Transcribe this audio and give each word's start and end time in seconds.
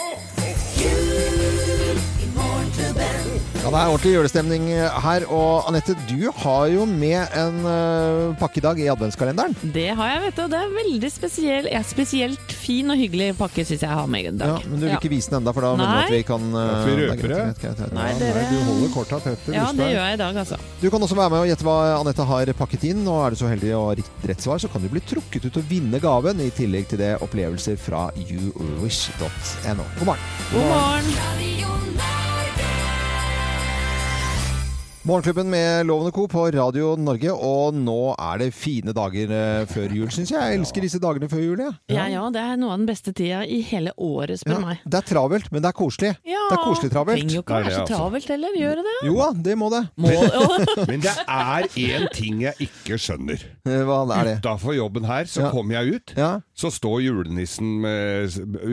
Oh! 0.00 0.37
Ja, 3.68 3.72
Det 3.74 3.80
er 3.84 3.90
ordentlig 3.92 4.10
julestemning 4.14 4.62
her. 5.04 5.24
Og 5.28 5.66
Anette, 5.68 5.92
du 6.08 6.30
har 6.40 6.70
jo 6.72 6.86
med 6.88 7.34
en 7.36 7.58
uh, 7.68 8.30
pakke 8.40 8.62
i 8.62 8.64
dag 8.64 8.78
i 8.80 8.86
adventskalenderen. 8.88 9.52
Det 9.74 9.90
har 9.98 10.08
jeg, 10.08 10.22
vet 10.22 10.38
du. 10.38 10.42
og 10.46 10.54
Det 10.54 10.60
er 10.62 10.70
veldig 10.72 11.10
spesiell, 11.12 11.68
ja, 11.68 11.82
spesielt 11.84 12.54
fin 12.56 12.88
og 12.88 12.96
hyggelig 12.96 13.34
pakke 13.36 13.66
syns 13.68 13.82
jeg 13.84 13.88
jeg 13.90 13.98
har 13.98 14.08
med 14.08 14.24
i 14.24 14.32
dag. 14.40 14.54
Ja, 14.54 14.70
men 14.70 14.80
du 14.80 14.86
vil 14.86 14.94
ikke 14.96 15.10
vise 15.12 15.34
den 15.34 15.42
enda, 15.42 15.52
for 15.52 15.66
da 15.66 15.74
mener 15.76 16.00
du 16.00 16.06
at 16.06 16.14
vi 16.16 16.22
kan 16.30 16.48
uh, 16.54 16.62
At 16.64 16.88
vi 16.88 16.94
er 16.96 17.02
røper 17.12 17.34
det? 17.34 17.92
Nei, 17.92 18.06
Ja, 18.08 18.18
dere- 18.22 18.46
du 18.48 18.56
holder 18.70 18.94
korta 18.96 19.20
tett. 19.26 19.50
Ja, 19.52 19.66
det 19.76 19.90
gjør 19.92 20.00
jeg 20.00 20.16
i 20.16 20.22
dag, 20.22 20.40
altså. 20.46 20.60
Du 20.80 20.88
kan 20.94 21.04
også 21.04 21.18
være 21.20 21.34
med 21.34 21.44
og 21.44 21.50
gjette 21.52 21.68
hva 21.68 21.76
Anette 21.98 22.28
har 22.32 22.52
pakket 22.62 22.86
inn. 22.88 23.02
Og 23.04 23.20
er 23.26 23.36
du 23.36 23.40
så 23.42 23.52
heldig 23.52 23.74
å 23.76 23.82
ha 23.90 23.98
rett 24.00 24.28
rett 24.32 24.44
svar, 24.48 24.62
så 24.64 24.72
kan 24.72 24.80
du 24.80 24.88
bli 24.92 25.04
trukket 25.04 25.44
ut 25.44 25.60
og 25.60 25.68
vinne 25.68 26.00
gaven, 26.00 26.40
i 26.40 26.48
tillegg 26.56 26.88
til 26.88 27.04
det 27.04 27.12
opplevelser 27.20 27.76
fra 27.84 28.06
youwish.no. 28.16 29.28
God 30.00 30.08
morgen. 30.08 30.24
God 30.54 30.72
morgen. 30.72 31.12
God 31.12 31.68
morgen! 31.68 31.77
Morgenklubben 35.08 35.48
med 35.50 35.86
Lovende 35.86 36.10
Co. 36.12 36.26
på 36.28 36.42
Radio 36.52 36.90
Norge, 37.00 37.30
og 37.32 37.72
nå 37.72 38.10
er 38.20 38.42
det 38.42 38.48
fine 38.52 38.92
dager 38.92 39.30
eh, 39.32 39.62
før 39.70 39.94
jul, 39.96 40.10
syns 40.12 40.28
jeg. 40.34 40.36
Jeg 40.42 40.58
elsker 40.58 40.84
disse 40.84 40.98
dagene 41.00 41.30
før 41.32 41.40
jul, 41.40 41.62
jeg. 41.64 41.76
Ja 41.94 42.04
ja, 42.12 42.26
det 42.34 42.42
er 42.42 42.58
noe 42.60 42.74
av 42.74 42.82
den 42.82 42.88
beste 42.90 43.14
tida 43.16 43.38
i 43.48 43.62
hele 43.64 43.94
året, 43.96 44.42
spør 44.42 44.58
Ja, 44.58 44.58
meg. 44.66 44.82
det 44.84 44.98
er 45.00 45.06
travelt, 45.08 45.48
men 45.54 45.64
det 45.64 45.70
er 45.70 45.76
koselig. 45.78 46.10
Ja, 46.28 46.42
Det 46.50 46.58
er 46.58 46.60
koselig 46.66 46.90
travelt. 46.92 47.22
Trenger 47.22 47.38
jo 47.38 47.40
ikke 47.40 47.54
Det 47.54 47.56
er 47.56 47.64
være 47.70 47.78
så 47.78 47.84
altså. 47.86 47.94
travelt 48.02 48.28
heller, 48.34 48.58
gjør 48.60 48.74
det 48.82 48.84
det? 48.90 48.96
Jo 49.08 49.14
da, 49.22 49.28
det 49.48 49.56
må 49.62 49.70
det. 49.72 49.80
Må. 49.96 50.12
Men 50.92 51.06
det 51.06 51.14
er 51.38 51.70
én 51.86 52.06
ting 52.18 52.42
jeg 52.44 52.68
ikke 52.68 52.98
skjønner. 53.06 53.46
Eh, 53.64 53.80
Hva 53.88 53.98
er 54.18 54.28
det? 54.28 54.36
Utafor 54.44 54.76
jobben 54.76 55.08
her, 55.08 55.24
så 55.24 55.46
Ja. 55.46 55.50
kommer 55.56 55.78
jeg 55.80 55.94
ut. 56.02 56.14
Ja. 56.20 56.30
Så 56.52 56.68
står 56.74 57.00
julenissen 57.06 57.80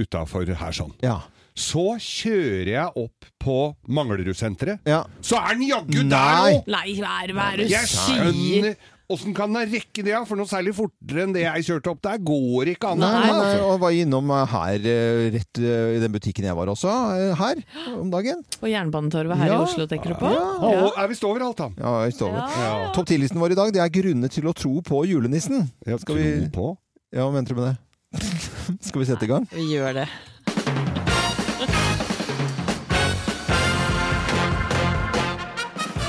utafor 0.03 0.51
her 0.51 0.75
sånn. 0.75 0.91
Ja. 1.05 1.21
Så 1.55 1.85
kjører 2.03 2.67
jeg 2.73 2.89
opp 2.99 3.29
på 3.39 3.75
Manglerudsenteret. 3.87 4.79
ja. 4.85 5.03
Så 5.23 5.37
er 5.39 5.55
den 5.55 5.69
jaggu 5.69 6.01
der 6.09 6.41
òg! 6.41 6.67
Nei, 6.67 6.97
hva 6.99 7.21
er 7.23 7.31
det 7.31 7.67
du 7.69 7.71
Jeg 7.73 7.87
sier? 7.87 8.27
skjønner 8.27 8.75
Åssen 9.07 9.35
kan 9.37 9.53
den 9.53 9.69
rekke 9.69 10.01
det. 10.01 10.15
For 10.25 10.33
noe 10.35 10.49
særlig 10.49 10.71
fortere 10.73 11.21
enn 11.27 11.33
det 11.35 11.43
jeg 11.43 11.65
kjørte 11.67 11.91
opp 11.91 11.99
der, 12.01 12.17
går 12.25 12.71
ikke 12.71 12.89
an. 12.89 12.97
Nei, 13.03 13.09
nei, 13.13 13.27
nei, 13.29 13.35
altså. 13.51 13.67
og 13.69 13.75
var 13.83 13.93
innom 13.93 14.31
her, 14.49 14.87
eh, 14.89 15.19
rett 15.35 15.59
eh, 15.61 15.91
i 15.93 15.99
den 16.01 16.11
butikken 16.15 16.47
jeg 16.49 16.57
var 16.57 16.71
også, 16.73 16.89
eh, 17.13 17.35
her 17.37 17.61
om 18.01 18.09
dagen. 18.09 18.41
På 18.57 18.65
Jernbanetorvet 18.65 19.37
her 19.37 19.51
Ja. 19.53 19.59
i 19.59 19.67
Oslo, 19.67 19.85
tenker 19.85 20.09
du 20.09 20.15
på? 20.23 20.25
Å, 20.33 20.97
er 20.97 21.07
visst 21.13 21.21
overalt, 21.29 21.55
da. 21.61 21.69
Ja, 21.77 21.93
visst 22.09 22.23
over. 22.25 22.49
Ja. 22.57 22.91
Topp 22.97 23.05
10-listen 23.13 23.37
vår 23.37 23.51
i 23.53 23.59
dag 23.61 23.71
det 23.77 23.83
er 23.85 23.93
grunner 23.93 24.27
til 24.33 24.49
å 24.49 24.55
tro 24.57 24.81
på 24.81 25.05
julenissen. 25.05 25.69
Jeg 25.85 25.99
Skal 26.01 26.15
vi- 26.17 26.49
Tro 26.49 26.49
på. 26.57 26.77
Ja, 27.13 27.29
hva 27.29 27.31
mente 27.37 27.53
du 27.53 27.61
med 27.61 27.75
det? 27.77 27.77
Skal 28.89 29.01
vi 29.01 29.05
sette 29.05 29.21
i 29.23 29.27
gang? 29.29 29.45
Vi 29.53 29.69
gjør 29.77 30.01
det. 30.01 30.09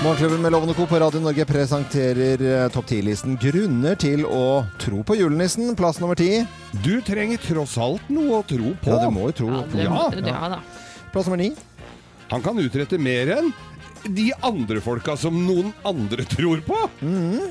Morgenklubben 0.06 0.42
med 0.42 0.52
Lovende 0.52 0.74
Co. 0.74 0.86
på 0.86 0.98
Radio 0.98 1.20
Norge 1.20 1.44
presenterer 1.44 2.42
eh, 2.46 2.68
topp 2.70 2.86
10-listen 2.92 3.32
grunner 3.42 3.96
til 3.98 4.20
å 4.22 4.60
tro 4.78 5.00
på 5.02 5.16
julenissen. 5.18 5.72
Plass 5.74 5.98
nummer 5.98 6.14
ti. 6.14 6.44
Du 6.84 7.00
trenger 7.02 7.40
tross 7.42 7.72
alt 7.82 8.06
noe 8.14 8.36
å 8.38 8.44
tro 8.46 8.70
på. 8.84 8.92
Ja, 8.92 9.00
du 9.02 9.10
må 9.16 9.24
jo 9.32 9.34
tro 9.40 9.48
Ja, 9.50 9.64
på 9.66 9.80
det, 9.80 9.88
Ja. 9.88 10.36
ja 10.36 10.50
da. 10.52 10.60
Plass 11.10 11.26
nummer 11.26 11.40
ni. 11.42 11.48
Han 12.30 12.44
kan 12.44 12.62
utrette 12.62 13.00
mer 13.02 13.32
enn 13.40 13.50
de 14.06 14.28
andre 14.46 14.78
folka 14.84 15.16
som 15.18 15.40
noen 15.42 15.74
andre 15.82 16.22
tror 16.30 16.62
på. 16.62 16.78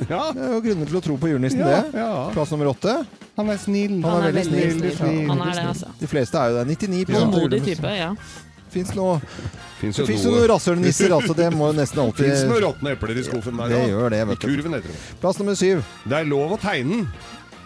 Ja. 0.07 0.23
Det 0.31 0.47
er 0.47 0.55
jo 0.55 0.63
grunner 0.69 0.93
til 0.93 1.01
å 1.01 1.03
tro 1.09 1.17
på 1.19 1.33
julenissen, 1.33 1.59
Ja, 1.59 1.81
det. 1.83 1.99
ja. 1.99 2.09
Plass 2.37 2.55
nummer 2.55 2.71
åtte. 2.71 3.01
Han 3.35 3.51
er 3.51 3.59
snill. 3.59 3.99
Han 4.07 4.29
er 4.29 4.31
veldig 4.31 4.47
snill. 4.47 4.95
snill. 4.95 5.27
Han 5.33 5.43
er 5.49 5.51
det, 5.59 5.67
altså. 5.75 5.91
De 5.99 6.07
fleste 6.07 6.39
er 6.39 6.55
jo 6.55 6.63
det. 6.63 6.79
99 6.79 7.05
Tålmodig 7.11 7.63
type, 7.67 7.97
ja. 7.99 8.13
Fins 8.71 8.95
noe, 8.95 9.19
Fins 9.85 10.01
det 10.01 10.07
fins 10.09 10.25
jo 10.25 10.33
noe 10.33 10.41
noen 10.41 10.51
rasshølnisser, 10.55 11.15
altså. 11.19 11.37
Det 11.37 11.47
må 11.53 11.71
jo 11.71 11.77
nesten 11.81 12.03
alltid 12.05 12.25
Fins 12.31 12.43
noen 12.49 12.63
råtne 12.65 12.95
epler 12.97 13.21
i 13.21 13.25
skuffen 13.29 13.57
der 13.63 13.69
Det 13.77 13.85
gjør 13.93 14.09
det, 14.15 14.19
I 14.25 14.29
vet 14.33 14.43
du. 14.43 14.47
kurven 14.51 14.77
heter 14.79 14.93
det. 14.93 14.99
Plass 15.23 15.39
nummer 15.41 15.55
syv. 15.59 15.81
Det 16.05 16.19
er 16.21 16.29
lov 16.29 16.57
å 16.57 16.61
tegne 16.61 17.01
den. 17.01 17.09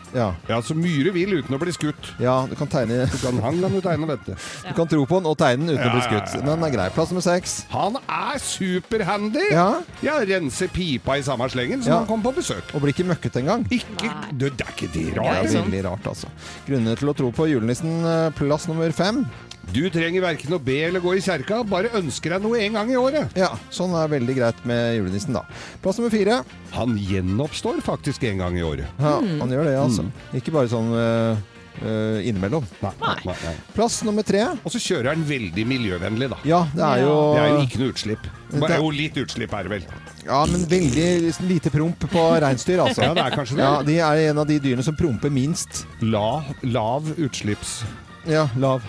Ja. 0.09 0.31
Ja, 0.49 0.57
så 0.65 0.73
myre 0.73 1.11
vil 1.13 1.35
uten 1.37 1.53
å 1.53 1.59
bli 1.61 1.69
skutt. 1.69 2.07
ja, 2.17 2.33
du 2.49 2.55
kan 2.57 2.65
tegne 2.65 3.03
Du 3.11 3.17
kan, 3.21 3.35
han 3.45 3.59
kan 3.61 3.75
du 3.75 3.77
tegne, 3.85 4.07
vet 4.09 4.23
du. 4.25 4.31
Du 4.65 4.71
kan 4.73 4.87
tro 4.89 5.03
på 5.05 5.19
den 5.19 5.27
og 5.29 5.35
tegne 5.37 5.67
den 5.67 5.75
uten 5.77 5.85
å 5.85 5.91
bli 5.93 6.01
Ja, 6.01 6.07
ja, 6.09 6.23
skutt. 6.25 6.33
ja. 6.39 6.45
Den 6.47 6.63
er 6.65 6.71
grei. 6.73 6.87
Plass 6.95 7.11
nummer 7.13 7.21
seks. 7.21 7.53
Han 7.69 7.99
er 8.09 8.41
superhandy! 8.41 9.43
Ja, 9.53 9.67
Ja, 10.01 10.15
renser 10.25 10.71
pipa 10.73 11.19
i 11.19 11.21
samme 11.21 11.45
slengen 11.53 11.83
som 11.83 11.91
Ja. 11.93 11.97
han 11.99 12.07
kom 12.09 12.23
på 12.25 12.33
besøk. 12.39 12.73
og 12.73 12.81
blir 12.81 12.89
ikke 12.95 13.05
møkket 13.05 13.37
engang. 13.43 13.67
Ikke, 13.69 14.09
Nei. 14.09 14.31
det, 14.33 14.57
det 14.57 14.65
er 14.65 14.73
ikke 14.73 14.89
det 14.97 15.05
rart. 15.17 15.29
Det 15.29 15.45
er 15.45 15.53
sånn. 15.53 15.69
veldig 15.69 15.83
rart, 15.91 16.07
altså. 16.15 16.27
Grunner 16.65 16.95
til 17.03 17.09
å 17.13 17.15
tro 17.21 17.29
på 17.31 17.45
julenissen. 17.53 17.93
eh, 18.05 18.31
Plass 18.31 18.65
nummer 18.67 18.91
fem. 18.91 19.27
Du 19.69 19.83
trenger 19.93 20.23
verken 20.23 20.55
å 20.55 20.59
be 20.63 20.79
eller 20.87 20.99
gå 21.03 21.11
i 21.17 21.21
kjerka, 21.21 21.59
bare 21.67 21.91
ønsker 21.99 22.33
deg 22.33 22.41
noe 22.41 22.57
en 22.63 22.73
gang 22.79 22.89
i 22.89 22.97
året. 22.97 23.35
Ja, 23.37 23.51
sånn 23.69 23.93
er 23.93 24.09
veldig 24.09 24.35
greit 24.39 24.63
med 24.65 24.95
julenissen, 24.97 25.35
da. 25.37 25.43
Plass 25.83 25.99
nummer 25.99 26.09
fire. 26.09 26.39
Han 26.73 26.95
gjenoppstår 26.97 27.81
faktisk 27.85 28.23
en 28.31 28.41
gang 28.41 28.57
i 28.57 28.63
året. 28.65 28.89
Ja, 28.97 29.19
han 29.21 29.53
gjør 29.53 29.69
det, 29.69 29.75
altså. 29.77 30.07
Ikke 30.33 30.55
bare 30.55 30.71
sånn 30.71 30.89
eh, 30.97 31.37
eh, 31.85 32.25
innimellom. 32.31 32.65
Nei, 32.81 32.93
nei, 33.03 33.35
nei. 33.45 33.53
Plass 33.75 33.99
nummer 34.07 34.25
tre. 34.25 34.41
Og 34.63 34.73
så 34.73 34.81
kjører 34.81 35.11
han 35.13 35.27
veldig 35.29 35.67
miljøvennlig, 35.69 36.31
da. 36.33 36.41
Ja, 36.49 36.63
det 36.73 36.85
er 36.89 37.05
jo 37.05 37.13
Det 37.35 37.43
er 37.45 37.53
jo 37.53 37.61
ikke 37.69 37.83
noe 37.83 37.93
utslipp. 37.93 38.25
Det 38.49 38.59
Det- 38.65 38.71
er 38.71 38.81
jo 38.81 38.89
litt 38.89 39.21
utslipp, 39.21 39.51
her, 39.53 39.69
vel. 39.69 39.85
Ja, 40.25 40.45
men 40.49 40.65
veldig 40.65 41.07
liksom, 41.29 41.47
lite 41.47 41.69
promp 41.69 41.99
på 42.09 42.25
reinsdyr, 42.41 42.81
altså. 42.87 43.03
Ja, 43.05 43.13
det 43.13 43.21
er 43.29 43.37
kanskje 43.37 43.55
det. 43.61 43.69
Ja, 43.69 43.81
De 43.83 43.99
er 43.99 44.29
en 44.31 44.37
av 44.39 44.47
de 44.49 44.57
dyrene 44.59 44.83
som 44.83 44.95
promper 44.97 45.29
minst. 45.29 45.85
La, 46.01 46.41
lav 46.63 47.03
utslipps. 47.21 47.83
Ja, 48.27 48.49
lav. 48.59 48.83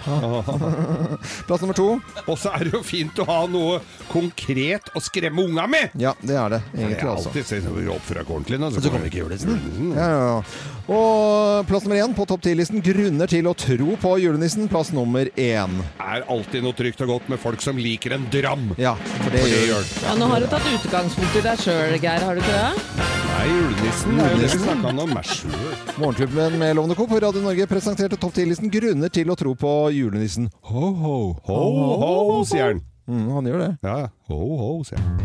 Plass 1.47 1.63
nummer 1.63 1.77
to. 1.77 1.89
Og 2.27 2.39
så 2.39 2.53
er 2.57 2.67
det 2.67 2.75
jo 2.75 2.83
fint 2.87 3.19
å 3.23 3.27
ha 3.29 3.39
noe 3.51 3.79
konkret 4.11 4.91
å 4.97 5.03
skremme 5.03 5.45
unga 5.47 5.67
med! 5.71 5.95
Ja, 6.01 6.15
det 6.21 6.37
er 6.37 6.57
det 6.57 6.61
egentlig, 6.75 7.07
altså. 7.07 7.31
alltid 7.31 7.49
ser 7.49 7.65
sånn 7.65 7.91
oppfør 7.95 8.21
deg 8.21 8.35
ordentlig 8.35 8.61
nå, 8.61 8.71
Så 8.75 8.83
vi 8.83 9.13
ikke 9.13 9.23
julenissen. 9.23 9.57
Mm. 9.57 9.95
Ja, 9.97 10.11
ja, 10.11 10.21
ja. 10.35 10.69
Og 10.91 11.69
plass 11.71 11.85
nummer 11.87 12.01
én 12.03 12.15
på 12.17 12.27
topp 12.27 12.43
ti-listen 12.43 12.83
grunner 12.83 13.31
til 13.31 13.47
å 13.47 13.55
tro 13.55 13.95
på 14.03 14.15
julenissen. 14.25 14.67
Plass 14.71 14.91
nummer 14.97 15.31
én. 15.39 15.81
er 16.03 16.27
alltid 16.27 16.67
noe 16.67 16.77
trygt 16.77 17.03
og 17.07 17.15
godt 17.15 17.31
med 17.31 17.41
folk 17.43 17.62
som 17.62 17.79
liker 17.79 18.17
en 18.19 18.27
dram. 18.33 18.73
Ja, 18.81 18.97
for 19.21 19.31
det 19.31 19.45
For 19.45 19.55
det 19.55 19.65
gjør 19.65 19.71
gjør 19.71 19.91
ja. 20.05 20.19
Nå 20.19 20.31
har 20.33 20.43
du 20.45 20.51
tatt 20.51 20.71
utgangspunkt 20.75 21.41
i 21.41 21.47
deg 21.47 21.65
sjøl, 21.65 21.99
Geir, 22.03 22.27
har 22.27 22.39
du 22.39 22.45
ikke 22.45 22.61
det? 22.61 23.19
Nei, 23.41 23.49
julenissen 23.49 24.19
det 24.19 24.25
er 24.25 24.33
jo 24.34 24.41
det 24.43 24.49
vi 24.53 24.56
snakka 24.61 24.91
om 25.01 25.12
meg 25.17 25.25
sjøl. 25.25 25.77
Morgenklubben 25.97 26.56
med 26.61 26.75
Lovende 26.77 26.97
Co. 26.99 27.06
på 27.09 27.21
Radio 27.25 27.41
Norge 27.41 27.65
presenterte 27.71 28.19
topp 28.21 28.34
10-listen 28.37 28.69
grunner 28.75 29.09
til 29.09 29.33
å 29.33 29.37
tro 29.41 29.55
på 29.56 29.71
julenissen. 29.97 30.51
Ho, 30.69 30.91
ho. 31.01 31.15
Ho, 31.49 31.62
ho, 32.03 32.11
sier 32.45 32.75
han. 32.75 32.84
Mm, 33.09 33.25
han 33.39 33.49
gjør 33.49 33.65
det. 33.65 33.71
Ja, 33.81 33.97
ja. 34.03 34.12
Ho, 34.29 34.43
ho, 34.61 34.69
sier 34.84 35.00
han. 35.00 35.17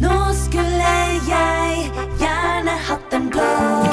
Nå 0.00 0.16
skulle 0.40 0.96
jeg 1.28 1.92
gjerne 2.24 2.80
hatt 2.88 3.20
en 3.20 3.28
blå. 3.36 3.87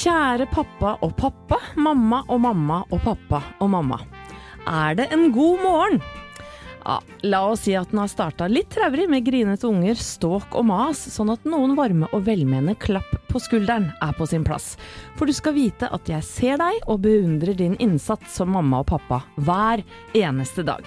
Kjære 0.00 0.46
pappa 0.48 0.94
og 1.04 1.10
pappa, 1.18 1.58
mamma 1.76 2.22
og 2.32 2.38
mamma 2.40 2.78
og 2.88 3.02
pappa 3.04 3.42
og 3.60 3.68
mamma. 3.68 3.98
Er 4.64 4.94
det 4.96 5.10
en 5.12 5.26
god 5.34 5.60
morgen? 5.60 5.98
Ja, 6.86 6.94
la 7.28 7.40
oss 7.50 7.66
si 7.66 7.74
at 7.76 7.90
den 7.92 8.00
har 8.00 8.08
starta 8.08 8.48
litt 8.48 8.70
traurig 8.72 9.04
med 9.12 9.26
grinete 9.26 9.68
unger, 9.68 9.98
ståk 10.00 10.56
og 10.56 10.64
mas, 10.70 11.02
sånn 11.12 11.34
at 11.34 11.44
noen 11.44 11.74
varme 11.76 12.08
og 12.16 12.24
velmenende 12.30 12.78
klapp 12.80 13.12
på 13.28 13.42
skulderen 13.44 13.90
er 14.00 14.16
på 14.16 14.24
sin 14.30 14.46
plass. 14.46 14.72
For 15.20 15.28
du 15.28 15.36
skal 15.36 15.58
vite 15.58 15.92
at 15.92 16.08
jeg 16.08 16.24
ser 16.24 16.56
deg 16.62 16.80
og 16.86 17.02
beundrer 17.04 17.58
din 17.60 17.76
innsats 17.76 18.40
som 18.40 18.56
mamma 18.56 18.80
og 18.80 18.88
pappa 18.94 19.20
hver 19.36 19.84
eneste 20.16 20.64
dag. 20.64 20.80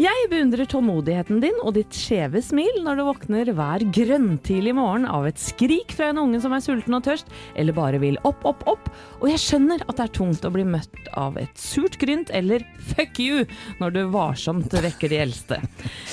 Jeg 0.00 0.28
beundrer 0.30 0.64
tålmodigheten 0.64 1.42
din 1.42 1.58
og 1.60 1.74
ditt 1.76 1.92
skjeve 1.92 2.40
smil 2.40 2.78
når 2.86 2.96
du 2.96 3.02
våkner 3.04 3.50
hver 3.52 3.82
grøntidlig 3.92 4.72
morgen 4.78 5.02
av 5.04 5.26
et 5.28 5.36
skrik 5.36 5.92
fra 5.92 6.06
en 6.08 6.22
unge 6.22 6.38
som 6.40 6.54
er 6.56 6.62
sulten 6.64 6.96
og 6.96 7.02
tørst, 7.04 7.28
eller 7.52 7.76
bare 7.76 7.98
vil 8.00 8.16
opp, 8.24 8.40
opp, 8.48 8.62
opp. 8.70 8.88
Og 9.20 9.28
jeg 9.28 9.42
skjønner 9.42 9.84
at 9.84 9.98
det 9.98 10.06
er 10.06 10.14
tungt 10.16 10.46
å 10.48 10.52
bli 10.54 10.64
møtt 10.64 11.10
av 11.20 11.36
et 11.36 11.52
surt 11.60 11.98
grynt 12.00 12.32
eller 12.32 12.64
fuck 12.94 13.20
you 13.20 13.44
når 13.82 13.92
du 13.92 14.00
varsomt 14.14 14.72
vekker 14.72 15.12
de 15.12 15.18
eldste. 15.20 15.58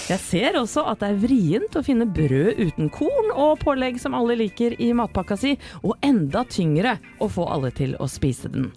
Jeg 0.09 0.19
ser 0.25 0.59
også 0.59 0.83
at 0.91 1.05
det 1.05 1.13
er 1.13 1.21
vrient 1.23 1.79
å 1.79 1.85
finne 1.87 2.09
brød 2.11 2.59
uten 2.59 2.91
korn 2.91 3.31
og 3.37 3.61
pålegg 3.63 4.01
som 4.03 4.17
alle 4.19 4.35
liker 4.41 4.75
i 4.83 4.91
matpakka 4.99 5.39
si, 5.39 5.53
og 5.79 5.95
enda 6.03 6.43
tyngre 6.51 6.97
å 7.23 7.31
få 7.31 7.47
alle 7.55 7.71
til 7.79 7.95
å 8.03 8.11
spise 8.11 8.51
den. 8.51 8.67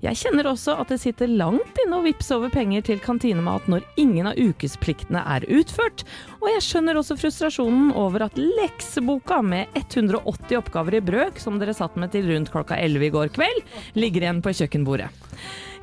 Jeg 0.00 0.18
kjenner 0.20 0.48
også 0.48 0.76
at 0.80 0.92
det 0.92 1.00
sitter 1.02 1.30
langt 1.30 1.78
inne 1.84 1.98
å 1.98 2.04
vippse 2.04 2.36
over 2.36 2.52
penger 2.54 2.84
til 2.88 3.00
kantinemat 3.02 3.68
når 3.68 3.84
ingen 4.00 4.28
av 4.30 4.38
ukespliktene 4.54 5.24
er 5.36 5.46
utført, 5.52 6.06
og 6.40 6.48
jeg 6.52 6.64
skjønner 6.64 7.00
også 7.00 7.18
frustrasjonen 7.20 7.92
over 7.98 8.28
at 8.28 8.38
lekseboka 8.38 9.42
med 9.44 9.74
180 9.82 10.56
oppgaver 10.62 10.98
i 10.98 11.04
brøk, 11.04 11.42
som 11.42 11.60
dere 11.60 11.76
satt 11.76 11.98
med 12.00 12.14
til 12.14 12.30
rundt 12.30 12.54
klokka 12.54 12.78
11 12.80 13.08
i 13.10 13.12
går 13.14 13.34
kveld, 13.36 13.62
ligger 13.98 14.26
igjen 14.26 14.42
på 14.44 14.54
kjøkkenbordet. 14.54 15.10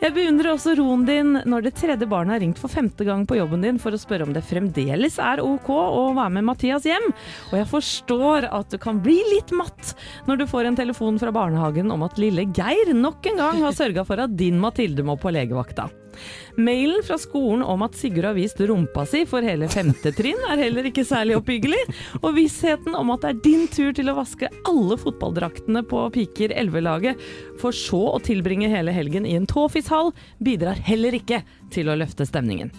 Jeg 0.01 0.15
beundrer 0.15 0.55
også 0.55 0.73
roen 0.79 1.03
din 1.05 1.35
når 1.45 1.67
det 1.67 1.75
tredje 1.77 2.07
barnet 2.09 2.33
har 2.33 2.41
ringt 2.41 2.57
for 2.57 2.73
femte 2.73 3.05
gang 3.05 3.21
på 3.29 3.37
jobben 3.37 3.61
din 3.61 3.77
for 3.81 3.93
å 3.93 3.99
spørre 4.01 4.25
om 4.25 4.33
det 4.33 4.41
fremdeles 4.49 5.19
er 5.21 5.43
ok 5.45 5.69
å 5.69 6.07
være 6.17 6.33
med 6.39 6.47
Mathias 6.47 6.87
hjem, 6.89 7.05
og 7.51 7.55
jeg 7.59 7.69
forstår 7.69 8.49
at 8.49 8.73
du 8.73 8.79
kan 8.81 8.97
bli 9.05 9.19
litt 9.29 9.53
matt 9.53 9.93
når 10.25 10.41
du 10.41 10.47
får 10.49 10.71
en 10.71 10.81
telefon 10.81 11.21
fra 11.21 11.29
barnehagen 11.35 11.93
om 11.93 12.01
at 12.07 12.17
lille 12.17 12.49
Geir 12.49 12.95
nok 12.97 13.29
en 13.29 13.41
gang 13.45 13.61
har 13.61 13.77
sørga 13.77 14.07
for 14.07 14.25
at 14.25 14.33
din 14.33 14.57
Mathilde 14.63 15.05
må 15.05 15.21
på 15.21 15.37
legevakta. 15.37 15.91
Mailen 16.59 17.03
fra 17.05 17.17
skolen 17.21 17.63
om 17.63 17.85
at 17.85 17.95
Sigurd 17.97 18.27
har 18.29 18.37
vist 18.37 18.59
rumpa 18.59 19.05
si 19.09 19.23
for 19.29 19.45
hele 19.45 19.69
femte 19.71 20.11
trinn 20.15 20.39
er 20.51 20.61
heller 20.65 20.89
ikke 20.89 21.05
særlig 21.07 21.37
oppbyggelig, 21.39 21.81
og 22.21 22.35
vissheten 22.37 22.97
om 22.97 23.13
at 23.15 23.23
det 23.23 23.33
er 23.33 23.41
din 23.47 23.65
tur 23.71 23.91
til 23.95 24.11
å 24.11 24.17
vaske 24.19 24.51
alle 24.67 24.99
fotballdraktene 25.01 25.85
på 25.87 26.05
Piker 26.15 26.55
11-laget, 26.57 27.19
for 27.61 27.75
så 27.75 28.03
å 28.15 28.21
tilbringe 28.23 28.71
hele 28.71 28.93
helgen 28.95 29.27
i 29.27 29.37
en 29.39 29.49
tåfishall, 29.49 30.11
bidrar 30.43 30.79
heller 30.87 31.15
ikke 31.17 31.43
til 31.71 31.91
å 31.91 31.97
løfte 31.99 32.27
stemningen. 32.27 32.73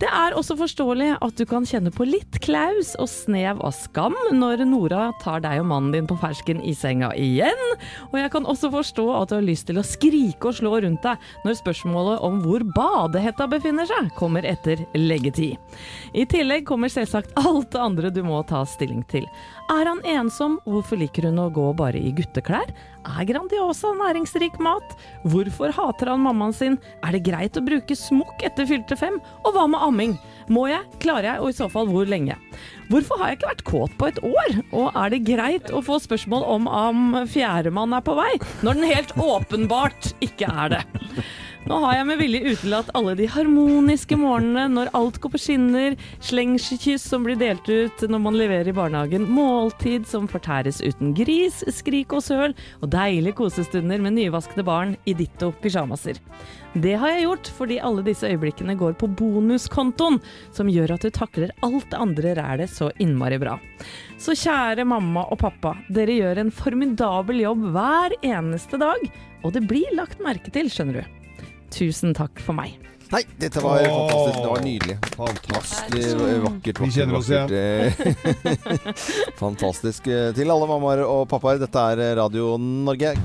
Det 0.00 0.08
er 0.08 0.32
også 0.32 0.54
forståelig 0.56 1.10
at 1.20 1.36
du 1.36 1.42
kan 1.44 1.66
kjenne 1.68 1.90
på 1.92 2.06
litt 2.08 2.38
klaus 2.40 2.94
og 2.96 3.08
snev 3.12 3.58
av 3.60 3.74
skam 3.76 4.14
når 4.32 4.62
Nora 4.64 5.10
tar 5.20 5.42
deg 5.44 5.60
og 5.60 5.66
mannen 5.68 5.92
din 5.92 6.08
på 6.08 6.16
fersken 6.22 6.62
i 6.64 6.72
senga 6.76 7.10
igjen, 7.20 7.60
og 8.08 8.16
jeg 8.16 8.30
kan 8.32 8.48
også 8.48 8.70
forstå 8.72 9.04
at 9.18 9.28
du 9.28 9.36
har 9.36 9.44
lyst 9.44 9.68
til 9.68 9.80
å 9.80 9.84
skrike 9.84 10.48
og 10.48 10.56
slå 10.56 10.78
rundt 10.86 11.04
deg 11.04 11.20
når 11.44 11.58
spørsmålet 11.60 12.24
om 12.24 12.40
hvor 12.46 12.64
badehetta 12.72 13.44
befinner 13.52 13.88
seg, 13.90 14.08
kommer 14.16 14.48
etter 14.48 14.80
leggetid. 14.96 15.60
I 16.16 16.24
tillegg 16.24 16.64
kommer 16.70 16.88
selvsagt 16.92 17.36
alt 17.36 17.68
det 17.74 17.84
andre 17.84 18.14
du 18.14 18.22
må 18.24 18.40
ta 18.48 18.64
stilling 18.64 19.04
til. 19.12 19.28
Er 19.70 19.86
han 19.86 20.00
ensom? 20.02 20.56
Hvorfor 20.66 20.98
liker 20.98 21.28
hun 21.28 21.38
å 21.38 21.50
gå 21.54 21.68
bare 21.78 21.98
i 22.00 22.10
gutteklær? 22.16 22.72
Er 23.06 23.26
Grandiosa 23.28 23.92
næringsrik 23.94 24.56
mat? 24.62 24.96
Hvorfor 25.30 25.70
hater 25.76 26.10
han 26.10 26.24
mammaen 26.24 26.54
sin? 26.56 26.78
Er 27.06 27.14
det 27.14 27.22
greit 27.28 27.54
å 27.54 27.62
bruke 27.62 27.94
smokk 27.94 28.42
etter 28.48 28.66
fylte 28.66 28.98
fem? 28.98 29.20
Og 29.44 29.54
hva 29.54 29.68
med 29.70 29.84
amming? 29.86 30.16
Må 30.50 30.64
jeg? 30.72 30.82
Klarer 31.04 31.28
jeg? 31.28 31.44
Og 31.44 31.52
i 31.52 31.58
så 31.60 31.68
fall 31.70 31.86
hvor 31.92 32.10
lenge? 32.10 32.34
Hvorfor 32.90 33.22
har 33.22 33.30
jeg 33.30 33.38
ikke 33.38 33.52
vært 33.52 33.64
kåt 33.70 33.94
på 34.00 34.10
et 34.10 34.18
år? 34.26 34.58
Og 34.74 34.98
er 35.04 35.14
det 35.14 35.22
greit 35.28 35.70
å 35.70 35.84
få 35.86 36.00
spørsmål 36.02 36.48
om 36.56 36.66
om 36.66 37.20
fjerdemann 37.30 37.94
er 37.94 38.02
på 38.02 38.18
vei, 38.18 38.32
når 38.66 38.80
den 38.80 38.90
helt 38.90 39.14
åpenbart 39.22 40.10
ikke 40.26 40.50
er 40.50 40.74
det? 40.74 40.82
Nå 41.68 41.76
har 41.82 41.98
jeg 41.98 42.06
med 42.08 42.16
vilje 42.22 42.54
utelatt 42.54 42.88
alle 42.96 43.12
de 43.18 43.26
harmoniske 43.28 44.16
morgenene 44.16 44.62
når 44.72 44.90
alt 44.96 45.18
går 45.20 45.34
på 45.34 45.40
skinner, 45.42 45.96
slengskyss 46.24 47.04
som 47.04 47.26
blir 47.26 47.36
delt 47.36 47.68
ut 47.68 48.00
når 48.08 48.22
man 48.24 48.38
leverer 48.40 48.70
i 48.70 48.74
barnehagen, 48.74 49.26
måltid 49.28 50.08
som 50.08 50.24
fortæres 50.30 50.80
uten 50.80 51.12
gris, 51.18 51.60
skrik 51.76 52.16
og 52.16 52.24
søl, 52.24 52.56
og 52.80 52.88
deilige 52.94 53.36
kosestunder 53.42 54.00
med 54.00 54.16
nyvaskede 54.16 54.64
barn 54.64 54.96
i 55.04 55.12
ditto 55.18 55.52
pysjamaser. 55.60 56.22
Det 56.80 56.96
har 57.02 57.12
jeg 57.12 57.26
gjort 57.26 57.52
fordi 57.58 57.80
alle 57.84 58.06
disse 58.08 58.32
øyeblikkene 58.32 58.78
går 58.80 58.96
på 58.96 59.12
bonuskontoen, 59.20 60.16
som 60.56 60.72
gjør 60.72 60.96
at 60.96 61.04
du 61.04 61.12
takler 61.12 61.52
alt 61.66 61.90
det 61.92 62.00
andre 62.00 62.34
rælet 62.40 62.72
så 62.72 62.88
innmari 63.04 63.36
bra. 63.42 63.58
Så 64.16 64.32
kjære 64.32 64.88
mamma 64.88 65.28
og 65.28 65.42
pappa, 65.44 65.76
dere 65.92 66.16
gjør 66.22 66.40
en 66.40 66.56
formidabel 66.64 67.44
jobb 67.44 67.68
hver 67.76 68.16
eneste 68.24 68.80
dag, 68.80 69.10
og 69.44 69.52
det 69.52 69.66
blir 69.68 69.92
lagt 69.98 70.22
merke 70.24 70.52
til, 70.56 70.72
skjønner 70.72 71.02
du. 71.02 71.19
Tusen 71.70 72.14
takk 72.16 72.40
for 72.42 72.56
meg. 72.58 72.76
Nei, 73.10 73.24
dette 73.42 73.58
var 73.64 73.80
Åh. 73.82 73.90
fantastisk. 73.90 74.38
Det 74.38 74.50
var 74.50 74.60
nydelig. 74.62 74.96
Fantastisk. 75.16 76.18
vakkert. 76.20 76.44
Vakkert, 76.44 76.80
Vi 76.80 76.90
kjenner 76.94 77.18
oss 77.18 77.30
ja 77.32 77.42
Fantastisk. 79.42 80.06
Til 80.36 80.54
alle 80.54 80.70
mammaer 80.70 81.02
og 81.06 81.26
pappaer, 81.30 81.58
dette 81.62 81.86
er 81.94 82.14
Radio 82.20 82.54
Norge. 82.60 83.16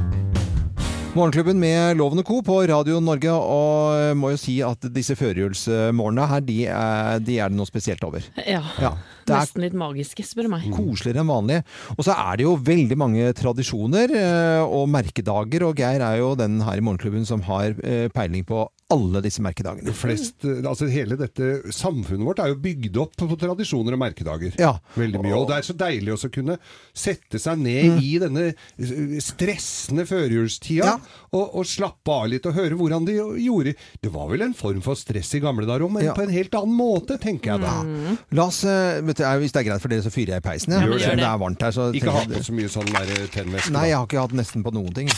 Morgenklubben 1.15 1.55
med 1.55 1.95
Loven 1.95 2.19
og 2.19 2.25
Co. 2.27 2.41
på 2.43 2.57
Radio 2.67 2.97
Norge, 2.99 3.31
og 3.31 4.17
må 4.19 4.33
jo 4.33 4.39
si 4.39 4.57
at 4.67 4.83
disse 4.91 5.15
førjulsmorgenene 5.15 6.25
her, 6.27 6.41
de 6.43 6.57
er, 6.67 7.21
de 7.23 7.37
er 7.39 7.53
det 7.53 7.55
noe 7.55 7.69
spesielt 7.69 8.03
over. 8.03 8.25
Ja, 8.43 8.59
Ja, 8.83 8.91
det 9.23 9.31
er 9.31 9.39
nesten 9.45 9.63
litt 9.63 9.77
magiske, 9.79 10.25
spør 10.27 10.49
du 10.49 10.51
meg. 10.51 10.65
koseligere 10.75 11.23
enn 11.23 11.31
vanlig. 11.31 11.61
Og 11.95 12.03
så 12.03 12.17
er 12.19 12.35
det 12.35 12.43
jo 12.49 12.57
veldig 12.59 12.97
mange 12.99 13.31
tradisjoner 13.37 14.11
eh, 14.11 14.63
og 14.67 14.89
merkedager, 14.91 15.63
og 15.69 15.79
Geir 15.79 16.03
er 16.03 16.19
jo 16.19 16.33
den 16.35 16.59
her 16.67 16.81
i 16.81 16.83
Morgenklubben 16.83 17.23
som 17.25 17.45
har 17.47 17.71
eh, 17.79 18.09
peiling 18.11 18.43
på 18.43 18.65
alle 18.93 19.17
disse 19.25 19.41
merkedagene. 19.41 19.89
Flest, 19.97 20.43
altså 20.45 20.85
Hele 20.93 21.15
dette 21.17 21.71
samfunnet 21.73 22.21
vårt 22.27 22.39
er 22.43 22.51
jo 22.51 22.57
bygd 22.61 22.97
opp 23.01 23.15
på 23.17 23.37
tradisjoner 23.41 23.95
og 23.97 24.01
merkedager. 24.03 24.53
Ja. 24.61 24.75
Veldig 24.93 25.23
mye. 25.23 25.33
Og 25.39 25.47
det 25.49 25.55
er 25.57 25.65
så 25.65 25.73
deilig 25.79 26.13
også 26.13 26.29
å 26.29 26.33
kunne 26.35 26.57
sette 26.93 27.39
seg 27.41 27.57
ned 27.65 27.97
i 28.05 28.11
denne 28.21 28.43
eh, 28.51 29.15
stressende 29.25 30.05
førjulstida 30.05 30.85
Ja. 30.85 30.93
og, 31.33 31.55
og 31.57 31.65
slappe 31.65 32.13
av 32.13 32.27
litt 32.29 32.45
og 32.45 32.53
høre 32.59 32.77
hvordan 32.77 33.07
de 33.09 33.15
gjorde 33.41 33.73
Det 34.03 34.11
var 34.13 34.29
vel 34.29 34.45
en 34.45 34.53
form 34.53 34.83
for 34.85 34.93
stress 34.99 35.33
i 35.33 35.41
gamle 35.41 35.65
dager 35.65 35.87
òg, 35.87 35.91
men 35.97 36.05
Ja. 36.05 36.13
på 36.13 36.21
en 36.27 36.35
helt 36.35 36.53
annen 36.53 36.77
måte, 36.77 37.17
tenker 37.17 37.55
jeg 37.55 37.65
da. 37.65 38.17
La 38.37 38.45
oss, 38.51 38.61
eh, 38.69 39.01
du, 39.01 39.11
er- 39.17 39.39
Hvis 39.41 39.51
det 39.55 39.63
er 39.65 39.69
greit 39.71 39.81
for 39.81 39.89
dere, 39.89 40.05
så 40.05 40.13
fyrer 40.13 40.37
jeg 40.37 40.45
i 40.45 40.47
peisen. 40.51 40.73
Ja. 40.77 40.85
Gjør 40.85 40.93
om 40.93 40.99
det. 40.99 41.17
det 41.17 41.29
er 41.31 41.41
varmt 41.41 41.61
her. 41.65 41.71
Så 41.73 41.89
Ikke 41.97 42.13
ha 42.13 42.21
på 42.29 42.43
så 42.45 42.53
mye 42.53 42.69
sånn 42.69 42.93
tennvæske. 43.33 43.73
Nei, 43.73 43.87
jeg 43.89 43.97
har 43.97 44.05
ikke 44.05 44.21
hatt 44.21 44.37
nesten 44.37 44.61
på 44.63 44.71
noen 44.77 44.93
ting. 44.93 45.09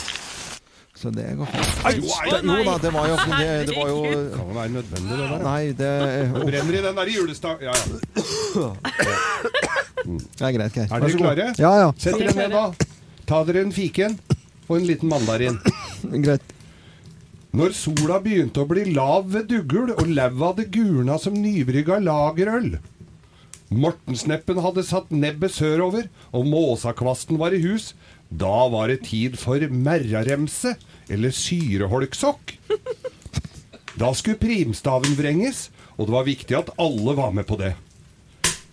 Så 0.98 1.10
det 1.14 1.28
går 1.38 1.46
fint. 1.46 2.42
Jo 2.42 2.56
da, 2.66 2.72
det 2.82 2.90
var 2.90 3.04
jo, 3.06 3.16
det, 3.30 3.50
det 3.68 3.74
var 3.76 3.90
jo 3.92 3.98
kan 4.02 4.40
jo 4.42 4.54
være 4.56 4.72
nødvendig, 4.74 5.10
det 5.12 5.28
der. 5.30 5.44
Nei, 5.44 5.62
det, 5.78 5.90
Det 6.34 6.46
brenner 6.48 6.78
i 6.78 6.82
den 6.88 6.98
der 6.98 7.12
julestang... 7.14 7.62
Ja, 7.62 7.74
ja. 7.78 8.72
det 10.38 10.48
er 10.48 10.56
greit, 10.56 10.74
Geir. 10.74 10.90
Er 10.90 11.04
dere 11.04 11.20
klare? 11.20 11.48
Ja, 11.62 11.72
ja. 11.84 11.88
Sett 12.02 12.18
dere 12.18 12.34
ned, 12.34 12.56
da. 12.56 12.88
Ta 13.30 13.44
dere 13.46 13.62
en 13.62 13.74
fiken 13.76 14.18
og 14.66 14.78
en 14.80 14.88
liten 14.88 15.10
mandarin. 15.12 15.60
Greit. 16.26 16.54
Når 17.58 17.72
sola 17.78 18.18
begynte 18.24 18.60
å 18.60 18.68
bli 18.68 18.90
lav 18.92 19.30
ved 19.32 19.46
Duggul, 19.48 19.94
og 19.94 20.06
laua 20.10 20.50
hadde 20.50 20.66
gulna 20.74 21.16
som 21.22 21.36
nybrygga 21.38 21.96
lagerøl. 22.02 22.74
Mortensneppen 23.68 24.60
hadde 24.64 24.84
satt 24.88 25.10
nebbet 25.12 25.54
sørover, 25.54 26.08
og 26.32 26.46
måsakvasten 26.48 27.40
var 27.40 27.56
i 27.56 27.62
hus. 27.64 27.92
Da 28.28 28.68
var 28.68 28.90
det 28.92 29.06
tid 29.08 29.38
for 29.40 29.62
merraremse, 29.72 30.74
eller 31.08 31.32
syreholksokk. 31.32 32.58
Da 33.98 34.12
skulle 34.14 34.38
primstaven 34.38 35.16
vrenges, 35.18 35.68
og 35.96 36.06
det 36.06 36.14
var 36.14 36.28
viktig 36.28 36.56
at 36.58 36.72
alle 36.78 37.16
var 37.18 37.32
med 37.34 37.48
på 37.48 37.56
det. 37.58 37.72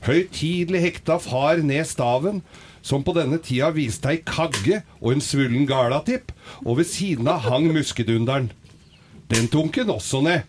Høytidelig 0.06 0.84
hekta 0.84 1.18
far 1.18 1.64
ned 1.66 1.88
staven, 1.90 2.44
som 2.86 3.02
på 3.02 3.16
denne 3.18 3.40
tida 3.42 3.72
viste 3.74 4.12
ei 4.12 4.20
kagge 4.22 4.84
og 5.00 5.16
en 5.16 5.24
svullen 5.24 5.66
galatipp, 5.66 6.30
og 6.62 6.78
ved 6.82 6.92
siden 6.92 7.32
av 7.32 7.48
hang 7.48 7.72
muskedunderen. 7.74 8.52
Den 9.32 9.50
tok 9.50 9.80
også 9.88 10.22
ned. 10.22 10.44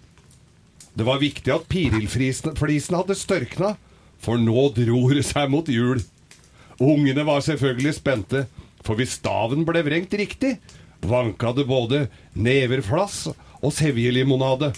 Det 0.97 1.07
var 1.07 1.23
viktig 1.23 1.53
at 1.53 1.65
pirilflisen 1.69 2.99
hadde 2.99 3.17
størkna, 3.17 3.77
for 4.21 4.37
nå 4.41 4.69
dro 4.77 5.01
det 5.13 5.25
seg 5.29 5.49
mot 5.53 5.69
jul. 5.69 6.03
Ungene 6.77 7.25
var 7.25 7.41
selvfølgelig 7.41 7.95
spente, 7.97 8.45
for 8.87 8.99
hvis 8.99 9.19
staven 9.19 9.67
ble 9.67 9.83
vrengt 9.87 10.15
riktig, 10.17 10.57
vanka 11.03 11.53
det 11.57 11.67
både 11.69 12.07
neverflass 12.39 13.27
og 13.61 13.73
sevjelimonade. 13.75 14.73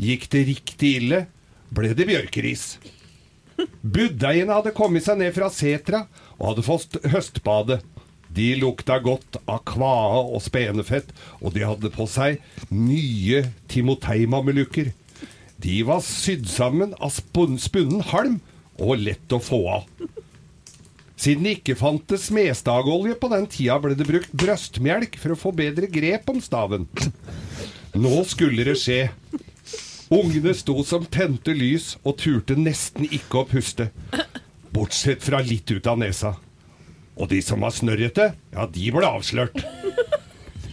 Gikk 0.00 0.28
det 0.32 0.44
riktig 0.50 0.92
ille, 1.00 1.24
ble 1.74 1.92
det 1.96 2.06
bjørkeris. 2.08 2.76
Budeiene 3.82 4.52
hadde 4.52 4.74
kommet 4.76 5.06
seg 5.06 5.18
ned 5.20 5.34
fra 5.36 5.48
setra 5.52 6.04
og 6.36 6.50
hadde 6.50 6.66
fått 6.66 6.98
høstbade. 7.08 7.80
De 8.36 8.50
lukta 8.60 8.98
godt 9.00 9.38
av 9.48 9.62
kvae 9.64 10.20
og 10.26 10.42
spenefett, 10.44 11.08
og 11.40 11.54
de 11.54 11.64
hadde 11.64 11.92
på 11.94 12.04
seg 12.10 12.42
nye 12.68 13.46
timoteimamelukker. 13.72 14.92
De 15.62 15.78
var 15.88 16.04
sydd 16.04 16.44
sammen 16.50 16.92
av 17.00 17.14
spunnen 17.16 18.04
halm 18.12 18.40
og 18.76 19.00
lett 19.00 19.32
å 19.32 19.40
få 19.40 19.62
av. 19.78 19.86
Siden 21.16 21.46
det 21.46 21.54
ikke 21.58 21.78
fantes 21.80 22.28
smestagolje 22.28 23.16
på 23.16 23.30
den 23.32 23.46
tida, 23.48 23.78
ble 23.80 23.96
det 23.96 24.06
brukt 24.08 24.34
brøstmelk 24.36 25.16
for 25.20 25.32
å 25.32 25.40
få 25.40 25.52
bedre 25.56 25.88
grep 25.88 26.28
om 26.32 26.42
staven. 26.44 26.84
Nå 27.96 28.20
skulle 28.28 28.66
det 28.68 28.76
skje. 28.80 29.06
Ungene 30.12 30.52
sto 30.54 30.76
som 30.86 31.06
tente 31.08 31.54
lys 31.56 31.94
og 32.04 32.18
turte 32.20 32.54
nesten 32.58 33.08
ikke 33.08 33.40
å 33.40 33.48
puste. 33.48 33.88
Bortsett 34.76 35.24
fra 35.24 35.40
litt 35.42 35.72
ut 35.72 35.88
av 35.88 35.98
nesa. 35.98 36.36
Og 37.16 37.32
de 37.32 37.40
som 37.42 37.64
var 37.64 37.72
snørrete, 37.72 38.34
ja, 38.52 38.66
de 38.68 38.90
ble 38.92 39.08
avslørt. 39.08 39.56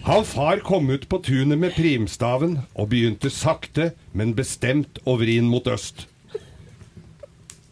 Han 0.03 0.25
far 0.27 0.59
kom 0.59 0.89
ut 0.91 1.07
på 1.07 1.21
tunet 1.23 1.55
med 1.55 1.71
primstaven 1.77 2.57
og 2.75 2.89
begynte 2.91 3.31
sakte, 3.31 3.93
men 4.11 4.35
bestemt 4.35 4.99
å 5.07 5.15
vri 5.21 5.37
inn 5.39 5.47
mot 5.47 5.69
øst. 5.71 6.09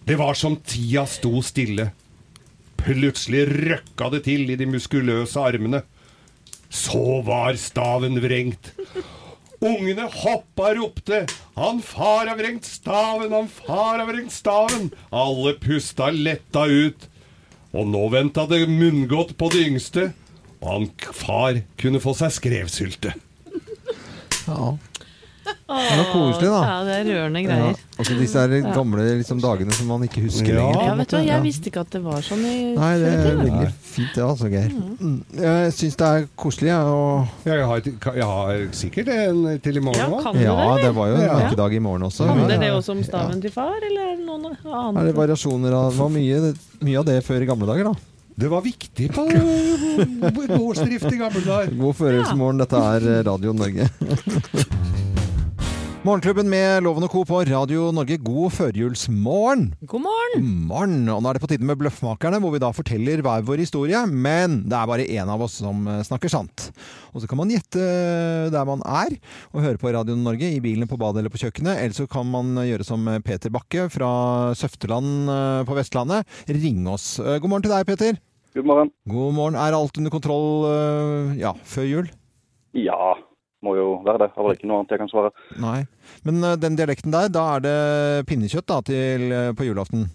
Det 0.07 0.15
var 0.15 0.39
som 0.39 0.55
tida 0.63 1.03
sto 1.11 1.41
stille. 1.43 1.89
Plutselig 2.85 3.45
røkka 3.49 4.09
det 4.15 4.23
til 4.25 4.49
i 4.49 4.57
de 4.59 4.67
muskuløse 4.69 5.39
armene. 5.39 5.83
Så 6.71 7.21
var 7.27 7.57
staven 7.59 8.17
vrengt. 8.23 8.71
Ungene 9.61 10.07
hoppa 10.09 10.71
og 10.71 10.77
ropte 10.79 11.19
Han 11.53 11.83
far 11.85 12.25
har 12.25 12.37
vrengt 12.39 12.65
staven, 12.65 13.29
han 13.29 13.49
far 13.51 13.99
har 13.99 14.07
vrengt 14.09 14.33
staven. 14.33 14.89
Alle 15.13 15.53
pusta 15.61 16.09
letta 16.09 16.65
ut. 16.65 17.07
Og 17.71 17.87
nå 17.87 18.07
venta 18.11 18.47
det 18.49 18.65
munngodt 18.67 19.35
på 19.39 19.51
det 19.53 19.67
yngste. 19.69 20.07
Og 20.61 20.71
han 20.71 20.89
far 21.13 21.61
kunne 21.79 22.01
få 22.01 22.15
seg 22.17 22.33
skrevsylte. 22.39 23.13
Ja. 24.47 24.73
Det 25.71 25.97
var 25.97 26.07
koselig, 26.11 26.49
da. 26.51 26.61
Ja, 26.67 26.83
det 26.83 26.93
er 26.97 27.05
rørende 27.11 27.41
Ja. 27.41 27.47
greier. 27.47 27.75
Altså 28.01 28.15
disse 28.17 28.39
her 28.41 28.73
gamle 28.73 29.03
liksom, 29.19 29.39
dagene 29.41 29.71
som 29.77 29.87
man 29.87 30.01
ikke 30.07 30.21
husker 30.25 30.53
Ja. 30.55 30.65
lenger. 30.71 30.85
Ja, 30.87 30.95
vet 30.95 31.07
du 31.09 31.15
hva, 31.17 31.21
Ja. 31.25 31.33
jeg 31.35 31.43
visste 31.43 31.65
ikke 31.71 31.81
at 31.81 31.89
det 31.91 32.01
var 32.03 32.21
sånn 32.21 32.43
i 32.45 32.75
Nei, 32.75 32.97
det 32.97 33.07
er 33.13 33.35
veldig 33.37 33.71
fint 33.81 34.13
det, 34.15 34.23
altså, 34.23 34.49
Geir. 34.49 34.69
Mm. 34.71 35.23
Jeg 35.37 35.73
syns 35.73 35.95
det 35.97 36.07
er 36.07 36.27
koselig, 36.37 36.67
jeg. 36.71 36.85
Og 36.85 37.27
Jeg 37.45 37.65
har, 37.65 37.81
jeg 38.15 38.23
har 38.23 38.67
sikkert 38.71 39.07
en 39.07 39.59
til 39.59 39.77
i 39.77 39.79
morgen 39.79 40.11
òg. 40.11 40.23
kan 40.23 40.33
du 40.33 40.39
ja, 40.41 40.75
det? 40.75 40.83
det 40.83 40.95
var 40.95 41.07
jo 41.07 41.15
en 41.15 41.21
Ja. 41.21 41.33
merkedag 41.39 41.73
i 41.75 41.79
morgen 41.79 42.01
også. 42.03 42.25
Handler 42.27 42.49
Ja. 42.55 42.59
det 42.59 42.71
også 42.71 42.91
om 42.91 43.03
staven 43.03 43.41
til 43.41 43.51
far, 43.51 43.73
eller 43.81 44.01
er 44.01 44.15
det 44.17 44.25
noen 44.25 44.97
Er 44.97 45.05
det 45.05 45.15
variasjoner 45.15 45.71
av 45.73 45.91
Det 45.91 45.99
var 45.99 46.09
mye, 46.09 46.53
mye 46.81 46.97
av 46.99 47.05
det 47.05 47.23
før 47.23 47.41
i 47.41 47.45
gamle 47.45 47.65
dager, 47.67 47.83
da. 47.83 47.93
Det 48.39 48.49
var 48.49 48.61
viktig 48.61 49.11
på 49.11 49.27
gårdsdrift 50.57 51.11
i 51.11 51.17
gamle 51.17 51.41
dager. 51.45 51.75
God 51.77 51.95
førjulsmorgen, 51.95 52.57
dette 52.57 52.73
er 52.73 53.23
Radio 53.23 53.53
Norge. 53.53 53.89
Morgenklubben 56.01 56.47
med 56.49 56.81
Loven 56.81 57.05
og 57.05 57.11
Co. 57.13 57.19
på 57.29 57.43
Radio 57.45 57.91
Norge, 57.93 58.15
god 58.25 58.55
førjulsmorgen! 58.55 59.67
God 59.85 60.01
morgen! 60.01 60.47
Morgen! 60.65 60.95
Og 61.13 61.19
nå 61.21 61.29
er 61.29 61.37
det 61.37 61.43
på 61.43 61.49
tide 61.51 61.67
med 61.69 61.77
Bløffmakerne, 61.77 62.39
hvor 62.41 62.55
vi 62.55 62.61
da 62.63 62.71
forteller 62.73 63.21
hver 63.21 63.43
vår 63.45 63.61
historie. 63.61 64.01
Men 64.09 64.63
det 64.65 64.79
er 64.79 64.89
bare 64.89 65.05
én 65.05 65.29
av 65.29 65.45
oss 65.45 65.59
som 65.61 65.85
eh, 65.85 66.01
snakker 66.07 66.33
sant. 66.33 66.71
Og 67.13 67.21
så 67.21 67.29
kan 67.29 67.37
man 67.43 67.53
gjette 67.53 67.85
der 68.49 68.65
man 68.65 68.81
er, 68.81 69.13
og 69.53 69.61
høre 69.61 69.77
på 69.77 69.93
Radio 69.93 70.17
Norge 70.17 70.49
i 70.49 70.57
bilen, 70.65 70.89
på 70.89 70.97
badet 70.97 71.21
eller 71.21 71.37
på 71.37 71.43
kjøkkenet. 71.43 71.77
Eller 71.77 71.93
så 71.93 72.09
kan 72.09 72.25
man 72.33 72.57
gjøre 72.65 72.87
som 72.87 73.05
Peter 73.21 73.53
Bakke 73.53 73.85
fra 73.93 74.11
Søfteland 74.57 75.29
eh, 75.29 75.63
på 75.69 75.77
Vestlandet. 75.77 76.25
Ring 76.49 76.81
oss. 76.89 77.19
Eh, 77.21 77.37
God 77.37 77.53
morgen 77.53 77.69
til 77.69 77.77
deg, 77.77 77.85
Peter. 77.93 78.17
God 78.57 78.73
morgen. 78.73 78.95
God 79.05 79.37
morgen. 79.37 79.61
Er 79.69 79.77
alt 79.77 80.01
under 80.01 80.17
kontroll 80.17 80.65
eh, 80.65 81.41
ja, 81.45 81.53
før 81.61 81.91
jul? 81.93 82.15
Ja, 82.73 83.19
må 83.65 83.75
jo 83.77 83.87
være 84.05 84.23
det. 84.23 84.29
Det 84.35 84.43
er 84.45 84.57
ikke 84.57 84.69
noe 84.69 84.81
annet 84.81 84.93
jeg 84.95 85.01
kan 85.03 85.11
svare. 85.11 85.31
Nei. 85.61 85.79
Men 86.27 86.43
eh, 86.43 86.57
den 86.61 86.77
dialekten 86.79 87.13
der, 87.13 87.29
da 87.33 87.45
er 87.55 87.65
det 87.65 87.77
pinnekjøtt 88.29 88.67
da, 88.71 88.79
til, 88.87 89.27
eh, 89.31 89.51
på 89.57 89.67
julaften. 89.67 90.07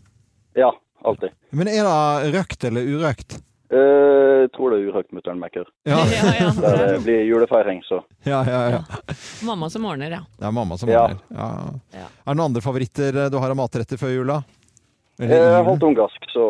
Ja, 0.58 0.72
alltid. 1.06 1.34
Men 1.56 1.70
er 1.70 1.86
det 1.86 2.32
røkt 2.36 2.66
eller 2.70 2.88
urøkt? 2.96 3.38
Eh, 3.70 4.46
Jeg 4.46 4.52
tror 4.54 4.70
det 4.70 4.78
er 4.78 4.90
urøkt 4.92 5.14
mutter'n 5.16 5.40
mekker. 5.42 5.66
Ja, 5.88 5.98
Ja, 6.16 6.34
ja. 6.38 6.50
Det 6.94 7.00
blir 7.06 7.24
julefeiring, 7.26 7.82
så. 7.86 8.02
ja, 8.26 8.42
ja. 8.46 8.60
ja. 8.76 9.16
Mamma 9.46 9.70
som 9.70 9.84
ordner, 9.84 10.18
ja. 10.18 10.22
Det 10.38 10.46
er 10.46 10.54
mamma 10.54 10.78
som 10.78 10.90
ordner. 10.90 11.18
Ja. 11.34 11.48
Ja. 11.96 12.06
Er 12.06 12.30
det 12.30 12.36
noen 12.36 12.46
andre 12.50 12.62
favoritter 12.62 13.26
du 13.30 13.40
har 13.42 13.50
av 13.50 13.58
matretter 13.58 13.98
før 14.00 14.14
jula? 14.14 14.42
Jeg 15.16 15.32
har 15.40 15.64
holdt 15.64 15.82
ungarsk, 15.86 16.26
så 16.28 16.42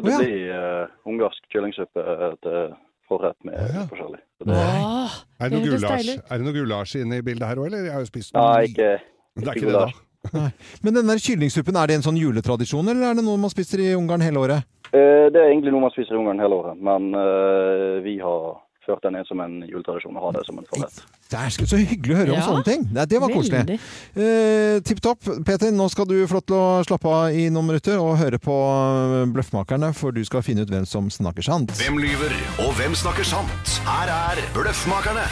det 0.00 0.08
oh, 0.08 0.14
ja. 0.14 0.18
blir 0.22 0.52
uh, 0.56 0.92
ungarsk 1.12 1.44
kyllingsuppe 1.52 2.04
til 2.40 2.72
forrett 3.08 3.36
med 3.44 3.54
Ja, 3.54 3.66
ja. 3.66 3.80
litt 3.84 3.90
forskjellig. 3.94 4.20
Det, 4.44 4.54
Åh, 4.54 5.14
Er 5.40 5.48
det 5.54 5.60
gulasj. 5.64 6.08
Er 6.30 6.38
det 6.38 6.44
noe 6.46 6.52
gulasj 6.56 6.96
inne 7.00 7.18
i 7.20 7.22
bildet 7.22 7.48
her 7.48 7.56
òg, 7.62 7.66
eller? 7.70 7.84
Jeg 7.88 7.92
har 7.94 8.00
jo 8.04 8.10
spist 8.10 8.34
noe. 8.34 8.42
nei, 8.44 8.64
ikke, 8.70 8.90
Det 9.36 9.46
er 9.46 9.50
ikke 9.50 9.56
ikke 9.56 9.66
det, 9.66 9.72
gulasj. 9.72 10.00
Men 10.84 10.94
den 10.96 11.06
der 11.12 11.18
kyllingsuppen, 11.20 11.76
er 11.76 11.86
det 11.90 11.96
en 12.00 12.06
sånn 12.06 12.16
juletradisjon, 12.20 12.88
eller 12.88 13.10
er 13.10 13.14
det 13.18 13.24
noe 13.26 13.36
man 13.40 13.52
spiser 13.52 13.82
i 13.84 13.90
Ungarn 13.94 14.24
hele 14.24 14.40
året? 14.40 14.64
Eh, 14.94 15.28
Det 15.30 15.36
er 15.40 15.50
egentlig 15.52 15.72
noe 15.74 15.84
man 15.84 15.92
spiser 15.92 16.14
i 16.16 16.20
Ungarn 16.22 16.40
hele 16.40 16.56
året, 16.56 16.78
men 16.80 17.10
eh, 17.18 18.00
vi 18.04 18.18
har 18.22 18.60
ført 18.86 19.02
den 19.06 19.16
inn 19.18 19.26
som 19.28 19.40
en 19.44 19.56
juletradisjon 19.68 20.16
og 20.16 20.26
har 20.28 20.36
det 20.38 20.42
som 20.46 20.58
en 20.60 20.66
forrett. 20.70 21.00
Det 21.30 21.38
er 21.40 21.54
så 21.54 21.78
hyggelig 21.80 22.14
å 22.14 22.18
høre 22.20 22.34
om 22.34 22.38
Ja. 22.38 22.44
sånne 22.46 22.64
ting. 22.66 22.84
Det, 22.94 23.06
det 23.10 23.20
var 23.22 23.32
koselig. 23.32 23.78
Eh, 24.14 24.80
Tipp 24.86 25.00
topp. 25.02 25.24
Peter, 25.46 25.72
nå 25.74 25.88
skal 25.90 26.06
du 26.10 26.16
få 26.28 26.38
lov 26.38 26.44
til 26.46 26.56
å 26.58 26.68
slappe 26.86 27.08
av 27.10 27.32
i 27.34 27.48
noen 27.50 27.66
minutter 27.72 27.98
og 27.98 28.16
høre 28.20 28.38
på 28.42 28.54
eh, 28.54 29.24
Bløffmakerne, 29.34 29.92
for 29.96 30.12
du 30.14 30.22
skal 30.28 30.44
finne 30.46 30.62
ut 30.66 30.70
hvem 30.70 30.86
som 30.86 31.08
snakker 31.10 31.42
sant. 31.46 31.72
Hvem 31.80 31.98
lyver, 32.02 32.36
og 32.66 32.72
hvem 32.78 32.94
snakker 32.98 33.24
sant? 33.26 33.78
Her 33.88 34.12
er 34.14 34.44
Bløffmakerne. 34.56 35.24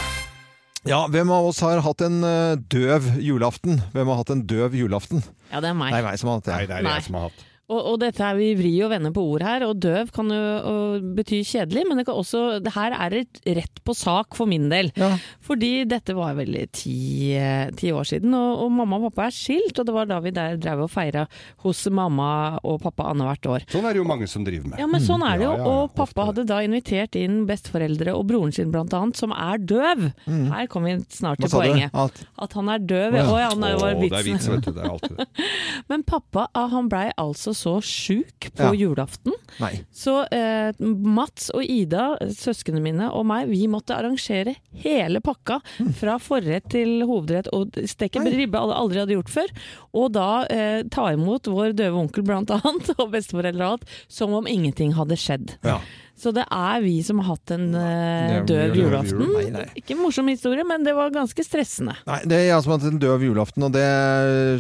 Ja, 0.88 1.04
hvem 1.06 1.30
av 1.30 1.46
oss 1.46 1.60
har 1.62 1.78
hatt 1.84 2.00
en 2.02 2.24
eh, 2.26 2.56
døv 2.72 3.04
julaften? 3.22 3.78
Hvem 3.94 4.08
har 4.10 4.16
hatt 4.24 4.32
en 4.34 4.42
døv 4.50 4.74
julaften? 4.74 5.22
Ja, 5.52 5.60
det 5.62 5.70
er 5.70 5.76
meg. 5.78 5.92
Det 5.94 6.00
er 6.00 6.08
meg 6.08 6.18
som 6.18 6.32
har 6.32 6.40
hatt 6.40 6.48
det. 6.48 6.56
Nei, 6.56 6.66
det 6.66 6.78
er 6.80 6.86
Nei. 6.88 6.94
jeg 6.98 7.06
som 7.06 7.18
har 7.20 7.28
hatt. 7.28 7.44
Og, 7.70 7.78
og 7.92 7.98
dette 8.02 8.24
er 8.26 8.36
vi 8.36 8.50
vrir 8.58 8.86
og 8.86 8.90
vender 8.92 9.12
på 9.14 9.22
ord 9.32 9.44
her, 9.46 9.64
og 9.64 9.78
døv 9.80 10.10
kan 10.12 10.28
jo 10.34 10.98
bety 11.16 11.40
kjedelig, 11.46 11.84
men 11.88 12.00
det 12.00 12.04
kan 12.08 12.18
også, 12.18 12.58
det 12.62 12.74
her 12.74 12.96
er 12.96 13.14
et 13.22 13.40
rett 13.58 13.82
på 13.86 13.94
sak 13.96 14.36
for 14.36 14.50
min 14.50 14.66
del. 14.72 14.90
Ja. 14.98 15.12
Fordi 15.46 15.70
dette 15.88 16.16
var 16.16 16.34
vel 16.36 16.58
ti, 16.74 17.32
eh, 17.38 17.70
ti 17.78 17.92
år 17.94 18.08
siden, 18.08 18.34
og, 18.36 18.64
og 18.64 18.74
mamma 18.74 18.98
og 18.98 19.06
pappa 19.10 19.28
er 19.30 19.36
skilt, 19.36 19.78
og 19.78 19.88
det 19.88 19.94
var 19.94 20.10
da 20.10 20.18
vi 20.24 20.34
der 20.34 20.58
drev 20.60 20.84
og 20.84 20.90
feira 20.92 21.24
hos 21.64 21.84
mamma 21.94 22.58
og 22.60 22.80
pappa 22.82 23.08
annethvert 23.12 23.48
år. 23.54 23.66
Sånn 23.72 23.86
er 23.88 23.96
det 23.96 24.02
jo 24.02 24.08
mange 24.10 24.28
som 24.30 24.44
driver 24.46 24.72
med. 24.72 24.82
Ja, 24.82 24.90
men 24.90 25.04
sånn 25.04 25.24
er 25.26 25.40
det 25.40 25.46
jo. 25.46 25.54
Ja, 25.54 25.62
ja, 25.62 25.70
og 25.72 25.94
pappa 25.94 26.26
ofte. 26.26 26.28
hadde 26.32 26.46
da 26.50 26.60
invitert 26.66 27.16
inn 27.20 27.42
besteforeldre 27.48 28.16
og 28.18 28.26
broren 28.28 28.52
sin 28.54 28.74
blant 28.74 28.92
annet, 28.98 29.18
som 29.22 29.32
er 29.36 29.62
døv. 29.62 30.08
Her 30.26 30.68
kommer 30.72 30.92
vi 30.92 31.16
snart 31.16 31.40
til 31.42 31.52
poenget. 31.52 31.94
At, 31.94 32.20
At 32.42 32.58
han 32.58 32.68
er 32.72 32.82
døv. 32.82 33.16
Å, 33.22 33.38
ja. 33.40 33.48
han 33.54 33.66
er 33.66 33.76
jo 33.76 33.80
Å, 33.80 33.88
det 33.88 33.94
er 33.94 34.02
vitsen. 34.02 34.28
vits, 34.28 34.50
vet 34.50 34.66
du. 34.66 34.72
Det 34.76 34.84
er 34.84 34.92
alltid 34.92 35.18
det. 35.22 35.48
Men 35.92 36.04
pappa 36.08 36.48
ah, 36.58 36.68
han 36.72 36.90
blei 36.92 37.06
altså 37.20 37.51
så 37.56 37.76
sjuk 37.84 38.48
på 38.56 38.70
Ja. 38.70 38.72
julaften. 38.72 39.32
nei. 39.60 39.84
Så 39.92 40.14
eh, 40.32 40.72
Mats 40.80 41.50
og 41.54 41.62
Ida, 41.64 42.16
søsknene 42.32 42.80
mine 42.82 43.10
og 43.12 43.26
meg, 43.28 43.48
vi 43.48 43.66
måtte 43.68 43.96
arrangere 43.96 44.56
hele 44.82 45.20
pakka. 45.20 45.60
Fra 45.98 46.18
forrett 46.18 46.68
til 46.72 47.02
hovedrett 47.08 47.48
og 47.52 47.76
steke 47.88 48.22
ribbe 48.24 48.58
alle 48.58 48.74
aldri 48.78 49.02
hadde 49.02 49.16
gjort 49.18 49.30
før. 49.32 49.52
Og 49.94 50.12
da 50.12 50.28
eh, 50.50 50.82
ta 50.90 51.10
imot 51.12 51.46
vår 51.52 51.72
døve 51.78 51.98
onkel 52.00 52.24
blant 52.26 52.50
annet, 52.56 52.94
og 52.98 53.10
besteforeldre 53.12 53.66
og 53.66 53.72
alt, 53.78 53.84
som 54.08 54.32
om 54.34 54.46
ingenting 54.46 54.94
hadde 54.96 55.16
skjedd. 55.20 55.56
Ja. 55.64 55.80
Så 56.22 56.30
det 56.34 56.44
er 56.46 56.82
vi 56.84 57.00
som 57.02 57.18
har 57.18 57.32
hatt 57.32 57.50
en 57.56 57.72
uh, 57.74 58.36
døv 58.46 58.76
julaften. 58.78 59.24
Nei, 59.26 59.48
nei. 59.50 59.64
Ikke 59.80 59.96
en 59.96 60.02
morsom 60.04 60.30
historie, 60.30 60.62
men 60.66 60.86
det 60.86 60.94
var 60.94 61.10
ganske 61.14 61.42
stressende. 61.42 61.96
Nei, 62.06 62.20
det 62.30 62.38
er 62.38 62.46
jeg 62.52 62.62
som 62.62 62.74
har 62.74 62.78
hatt 62.78 62.92
en 62.92 63.02
døv 63.02 63.24
julaften, 63.26 63.66
og 63.66 63.74
det 63.74 63.88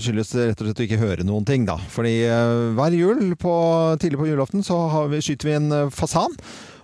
skyldes 0.02 0.34
rett 0.40 0.58
og 0.58 0.68
slett 0.68 0.82
å 0.82 0.86
ikke 0.88 1.00
høre 1.02 1.26
noen 1.28 1.46
ting, 1.46 1.68
da. 1.68 1.78
Fordi 1.92 2.16
uh, 2.26 2.72
hver 2.74 2.98
jul 2.98 3.36
på, 3.38 3.54
tidlig 4.02 4.18
på 4.24 4.28
julaften 4.32 4.66
så 4.66 4.80
har 4.90 5.12
vi, 5.12 5.22
skyter 5.22 5.52
vi 5.52 5.56
en 5.60 5.70
eh, 5.76 5.92
fasan. 5.94 6.34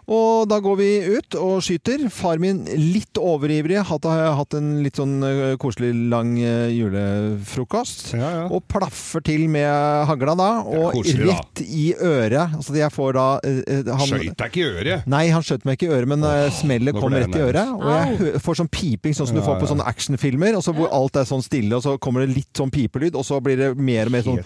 Og 0.09 0.49
da 0.49 0.57
går 0.65 0.77
vi 0.79 0.89
ut 1.19 1.37
og 1.37 1.59
skyter. 1.65 2.07
Far 2.13 2.41
min 2.41 2.63
litt 2.81 3.19
overivrig, 3.21 3.77
hatt, 3.85 4.07
har 4.09 4.33
hatt 4.39 4.57
en 4.57 4.79
litt 4.85 4.97
sånn 4.97 5.19
eh, 5.27 5.57
koselig 5.61 5.91
lang 6.09 6.33
eh, 6.41 6.71
julefrokost. 6.73 8.15
Ja, 8.17 8.31
ja. 8.39 8.45
Og 8.49 8.65
plaffer 8.71 9.21
til 9.25 9.45
med 9.53 9.69
hagla 10.09 10.33
da, 10.39 10.49
og 10.65 10.97
koselig, 10.97 11.29
da. 11.29 11.37
rett 11.37 11.63
i 11.67 11.91
øret. 11.93 12.57
Altså 12.57 12.79
jeg 12.79 12.95
får 12.95 13.19
da 13.19 13.27
eh, 13.45 13.83
han- 13.85 14.07
Skøyt 14.09 14.39
deg 14.41 14.49
ikke 14.49 14.63
i 14.63 14.69
øret. 14.71 15.11
Nei, 15.13 15.25
han 15.35 15.45
skjøt 15.45 15.69
meg 15.69 15.77
ikke 15.77 15.91
i 15.91 15.95
øret, 15.99 16.09
men 16.15 16.25
oh, 16.25 16.49
smellet 16.57 16.97
kom 16.97 17.13
rett 17.13 17.37
i 17.37 17.45
øret. 17.45 17.75
Og 17.77 17.93
jeg 17.93 18.43
får 18.47 18.61
sånn 18.63 18.73
piping, 18.73 19.17
sånn 19.19 19.29
som 19.29 19.37
du 19.37 19.45
får 19.45 19.61
på 19.61 19.69
ja. 19.69 19.73
sånne 19.75 19.89
actionfilmer. 19.93 20.57
Og 20.57 20.65
så 20.65 20.73
hvor 20.77 20.89
alt 20.95 21.21
er 21.21 21.29
sånn 21.29 21.45
stille, 21.45 21.77
og 21.77 21.85
så 21.85 21.99
kommer 22.01 22.25
det 22.25 22.33
litt 22.33 22.53
sånn 22.57 22.73
pipelyd, 22.73 23.19
og 23.19 23.29
så 23.29 23.43
blir 23.45 23.61
det 23.61 23.71
mer 23.77 24.09
og 24.09 24.17
mer 24.17 24.25
sånn, 24.25 24.41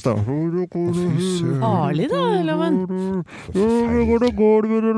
sånn. 0.00 0.24
Farlig 1.60 2.08
da, 2.08 2.24
Loven. 2.48 2.80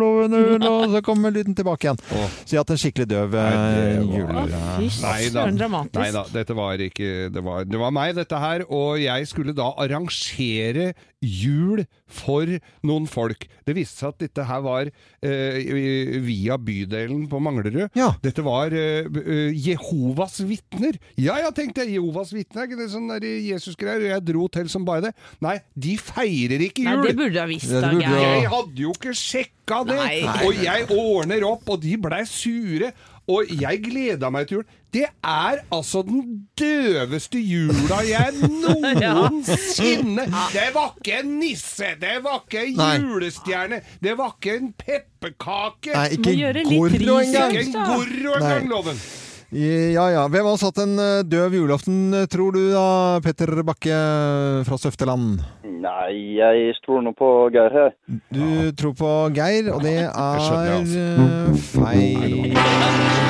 Loven, 0.04 0.66
og 0.72 0.86
så 0.92 1.02
kommer 1.04 1.34
lyden 1.34 1.56
tilbake 1.56 1.88
igjen. 1.88 2.00
Oh. 2.14 2.28
Så 2.44 2.54
jeg 2.54 2.60
har 2.60 2.66
hatt 2.66 2.74
en 2.76 2.82
skikkelig 2.82 3.08
døv 3.10 3.36
eh, 3.40 3.98
jul. 4.02 4.30
Fy 4.78 4.88
Nei 5.04 5.18
da. 5.28 5.40
søren, 5.40 5.58
dramatisk. 5.60 6.00
Nei 6.00 6.10
da, 6.14 6.24
dette 6.34 6.58
var 6.58 6.84
ikke 6.88 7.10
det 7.34 7.44
var, 7.44 7.66
det 7.68 7.80
var 7.80 7.94
meg, 7.94 8.14
dette 8.18 8.40
her. 8.44 8.66
Og 8.68 9.00
jeg 9.02 9.30
skulle 9.30 9.56
da 9.56 9.70
arrangere 9.84 10.92
jul 11.24 11.84
for 12.10 12.48
noen 12.86 13.08
folk. 13.10 13.46
Det 13.66 13.74
viste 13.76 14.02
seg 14.02 14.12
at 14.12 14.22
dette 14.26 14.46
her 14.48 14.62
var 14.64 14.90
eh, 14.90 16.20
via 16.24 16.58
bydelen 16.60 17.26
på 17.30 17.40
Manglerud. 17.42 17.88
Ja. 17.96 18.12
Dette 18.24 18.44
var 18.46 18.74
eh, 18.76 19.08
eh, 19.08 19.56
Jehovas 19.66 20.40
vitner. 20.46 20.98
Ja, 21.20 21.38
ja, 21.42 21.50
tenkte 21.54 21.84
jeg. 21.84 21.96
Jehovas 21.98 22.34
vitner, 22.36 22.64
er 22.64 22.70
ikke 22.70 22.80
det 22.82 22.90
sånn 22.92 23.10
Jesus-greier? 23.22 24.08
Jeg 24.12 24.26
dro 24.28 24.46
til 24.52 24.70
som 24.72 24.86
bare 24.86 25.08
det. 25.08 25.14
Nei, 25.44 25.58
de 25.74 25.96
feirer 26.00 26.68
ikke 26.68 26.84
jul! 26.86 27.00
Nei, 27.00 27.08
det 27.08 27.18
burde 27.18 27.34
du 27.34 27.40
ha 27.42 27.48
visst 27.50 27.72
da, 27.72 27.88
burde 27.88 28.12
du. 28.12 28.20
Jeg 28.20 28.52
hadde 28.54 28.86
jo 28.86 28.94
ikke 28.94 29.16
sjekka 29.18 29.82
det! 29.88 29.98
Nei. 30.02 30.44
Og 30.44 30.62
jeg 30.62 30.88
ordner 30.92 31.48
opp, 31.48 31.68
og 31.74 31.82
de 31.84 31.98
blei 32.00 32.22
sure. 32.28 32.92
Og 33.30 33.48
jeg 33.48 33.80
gleda 33.86 34.28
meg 34.32 34.48
til 34.48 34.60
jul. 34.60 34.66
Det 34.94 35.06
er 35.26 35.56
altså 35.74 36.04
den 36.06 36.46
døveste 36.58 37.40
jula 37.42 37.96
jeg 38.06 38.36
noensinne 38.62 40.28
Det 40.54 40.68
var 40.74 40.92
ikke 40.94 41.16
en 41.24 41.32
nisse, 41.40 41.96
det 41.98 42.20
var 42.22 42.44
ikke 42.44 42.62
en 42.68 43.02
julestjerne, 43.02 43.80
det 43.98 44.14
var 44.18 44.36
ikke 44.36 44.54
en 44.60 44.70
pepperkake. 44.78 45.96
Nei, 45.96 46.06
ikke 46.14 46.36
gjøre 46.38 46.64
Gorro 46.68 47.18
engang. 47.24 47.58
Ikke 47.58 47.66
en 47.66 47.74
gorro 47.90 48.38
engang, 48.38 48.70
Loven. 48.70 49.04
Ja 49.54 50.06
ja. 50.10 50.22
Hvem 50.30 50.46
har 50.48 50.56
satt 50.58 50.78
en 50.82 50.94
eh, 50.98 51.26
døv 51.26 51.58
julaften, 51.58 52.14
eh, 52.14 52.26
tror 52.30 52.54
du 52.54 52.62
da, 52.72 52.86
Petter 53.22 53.50
Bakke 53.66 53.98
fra 54.66 54.78
Søfteland? 54.78 55.42
Nei, 55.84 56.38
jeg 56.38 56.74
tror 56.86 57.02
nå 57.04 57.12
på 57.18 57.30
Geir 57.54 57.74
her. 57.74 57.92
Du 58.34 58.70
tror 58.78 58.94
på 58.98 59.12
Geir, 59.36 59.74
og 59.74 59.82
det 59.84 59.98
er 60.06 60.48
eh, 60.86 61.62
feil. 61.74 63.23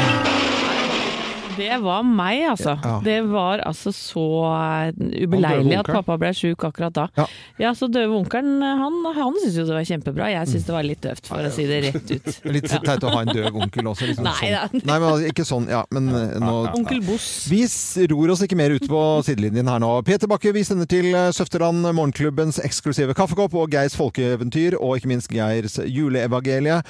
Det 1.74 1.82
var 1.84 2.04
meg, 2.06 2.44
altså. 2.52 2.76
Ja. 2.82 2.94
Det 3.04 3.18
var 3.30 3.62
altså 3.66 3.92
så 3.94 4.24
eh, 4.48 5.24
ubeleilig 5.24 5.78
at 5.80 5.90
pappa 5.90 6.16
ble 6.20 6.30
sjuk 6.36 6.64
akkurat 6.68 6.94
da. 6.94 7.06
Ja. 7.18 7.26
Ja, 7.60 7.72
så 7.76 7.88
døve 7.90 8.16
onkelen, 8.18 8.62
han, 8.62 8.98
han 9.16 9.36
syntes 9.40 9.58
jo 9.58 9.66
det 9.68 9.76
var 9.76 9.86
kjempebra. 9.88 10.30
Jeg 10.32 10.50
syntes 10.50 10.66
det 10.68 10.74
var 10.76 10.86
litt 10.86 11.02
døvt, 11.04 11.28
for 11.30 11.46
å 11.48 11.52
si 11.54 11.66
det 11.68 11.80
rett 11.88 12.12
ut. 12.14 12.30
Litt 12.54 12.68
teit 12.70 13.04
å 13.06 13.10
ha 13.10 13.22
en 13.24 13.32
døv 13.34 13.56
onkel 13.64 13.88
også. 13.90 14.08
Liksom, 14.10 14.26
Nei 14.26 14.50
sånn. 14.52 14.84
Nei, 14.86 14.98
men 15.02 15.26
ikke 15.30 15.46
sånn. 15.48 15.68
Ja, 15.72 15.82
men 15.94 16.08
eh, 16.14 16.36
nå 16.42 16.54
Onkel 16.74 17.00
Boss. 17.06 17.28
Vi 17.50 17.62
ror 18.10 18.34
oss 18.34 18.44
ikke 18.46 18.58
mer 18.58 18.74
ut 18.74 18.86
på 18.90 19.02
sidelinjen 19.26 19.68
her 19.70 19.82
nå. 19.82 19.90
Peter 20.06 20.30
Bakke, 20.30 20.52
vi 20.54 20.64
sender 20.66 20.88
til 20.90 21.10
eh, 21.12 21.30
Søfteland 21.34 21.82
Morgenklubbens 21.86 22.60
eksklusive 22.64 23.16
kaffekopp 23.18 23.56
og 23.58 23.74
Geirs 23.74 23.96
folkeeventyr, 23.98 24.78
og 24.78 24.98
ikke 24.98 25.10
minst 25.10 25.32
Geirs 25.32 25.78
juleevangelie. 25.82 26.80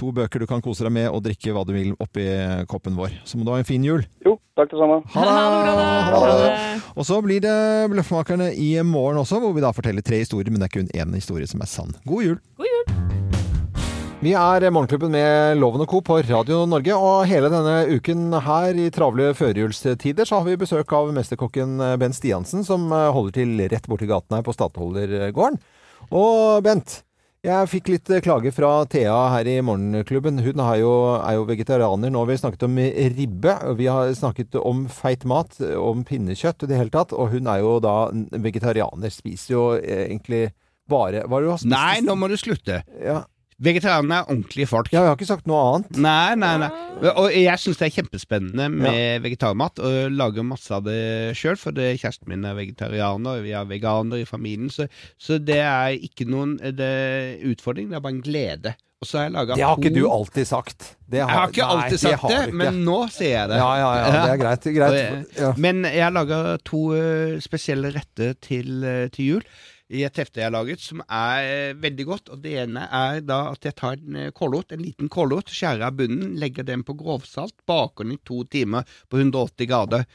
To 0.00 0.12
bøker 0.14 0.44
du 0.44 0.48
kan 0.50 0.64
kose 0.64 0.86
deg 0.86 0.94
med 0.96 1.10
og 1.10 1.24
drikke 1.26 1.54
hva 1.54 1.64
du 1.68 1.74
vil 1.76 1.94
oppi 2.02 2.26
koppen 2.70 2.98
vår. 2.98 3.14
Så 3.24 3.38
må 3.38 3.46
du 3.46 3.52
ha 3.54 3.60
en 3.62 3.68
fin 3.68 3.84
jul. 3.84 4.04
Jo, 4.26 4.33
takk 4.58 4.70
det 4.72 4.80
samme. 4.80 5.00
Ha 5.14 6.22
det! 6.30 6.50
Og 6.94 7.06
så 7.08 7.18
blir 7.24 7.42
det 7.42 7.56
Bløffmakerne 7.90 8.52
i 8.54 8.74
morgen 8.86 9.18
også, 9.22 9.40
hvor 9.42 9.54
vi 9.56 9.64
da 9.64 9.72
forteller 9.74 10.04
tre 10.04 10.22
historier, 10.22 10.52
men 10.52 10.62
det 10.62 10.70
er 10.70 10.76
kun 10.78 10.90
én 10.94 11.14
historie 11.16 11.48
som 11.50 11.62
er 11.64 11.70
sann. 11.70 11.94
God 12.06 12.26
jul! 12.26 12.40
God 12.60 12.70
jul. 12.70 12.84
Vi 14.24 14.32
er 14.32 14.64
Morgenklubben 14.72 15.12
med 15.12 15.58
Loven 15.60 15.82
og 15.84 15.90
Co. 15.90 15.98
på 16.00 16.16
Radio 16.24 16.62
Norge, 16.64 16.94
og 16.96 17.26
hele 17.28 17.50
denne 17.52 17.74
uken 17.92 18.32
her 18.46 18.78
i 18.80 18.86
travle 18.94 19.34
førjulstider 19.36 20.24
så 20.24 20.38
har 20.38 20.46
vi 20.48 20.54
besøk 20.62 20.94
av 20.96 21.10
mesterkokken 21.12 21.76
Bent 22.00 22.16
Stiansen, 22.16 22.64
som 22.64 22.86
holder 22.88 23.34
til 23.36 23.66
rett 23.68 23.84
borti 23.90 24.08
gaten 24.08 24.38
her 24.38 24.46
på 24.46 24.54
Statholdergården 24.56 25.60
Og 26.08 26.64
Bent, 26.64 27.02
jeg 27.44 27.68
fikk 27.68 27.90
litt 27.92 28.10
klage 28.24 28.50
fra 28.56 28.70
Thea 28.88 29.16
her 29.34 29.48
i 29.50 29.58
Morgenklubben. 29.64 30.40
Hun 30.40 30.62
er 30.64 30.78
jo, 30.80 30.92
er 31.18 31.36
jo 31.36 31.44
vegetarianer. 31.48 32.12
Nå 32.12 32.22
har 32.22 32.30
vi 32.30 32.38
snakket 32.40 32.64
om 32.64 32.78
ribbe, 33.18 33.56
og 33.68 33.76
vi 33.80 33.88
har 33.92 34.12
snakket 34.16 34.56
om 34.60 34.86
feit 34.88 35.26
mat, 35.28 35.58
om 35.76 36.06
pinnekjøtt 36.08 36.64
i 36.64 36.70
det 36.70 36.80
hele 36.80 36.94
tatt, 36.94 37.12
og 37.12 37.34
hun 37.34 37.50
er 37.52 37.60
jo 37.60 37.76
da 37.84 37.96
vegetarianer. 38.46 39.12
Spiser 39.12 39.56
jo 39.56 39.64
eh, 39.76 40.06
egentlig 40.08 40.46
bare 40.88 41.22
Hva 41.24 41.38
er 41.38 41.44
det 41.44 41.48
du 41.48 41.52
har 41.52 41.60
spist? 41.60 41.72
Nei, 41.72 42.00
nå 42.04 42.16
må 42.20 42.28
du 42.32 42.36
slutte. 42.40 42.82
Ja. 43.00 43.22
Vegetarianerne 43.62 44.16
er 44.22 44.30
ordentlige 44.32 44.66
folk. 44.66 44.88
Ja, 44.92 45.02
jeg 45.04 45.12
har 45.12 45.16
ikke 45.18 45.28
sagt 45.28 45.46
noe 45.46 45.60
annet. 45.76 45.98
Nei, 46.02 46.34
nei, 46.40 46.54
nei. 46.64 46.70
Og 47.14 47.28
jeg 47.30 47.60
syns 47.62 47.78
det 47.78 47.86
er 47.86 47.94
kjempespennende 48.00 48.66
med 48.72 49.22
vegetarmat, 49.22 49.78
og 49.78 50.10
lager 50.14 50.42
masse 50.46 50.74
av 50.74 50.82
det 50.88 51.36
sjøl, 51.38 51.56
for 51.60 51.70
det, 51.76 51.92
kjæresten 52.02 52.28
min 52.32 52.44
er 52.48 52.56
vegetarianer, 52.58 53.38
og 53.38 53.44
vi 53.46 53.52
er 53.54 53.68
veganer 53.70 54.24
i 54.24 54.26
familien, 54.28 54.70
så, 54.74 54.88
så 55.20 55.38
det 55.38 55.60
er 55.62 55.94
ikke 55.94 56.26
noen 56.26 56.56
det 56.58 56.80
er 56.88 57.46
utfordring, 57.52 57.90
det 57.92 58.00
er 58.00 58.04
bare 58.04 58.16
en 58.18 58.24
glede. 58.26 58.74
Og 59.02 59.08
så 59.10 59.18
har 59.18 59.24
jeg 59.26 59.34
laga 59.34 59.56
Det 59.58 59.64
har 59.66 59.76
ikke 59.82 59.90
du 59.92 60.04
alltid 60.08 60.46
sagt. 60.48 60.84
Det 61.12 61.18
Jeg 61.18 61.28
har 61.28 61.50
ikke 61.50 61.66
nei, 61.66 61.74
alltid 61.76 62.00
sagt 62.00 62.22
det, 62.30 62.38
det, 62.46 62.54
men 62.56 62.78
nå 62.86 62.98
sier 63.12 63.34
jeg 63.34 63.50
det. 63.50 63.58
Ja, 63.60 63.70
ja, 63.76 63.88
ja. 64.00 64.06
Det 64.14 64.30
er 64.32 64.40
greit. 64.40 64.68
Greit. 64.78 64.94
jeg- 64.96 65.42
Ja. 65.42 65.50
Men 65.60 65.82
jeg 65.84 66.02
har 66.06 66.14
laga 66.14 66.38
to 66.64 66.80
uh, 66.96 67.34
spesielle 67.44 67.90
retter 67.92 68.32
til, 68.40 68.70
uh, 68.80 69.06
til 69.12 69.24
jul 69.34 69.44
i 69.92 70.04
et 70.06 70.16
hefte 70.16 70.40
jeg 70.40 70.48
har 70.48 70.54
laget, 70.54 70.80
som 70.80 71.02
er 71.04 71.48
eh, 71.48 71.76
veldig 71.80 72.06
godt. 72.08 72.30
Og 72.32 72.40
Det 72.44 72.54
ene 72.64 72.86
er 72.88 73.20
da 73.26 73.40
at 73.52 73.66
jeg 73.68 73.76
tar 73.80 73.98
en 73.98 74.16
eh, 74.20 74.32
kålrot, 74.34 74.72
en 74.72 74.84
liten 74.84 75.10
kålrot, 75.12 75.52
skjærer 75.52 75.88
av 75.90 75.98
bunnen, 75.98 76.38
legger 76.40 76.66
den 76.66 76.86
på 76.86 76.96
grovsalt, 76.98 77.56
baker 77.68 78.06
den 78.06 78.16
i 78.16 78.22
to 78.24 78.42
timer 78.48 78.88
på 79.12 79.20
180 79.20 79.68
grader. 79.68 80.08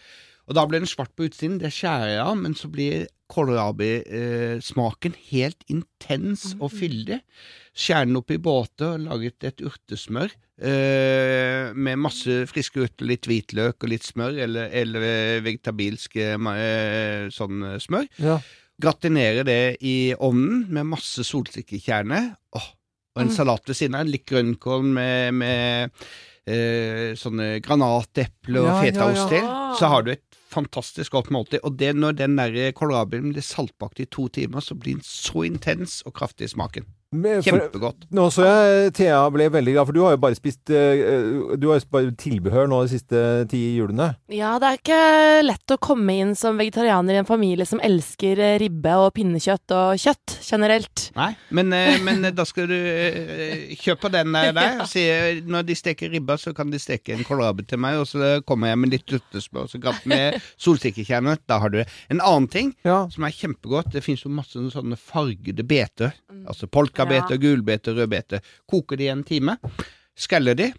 Og 0.50 0.58
Da 0.58 0.66
blir 0.66 0.82
den 0.82 0.90
svart 0.90 1.14
på 1.14 1.28
utsiden, 1.30 1.60
det 1.62 1.70
skjærer 1.76 2.16
jeg 2.16 2.26
av, 2.26 2.36
men 2.42 2.58
så 2.58 2.72
blir 2.74 3.08
kålrabi-smaken 3.30 5.14
helt 5.30 5.62
intens 5.70 6.56
og 6.58 6.72
fyldig. 6.74 7.20
Skjærer 7.78 8.10
den 8.10 8.18
opp 8.18 8.34
i 8.34 8.40
båter 8.42 8.96
og 8.96 9.04
laget 9.06 9.46
et 9.46 9.62
urtesmør 9.62 10.34
eh, 10.58 11.70
med 11.76 12.02
masse 12.02 12.40
friske 12.50 12.82
urter, 12.82 13.06
litt 13.06 13.30
hvitløk 13.30 13.78
og 13.78 13.94
litt 13.94 14.08
smør, 14.08 14.40
eller, 14.48 14.74
eller 14.74 15.06
vegetabilsk 15.46 16.18
eh, 16.18 16.50
eh, 16.56 17.30
sånn 17.34 17.68
eh, 17.76 17.78
smør. 17.86 18.10
Ja. 18.18 18.40
Gratinere 18.80 19.44
det 19.48 19.62
i 19.84 20.14
ovnen 20.16 20.66
med 20.72 20.88
masse 20.94 21.26
solsikkekjerne. 21.28 22.22
Oh, 22.56 22.68
og 23.16 23.24
en 23.26 23.34
salat 23.34 23.68
ved 23.68 23.78
siden 23.78 23.98
av. 24.00 24.08
Litt 24.08 24.26
grønnkål 24.30 24.86
med, 24.96 25.40
med 25.42 25.96
eh, 26.48 27.16
sånne 27.20 27.58
granateple 27.66 28.64
og 28.64 28.70
ja, 28.72 28.78
fetaost 28.86 29.26
ja. 29.26 29.30
til. 29.34 29.50
Så 29.80 29.92
har 29.92 30.06
du 30.06 30.14
et 30.14 30.40
fantastisk 30.50 31.18
godt 31.18 31.32
måltid. 31.34 31.62
Og 31.68 31.76
det 31.80 31.94
når 31.98 32.18
den 32.22 32.38
der 32.40 32.72
kålrabien 32.78 33.34
blir 33.34 33.46
saltbakt 33.46 34.02
i 34.02 34.08
to 34.10 34.30
timer, 34.34 34.64
så 34.64 34.78
blir 34.78 34.98
den 34.98 35.06
så 35.06 35.46
intens 35.48 36.00
og 36.08 36.16
kraftig 36.20 36.50
i 36.50 36.54
smaken. 36.56 36.88
For- 37.10 37.42
Kjempegodt. 37.42 38.04
Nå 38.14 38.28
så 38.30 38.44
jeg 38.46 38.92
Thea 38.94 39.24
ble 39.34 39.48
veldig 39.50 39.72
glad, 39.74 39.88
for 39.90 39.96
du 39.98 40.02
har 40.04 40.12
jo 40.14 40.20
bare 40.22 40.38
spist 40.38 40.70
eh, 40.70 41.56
Du 41.58 41.64
har 41.72 41.80
jo 41.80 41.88
bare 41.90 42.12
tilbehør 42.14 42.68
nå 42.70 42.84
de 42.86 42.92
siste 42.92 43.22
ti 43.50 43.58
julene. 43.80 44.12
Ja, 44.30 44.52
det 44.62 44.68
er 44.70 44.78
ikke 44.78 45.00
lett 45.48 45.74
å 45.74 45.80
komme 45.82 46.14
inn 46.22 46.36
som 46.38 46.60
vegetarianer 46.62 47.18
i 47.18 47.22
en 47.24 47.26
familie 47.26 47.66
som 47.66 47.82
elsker 47.82 48.38
eh, 48.46 48.60
ribbe 48.62 48.94
og 49.02 49.16
pinnekjøtt 49.18 49.74
og 49.74 49.98
kjøtt 50.04 50.36
generelt. 50.46 51.08
Nei, 51.18 51.32
men, 51.50 51.74
eh, 51.74 51.98
men 52.06 52.30
eh, 52.30 52.36
da 52.38 52.46
skal 52.46 52.70
du 52.70 52.76
eh, 52.78 53.74
kjøpe 53.82 54.12
den 54.14 54.30
der, 54.38 54.54
der 54.54 54.86
eh, 55.02 55.42
når 55.50 55.66
de 55.72 55.80
steker 55.82 56.14
ribba, 56.14 56.38
så 56.38 56.54
kan 56.54 56.70
de 56.70 56.78
steke 56.78 57.18
en 57.18 57.26
kålrabi 57.26 57.66
til 57.74 57.82
meg, 57.82 57.98
og 58.04 58.06
så 58.12 58.36
kommer 58.46 58.70
jeg 58.70 58.84
med 58.84 58.94
litt 58.94 59.18
og 59.18 59.66
så 59.74 59.82
gratt 59.82 60.06
med 60.06 60.38
solsikkekjerner. 60.62 61.42
Da 61.50 61.58
har 61.66 61.74
du 61.74 61.80
det. 61.82 61.88
En 62.14 62.22
annen 62.22 62.46
ting 62.54 62.76
Ja. 62.86 63.02
som 63.10 63.26
er 63.26 63.34
kjempegodt, 63.34 63.90
det 63.98 64.06
fins 64.06 64.22
jo 64.28 64.30
masse 64.30 64.62
sånne 64.78 64.94
fargede 65.02 65.66
beter. 65.66 66.14
Altså 66.46 66.70
polkabeter, 67.00 67.36
Ja. 67.36 67.42
gulbete, 67.44 67.96
rødbete. 67.96 68.42
Koker 68.68 68.98
de 68.98 69.08
en 69.08 69.24
time, 69.24 69.58
skreller 70.18 70.56
de, 70.56 70.72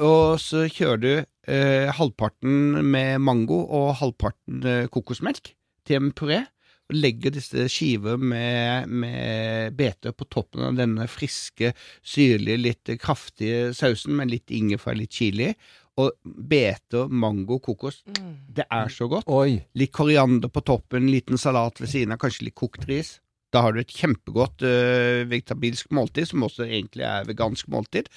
og 0.00 0.38
så 0.40 0.64
kjører 0.68 1.00
du 1.00 1.12
eh, 1.46 1.90
halvparten 1.92 2.82
med 2.84 3.20
mango 3.20 3.62
og 3.68 3.94
halvparten 4.00 4.64
eh, 4.64 4.86
kokosmelk 4.88 5.54
til 5.86 5.96
en 5.96 6.12
puré. 6.12 6.44
Og 6.90 6.98
legger 7.00 7.32
disse 7.32 7.64
skiver 7.72 8.18
med, 8.20 8.90
med 8.92 9.72
beter 9.78 10.12
på 10.12 10.26
toppen 10.28 10.60
av 10.66 10.74
denne 10.76 11.06
friske, 11.08 11.70
syrlige, 12.04 12.58
litt 12.60 12.90
kraftige 13.00 13.70
sausen 13.72 14.12
med 14.18 14.28
litt 14.28 14.50
ingefær, 14.52 14.92
litt 14.98 15.10
chili. 15.16 15.54
Og 15.96 16.10
beter, 16.26 17.08
mango, 17.08 17.56
kokos. 17.62 18.02
Det 18.04 18.66
er 18.68 18.88
så 18.92 19.08
godt. 19.08 19.28
Oi. 19.32 19.62
Litt 19.78 19.92
koriander 19.96 20.50
på 20.52 20.60
toppen, 20.66 21.06
liten 21.08 21.38
salat 21.40 21.80
ved 21.80 21.88
siden 21.88 22.12
av, 22.12 22.18
kanskje 22.20 22.50
litt 22.50 22.54
kokt 22.58 22.84
ris. 22.90 23.14
Da 23.54 23.62
har 23.62 23.74
du 23.76 23.82
et 23.84 23.94
kjempegodt 23.94 24.64
uh, 24.66 25.22
vegetabilsk 25.30 25.94
måltid, 25.94 26.28
som 26.32 26.42
også 26.46 26.66
egentlig 26.66 27.06
er 27.06 27.28
vegansk 27.28 27.70
måltid. 27.72 28.10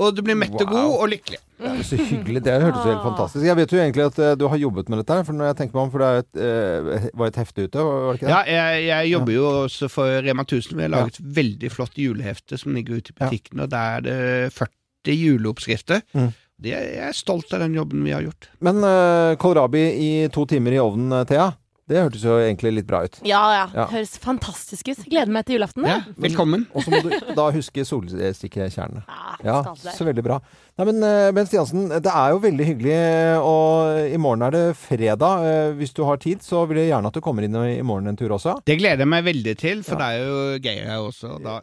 Og 0.00 0.14
du 0.16 0.22
blir 0.24 0.36
mett 0.38 0.54
og 0.56 0.70
Wow. 0.70 0.72
god 0.72 0.94
og 1.04 1.08
lykkelig. 1.12 1.38
Det 1.62 1.68
er 1.68 1.82
Så 1.84 1.96
hyggelig. 2.00 2.40
Det 2.42 2.54
hørtes 2.62 2.86
helt 2.88 3.02
fantastisk 3.04 3.44
Jeg 3.44 3.56
vet 3.58 3.72
jo 3.72 3.78
egentlig 3.78 4.06
at 4.08 4.18
eh, 4.18 4.34
du 4.40 4.46
har 4.48 4.56
jobbet 4.58 4.88
med 4.88 4.98
dette, 4.98 5.14
her, 5.14 5.26
for 5.28 5.36
når 5.36 5.50
jeg 5.50 5.56
tenker 5.60 5.76
meg 5.76 5.82
om, 5.84 5.90
for 5.92 6.02
det 6.02 6.08
et, 6.22 6.40
uh, 6.40 7.08
var 7.20 7.28
et 7.30 7.38
hefte 7.42 7.66
ute, 7.68 7.84
var 7.86 8.08
det 8.08 8.16
ikke 8.18 8.26
det? 8.26 8.32
Ja, 8.32 8.40
jeg, 8.56 8.84
jeg 8.88 9.10
jobber 9.12 9.36
jo 9.36 9.44
også 9.68 9.90
for 9.92 10.16
Rema 10.26 10.42
1000. 10.48 10.76
Vi 10.78 10.86
har 10.86 10.94
laget 10.96 11.20
et 11.20 11.28
veldig 11.36 11.70
flott 11.70 12.00
julehefte 12.00 12.58
som 12.58 12.74
ligger 12.74 12.98
ute 12.98 13.12
i 13.12 13.18
butikken, 13.20 13.62
og 13.62 13.70
der 13.70 13.98
er 14.00 14.06
det 14.08 14.18
40 14.56 15.18
juleoppskrifter. 15.20 16.02
Mm. 16.16 16.32
Jeg 16.62 16.98
er 17.04 17.14
stolt 17.14 17.52
av 17.54 17.62
den 17.64 17.74
jobben 17.76 18.02
vi 18.06 18.14
har 18.16 18.24
gjort. 18.24 18.48
Men 18.64 18.80
uh, 18.82 19.36
kålrabi 19.38 19.84
i 20.02 20.10
to 20.34 20.46
timer 20.50 20.74
i 20.74 20.82
ovnen, 20.82 21.14
Thea, 21.28 21.52
det 21.92 22.00
hørtes 22.02 22.24
jo 22.26 22.38
egentlig 22.40 22.72
litt 22.78 22.86
bra 22.88 23.02
ut. 23.06 23.18
Ja, 23.28 23.42
ja. 23.54 23.64
Ja. 23.76 23.86
Høres 23.92 24.16
fantastisk 24.22 24.88
ut. 24.92 25.04
Gleder 25.12 25.32
meg 25.34 25.44
til 25.48 25.58
julaften. 25.58 25.84
Ja, 25.88 25.98
velkommen. 26.16 26.64
Og 26.72 26.86
så 26.86 26.92
må 26.94 27.02
du 27.04 27.12
da 27.36 27.46
huske 27.54 27.84
solstikkekjernene. 27.88 29.04
Ja, 29.06 29.36
Ja, 29.42 29.74
så 29.76 30.06
veldig 30.08 30.22
bra. 30.24 30.36
Nei, 30.78 30.86
men 30.88 31.02
eh, 31.04 31.28
Bent 31.36 31.50
Stiansen, 31.50 31.88
det 31.92 32.08
er 32.08 32.32
jo 32.32 32.38
veldig 32.44 32.66
hyggelig, 32.68 32.98
og 33.44 34.08
i 34.14 34.16
morgen 34.22 34.44
er 34.46 34.54
det 34.54 34.62
fredag. 34.80 35.44
Eh, 35.44 35.72
Hvis 35.76 35.92
du 35.96 36.04
har 36.08 36.16
tid, 36.22 36.40
så 36.46 36.64
vil 36.70 36.80
jeg 36.80 36.92
gjerne 36.92 37.10
at 37.12 37.16
du 37.18 37.20
kommer 37.24 37.44
inn 37.46 37.56
i 37.60 37.82
morgen 37.84 38.08
en 38.08 38.16
tur 38.18 38.32
også. 38.38 38.56
Det 38.66 38.78
gleder 38.80 39.04
jeg 39.04 39.12
meg 39.12 39.26
veldig 39.28 39.56
til, 39.60 39.82
for 39.86 40.00
det 40.00 40.08
er 40.08 40.24
jo 40.24 40.42
gøy 40.64 40.82
her 40.88 41.04
også. 41.04 41.36
og 41.36 41.44
Da 41.44 41.58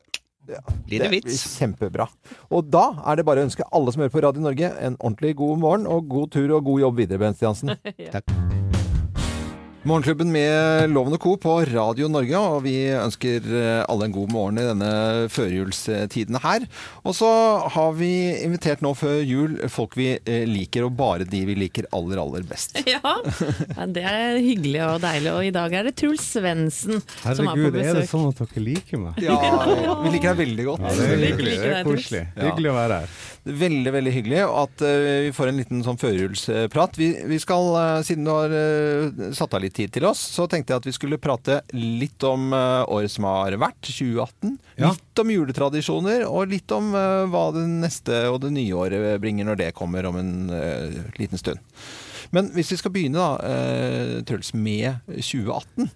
blir 0.86 1.04
det 1.06 1.12
vits. 1.14 1.42
Kjempebra. 1.60 2.08
Og 2.54 2.70
da 2.74 2.86
er 3.06 3.20
det 3.22 3.26
bare 3.28 3.42
å 3.44 3.50
ønske 3.50 3.66
alle 3.72 3.94
som 3.94 4.02
hører 4.06 4.14
på 4.16 4.24
Radio 4.28 4.46
Norge, 4.46 4.72
en 4.82 4.98
ordentlig 5.00 5.36
god 5.42 5.62
morgen 5.66 5.88
og 5.90 6.10
god 6.10 6.32
tur 6.38 6.58
og 6.58 6.66
god 6.70 6.86
jobb 6.88 7.04
videre, 7.04 7.22
Bent 7.26 7.38
Stiansen. 7.42 7.74
Takk. 8.16 8.69
Morgenklubben 9.90 10.30
med 10.30 10.92
Loven 10.94 11.16
og 11.16 11.22
Co. 11.24 11.32
på 11.42 11.54
Radio 11.66 12.06
Norge, 12.12 12.38
og 12.38 12.60
vi 12.62 12.76
ønsker 12.94 13.42
eh, 13.42 13.80
alle 13.90 14.06
en 14.06 14.14
god 14.14 14.30
morgen 14.30 14.60
i 14.62 14.66
denne 14.68 14.90
førjulstiden 15.34 16.38
her. 16.44 16.68
Og 17.02 17.16
så 17.18 17.30
har 17.74 17.96
vi 17.98 18.10
invitert 18.44 18.84
nå 18.86 18.92
før 18.98 19.18
jul 19.26 19.56
folk 19.74 19.98
vi 19.98 20.12
eh, 20.20 20.44
liker, 20.46 20.86
og 20.86 20.94
bare 21.00 21.26
de 21.26 21.42
vi 21.48 21.56
liker 21.58 21.90
aller, 21.96 22.22
aller 22.22 22.46
best. 22.46 22.78
Ja, 22.90 23.00
ja, 23.06 23.86
det 23.90 24.04
er 24.06 24.38
hyggelig 24.44 24.80
og 24.86 25.02
deilig. 25.04 25.32
Og 25.34 25.48
i 25.48 25.52
dag 25.56 25.74
er 25.80 25.90
det 25.90 25.96
Truls 25.98 26.26
Svendsen 26.36 27.02
som 27.02 27.50
er 27.50 27.58
på 27.58 27.74
besøk. 27.74 27.80
Herregud, 27.80 27.82
er 27.82 28.00
det 28.02 28.08
sånn 28.10 28.30
at 28.30 28.42
dere 28.44 28.66
liker 28.66 29.04
meg? 29.08 29.22
Ja, 29.26 29.38
vi 30.04 30.14
liker 30.14 30.34
deg 30.34 30.40
veldig 30.44 30.66
godt. 30.70 30.86
Ja, 30.86 30.96
det 31.00 31.10
er 31.10 31.26
hyggelig. 31.26 31.58
Det 31.64 31.74
er 31.80 31.88
koselig. 31.88 32.24
Hyggelig 32.38 32.72
å 32.74 32.78
være 32.78 33.02
her. 33.02 33.20
Veldig, 33.44 33.92
veldig 33.96 34.12
hyggelig 34.12 34.40
at 34.44 34.82
eh, 34.84 35.26
vi 35.28 35.32
får 35.36 35.50
en 35.50 35.60
liten 35.62 35.84
sånn 35.86 36.00
førjulsprat. 36.00 36.98
Vi, 37.00 37.08
vi 37.30 37.38
skal, 37.40 37.70
eh, 37.80 38.02
siden 38.06 38.28
du 38.28 38.32
har 38.34 38.56
eh, 38.56 39.30
satt 39.38 39.56
av 39.56 39.64
litt 39.64 39.78
tid 39.78 39.94
til 39.96 40.08
oss, 40.10 40.22
så 40.36 40.48
tenkte 40.52 40.74
jeg 40.74 40.84
at 40.84 40.90
vi 40.90 40.96
skulle 40.96 41.22
prate 41.22 41.62
litt 41.76 42.24
om 42.28 42.52
året 42.52 43.14
som 43.14 43.30
har 43.30 43.56
vært, 43.62 43.80
2018. 43.86 44.58
Ja. 44.82 44.92
Litt 44.92 45.24
om 45.24 45.32
juletradisjoner, 45.34 46.26
og 46.28 46.52
litt 46.52 46.72
om 46.76 46.92
hva 46.92 47.46
det 47.56 47.66
neste 47.70 48.22
og 48.32 48.42
det 48.44 48.54
nye 48.56 48.76
året 48.76 49.20
bringer 49.24 49.48
når 49.48 49.60
det 49.64 49.72
kommer 49.78 50.08
om 50.10 50.20
en 50.20 50.36
liten 51.20 51.40
stund. 51.40 51.64
Men 52.36 52.52
hvis 52.54 52.74
vi 52.74 52.78
skal 52.80 52.94
begynne, 52.94 53.24
da, 53.24 54.22
Truls, 54.28 54.54
med 54.54 55.00
2018. 55.08 55.90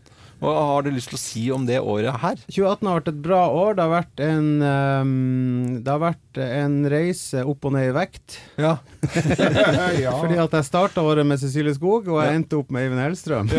Hva 0.43 0.53
har 0.60 0.84
du 0.84 0.89
lyst 0.91 1.08
til 1.13 1.15
å 1.15 1.21
si 1.21 1.43
om 1.56 1.63
det 1.67 1.77
året 1.79 2.17
her? 2.19 2.41
2018 2.49 2.88
har 2.89 2.97
vært 2.99 3.12
et 3.13 3.19
bra 3.23 3.41
år. 3.47 3.77
Det 3.77 3.84
har 3.86 3.93
vært 3.93 4.23
en, 4.25 4.47
um, 4.60 5.77
det 5.79 5.93
har 5.93 6.01
vært 6.03 6.39
en 6.43 6.75
reise 6.91 7.43
opp 7.47 7.67
og 7.69 7.75
ned 7.77 7.88
i 7.88 7.93
vekt. 7.95 8.36
Ja. 8.60 8.73
ja. 10.03 10.15
Fordi 10.19 10.39
at 10.43 10.58
jeg 10.58 10.67
starta 10.67 11.06
året 11.06 11.27
med 11.29 11.39
Cecilie 11.39 11.75
Skog, 11.77 12.10
og 12.12 12.19
jeg 12.25 12.41
endte 12.41 12.60
opp 12.60 12.73
med 12.75 12.88
Eivind 12.89 13.03
Hellstrøm. 13.06 13.51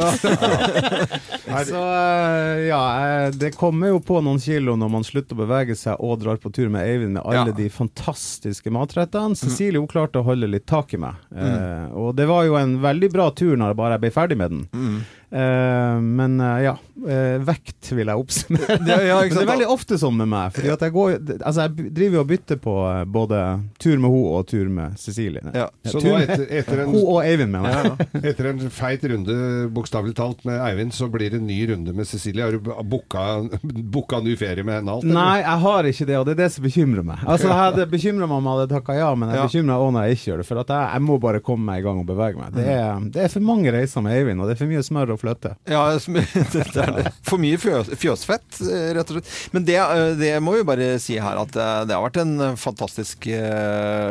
Så 1.65 1.81
uh, 1.81 2.61
ja, 2.67 2.83
eh, 3.07 3.29
det 3.39 3.55
kommer 3.57 3.93
jo 3.93 4.01
på 4.05 4.19
noen 4.25 4.41
kilo 4.43 4.75
når 4.81 4.91
man 4.91 5.05
slutter 5.07 5.37
å 5.37 5.43
bevege 5.45 5.77
seg 5.79 6.01
og 6.05 6.19
drar 6.25 6.41
på 6.43 6.51
tur 6.55 6.69
med 6.73 6.85
Eivind 6.85 7.17
med 7.17 7.23
alle 7.25 7.53
Ja. 7.53 7.57
de 7.57 7.69
fantastiske 7.73 8.73
matrettene. 8.75 9.37
Cecilie 9.39 9.81
hun 9.81 9.89
klarte 9.91 10.21
å 10.21 10.27
holde 10.27 10.49
litt 10.51 10.67
tak 10.69 10.95
i 10.97 11.01
meg. 11.01 11.17
Eh, 11.35 11.87
og 11.97 12.15
det 12.19 12.27
var 12.31 12.45
jo 12.49 12.59
en 12.61 12.77
veldig 12.83 13.11
bra 13.15 13.31
tur 13.37 13.55
når 13.57 13.73
jeg 13.73 13.81
bare 13.81 14.01
ble 14.03 14.11
ferdig 14.15 14.39
med 14.41 14.51
den. 14.57 14.65
Mm. 14.75 14.99
Eh, 15.35 15.97
men 15.99 16.37
uh, 16.39 16.61
ja, 16.63 16.73
uh, 16.79 17.39
vekt 17.43 17.89
vil 17.97 18.07
jeg 18.07 18.21
oppsummere. 18.23 18.77
Ja, 18.91 18.99
ja, 19.03 19.17
det 19.27 19.41
er 19.43 19.49
veldig 19.49 19.67
ofte 19.73 19.97
sånn 19.99 20.15
med 20.21 20.29
meg. 20.31 20.53
Fordi 20.55 20.71
jeg, 20.71 20.93
går, 20.95 21.15
altså 21.41 21.65
jeg 21.65 21.89
driver 21.97 22.21
og 22.23 22.29
bytter 22.31 22.61
på 22.63 22.75
både 23.11 23.41
tur 23.83 23.97
med 23.99 24.13
hun 24.15 24.29
og 24.39 24.45
tur 24.51 24.69
med 24.71 24.95
Cecilie. 25.01 25.43
Ja. 25.57 25.67
Så 25.91 25.99
tur 26.05 26.13
med- 26.19 26.29
etter, 26.31 26.45
etter, 26.61 26.85
Hun 26.93 27.01
og 27.03 27.19
Eivind, 27.25 27.51
mener 27.51 27.81
jeg. 27.81 28.09
etter 28.31 28.51
en 28.53 28.63
feit 28.71 29.03
runde, 29.11 29.35
bokstavelig 29.75 30.15
talt, 30.19 30.45
med 30.47 30.61
Eivind, 30.69 30.95
så 30.95 31.09
blir 31.11 31.33
det 31.35 31.41
en 31.43 31.49
ny 31.51 31.59
runde 31.73 31.95
med 31.97 32.07
Cecilie. 32.07 32.45
Har 32.45 32.55
du 32.55 32.71
booka, 32.95 34.21
ny 34.23 34.37
ferie 34.39 34.63
med 34.63 34.79
henne? 34.79 34.95
Alt, 34.95 35.05
eller? 35.09 35.19
Nei, 35.19 35.41
jeg 35.43 35.59
har 35.67 35.91
ikke 35.91 36.09
det, 36.13 36.19
og 36.21 36.29
det 36.29 36.37
er 36.37 36.41
det 36.45 36.51
som 36.55 36.69
bekymrer 36.69 37.07
meg. 37.11 37.25
Altså, 37.27 37.49
Jeg 37.51 37.59
hadde 37.65 37.89
bekymra 37.91 38.29
meg 38.31 38.39
om 38.39 38.47
jeg 38.53 38.59
hadde 38.61 38.71
takka 38.77 38.99
ja, 39.01 39.11
men 39.19 39.33
jeg 39.33 39.41
Ja. 39.41 39.43
er 39.49 39.51
bekymra 39.51 39.81
òg 39.83 39.93
når 39.97 40.07
jeg 40.09 40.19
ikke 40.21 40.31
gjør 40.31 40.43
det. 40.45 40.47
For 40.53 40.63
jeg, 40.63 40.71
jeg 40.95 41.07
må 41.11 41.19
bare 41.27 41.43
komme 41.51 41.65
meg 41.73 41.83
i 41.83 41.87
gang 41.89 42.01
og 42.05 42.09
bevege 42.09 42.39
meg. 42.39 42.55
Det 42.55 42.67
er, 42.71 43.05
det 43.15 43.27
er 43.27 43.33
for 43.35 43.47
mange 43.51 43.73
reiser 43.75 44.05
med 44.05 44.15
Eivind, 44.21 44.41
og 44.45 44.47
det 44.49 44.55
er 44.57 44.63
for 44.63 44.71
mye 44.71 44.85
smør 44.87 45.15
og 45.17 45.21
fløte. 45.25 45.55
Ja, 45.67 45.83
det 45.97 46.65
er 46.85 46.93
det. 47.01 47.13
For 47.27 47.41
mye 47.43 47.59
fjøs, 47.61 47.91
fjøsfett, 48.01 48.61
eh, 48.69 48.91
rett 48.99 49.11
og 49.11 49.19
slett. 49.19 49.33
Men 49.57 49.65
det, 49.67 49.79
eh, 49.81 50.13
det 50.21 50.33
må 50.45 50.55
vi 50.59 50.65
bare 50.69 50.93
si 51.03 51.17
her, 51.19 51.41
at 51.43 51.57
eh, 51.57 51.85
det 51.89 51.97
har 51.97 52.05
vært 52.05 52.21
en 52.23 52.35
fantastisk 52.61 53.27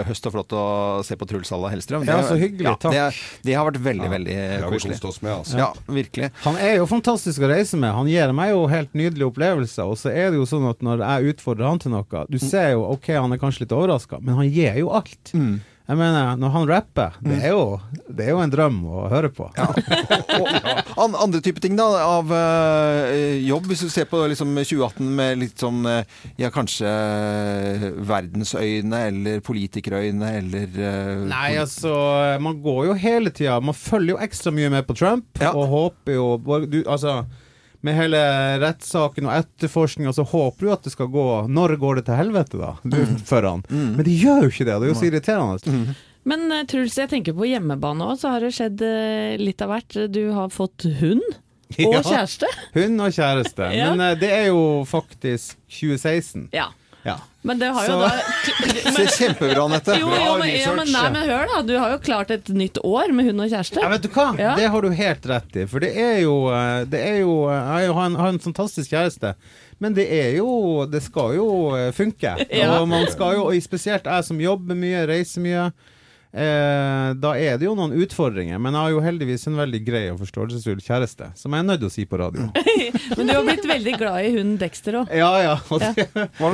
høst 0.10 0.28
og 0.30 0.34
flott 0.36 0.54
å 0.58 0.64
se 1.06 1.18
på 1.20 1.28
Truls 1.30 1.52
Alla 1.56 1.70
Hellstrøm. 1.74 2.06
Ja, 2.08 2.18
Det- 2.22 2.30
så 2.32 2.38
hyggelig, 2.40 2.76
takk. 2.82 2.92
Det, 2.94 3.06
det 3.48 3.54
har 3.58 3.70
vært 3.70 3.82
veldig, 3.84 4.10
veldig 4.10 4.36
Det 4.36 4.62
har 4.64 4.70
vi 4.72 4.78
koselig. 4.78 4.98
kost 5.00 5.06
oss 5.06 5.22
med, 5.22 5.34
altså. 5.38 5.58
Ja, 5.58 5.70
virkelig. 5.88 6.32
Han 6.44 6.58
er 6.58 6.76
jo 6.78 6.86
fantastisk 6.90 7.40
å 7.46 7.50
reise 7.52 7.78
med. 7.78 7.94
Han 7.94 8.08
gir 8.08 8.34
meg 8.34 8.52
jo 8.54 8.66
helt 8.68 8.94
nydelige 8.98 9.30
opplevelser. 9.32 9.86
Og 9.86 9.98
så 10.02 10.10
er 10.14 10.32
det 10.34 10.40
jo 10.42 10.46
sånn 10.50 10.68
at 10.70 10.80
når 10.86 11.04
jeg 11.06 11.36
utfordrer 11.36 11.70
han 11.70 11.80
til 11.80 11.92
noe 11.94 12.26
Du 12.30 12.40
ser 12.42 12.72
jo 12.74 12.84
OK, 12.92 13.08
han 13.14 13.32
er 13.34 13.38
kanskje 13.42 13.66
litt 13.66 13.72
overraska, 13.76 14.20
men 14.22 14.36
han 14.36 14.50
gir 14.50 14.76
jo 14.82 14.90
alt. 14.96 15.32
Mm. 15.34 15.62
Jeg 15.84 15.98
mener, 16.00 16.38
når 16.40 16.52
han 16.54 16.68
rapper, 16.70 17.16
det 17.28 17.42
er 17.44 17.52
jo, 17.52 17.64
det 18.08 18.24
er 18.24 18.30
jo 18.32 18.40
en 18.40 18.52
drøm 18.54 18.78
å 18.88 19.02
høre 19.12 19.28
på. 19.36 19.50
Og 19.52 20.46
an, 21.04 21.18
andre 21.20 21.42
type 21.44 21.60
ting 21.60 21.76
da, 21.76 21.88
av 22.06 22.32
eh, 22.32 23.42
jobb, 23.44 23.68
hvis 23.68 23.84
du 23.84 23.90
ser 23.92 24.08
på 24.08 24.22
liksom 24.32 24.54
2018 24.56 25.10
med 25.20 25.42
litt 25.42 25.60
sånn 25.60 25.82
eh, 25.92 26.08
Ja, 26.40 26.54
kanskje 26.56 26.88
eh, 26.88 27.86
verdensøyne 28.00 29.02
eller 29.10 29.44
politikerøyne 29.44 30.32
eller 30.40 30.80
eh, 30.88 31.26
Nei, 31.28 31.50
altså, 31.60 31.92
man 32.44 32.62
går 32.64 32.86
jo 32.94 32.98
hele 33.04 33.34
tida 33.36 33.60
Man 33.60 33.76
følger 33.76 34.16
jo 34.16 34.22
ekstra 34.24 34.56
mye 34.56 34.72
med 34.74 34.88
på 34.88 34.96
Trump, 34.96 35.28
Ja. 35.44 35.52
og 35.52 35.68
håper 35.74 36.16
jo 36.16 36.30
du, 36.64 36.80
Altså, 36.88 37.26
med 37.84 37.98
hele 37.98 38.20
rettssaken 38.64 39.28
og 39.28 39.36
etterforskninga, 39.42 40.14
så 40.16 40.24
håper 40.30 40.66
du 40.66 40.72
at 40.74 40.86
det 40.88 40.94
skal 40.96 41.10
gå 41.12 41.26
Når 41.52 41.76
går 41.82 42.00
det 42.00 42.06
til 42.08 42.16
helvete, 42.20 42.58
da? 42.62 42.74
Du, 42.84 42.98
for 43.28 43.44
han. 43.48 43.64
Men 43.70 44.02
det 44.08 44.16
gjør 44.22 44.46
jo 44.48 44.52
ikke 44.54 44.68
det. 44.70 44.80
Det 44.80 44.88
er 44.88 44.94
jo 44.94 45.00
så 45.02 45.08
irriterende. 45.10 45.96
Men 46.24 46.46
eh, 46.56 46.62
Truls, 46.72 46.96
jeg 46.98 47.10
tenker 47.12 47.36
på 47.36 47.48
hjemmebane 47.50 48.06
òg, 48.08 48.20
så 48.22 48.32
har 48.32 48.44
det 48.46 48.54
skjedd 48.56 48.80
eh, 48.88 49.34
litt 49.42 49.60
av 49.66 49.74
hvert. 49.74 49.98
Du 50.16 50.22
har 50.32 50.48
fått 50.56 50.86
hund 51.02 51.26
og 51.88 51.98
Ja. 51.98 52.02
kjæreste. 52.06 52.48
Hund 52.78 53.02
og 53.04 53.12
kjæreste. 53.18 53.68
Ja. 53.80 53.90
Men 53.92 54.06
eh, 54.08 54.16
det 54.22 54.32
er 54.32 54.46
jo 54.54 54.62
faktisk 54.88 55.58
2016. 55.68 56.48
Ja. 56.56 56.70
Ja. 57.04 57.18
Men 57.44 57.60
det 57.60 57.68
har 57.76 57.86
jo 57.86 57.92
Så- 57.92 58.00
da 58.00 58.92
Ser 58.96 59.08
kjempebra, 59.18 59.64
Anette. 59.66 59.96
jo, 60.00 60.08
jo, 60.08 60.38
men, 60.40 60.50
ja, 60.56 60.74
men, 60.76 60.88
nei, 60.92 61.10
men 61.12 61.26
hør 61.30 61.48
da, 61.52 61.62
du 61.68 61.74
har 61.78 61.92
jo 61.92 61.98
klart 62.06 62.32
et 62.32 62.48
nytt 62.56 62.78
år 62.84 63.12
med 63.12 63.26
hund 63.28 63.42
og 63.44 63.50
kjæreste. 63.52 63.82
Ja, 63.84 63.90
vet 63.92 64.06
du 64.06 64.10
hva? 64.16 64.28
Ja. 64.40 64.54
Det 64.56 64.70
har 64.72 64.82
du 64.86 64.90
helt 64.96 65.26
rett 65.28 65.58
i. 65.60 65.66
For 65.68 65.84
det 65.84 65.92
er 66.00 66.22
jo, 66.24 66.36
eh, 66.56 66.86
det 66.88 67.02
er 67.04 67.18
jo 67.26 67.34
Jeg 67.52 67.92
har 67.92 68.06
en, 68.06 68.16
har 68.16 68.28
en 68.32 68.40
fantastisk 68.40 68.94
kjæreste. 68.96 69.34
Men 69.84 69.94
det 69.98 70.06
er 70.16 70.38
jo 70.38 70.86
Det 70.88 71.02
skal 71.04 71.36
jo 71.36 71.50
eh, 71.76 71.90
funke. 71.92 72.38
Ja. 72.50 72.78
Og 72.80 72.88
man 72.88 73.08
skal 73.12 73.36
jo, 73.36 73.50
og 73.52 73.60
spesielt 73.66 74.06
jeg 74.08 74.24
som 74.30 74.40
jobber 74.40 74.76
mye, 74.80 75.04
reiser 75.10 75.44
mye. 75.44 75.72
Eh, 76.34 77.10
da 77.22 77.36
er 77.38 77.60
det 77.62 77.68
jo 77.68 77.76
noen 77.78 77.92
utfordringer, 78.02 78.58
men 78.58 78.74
jeg 78.74 78.82
har 78.82 78.94
jo 78.96 79.02
heldigvis 79.06 79.44
en 79.52 79.58
veldig 79.60 79.82
grei 79.86 80.02
og 80.10 80.18
forståelsesfull 80.24 80.80
kjæreste, 80.82 81.28
som 81.38 81.54
jeg 81.54 81.62
er 81.62 81.68
nødt 81.68 81.84
til 81.84 81.92
å 81.92 81.94
si 81.94 82.06
på 82.10 82.18
radio. 82.18 82.48
Men 83.18 83.28
du 83.30 83.34
har 83.36 83.44
blitt 83.46 83.68
veldig 83.70 83.94
glad 84.00 84.18
i 84.26 84.32
hunden 84.34 84.56
Dexter 84.58 84.98
òg. 85.04 85.12
Ja, 85.14 85.30
ja. 85.44 85.54
Og 85.70 85.78
Hva 85.84 85.94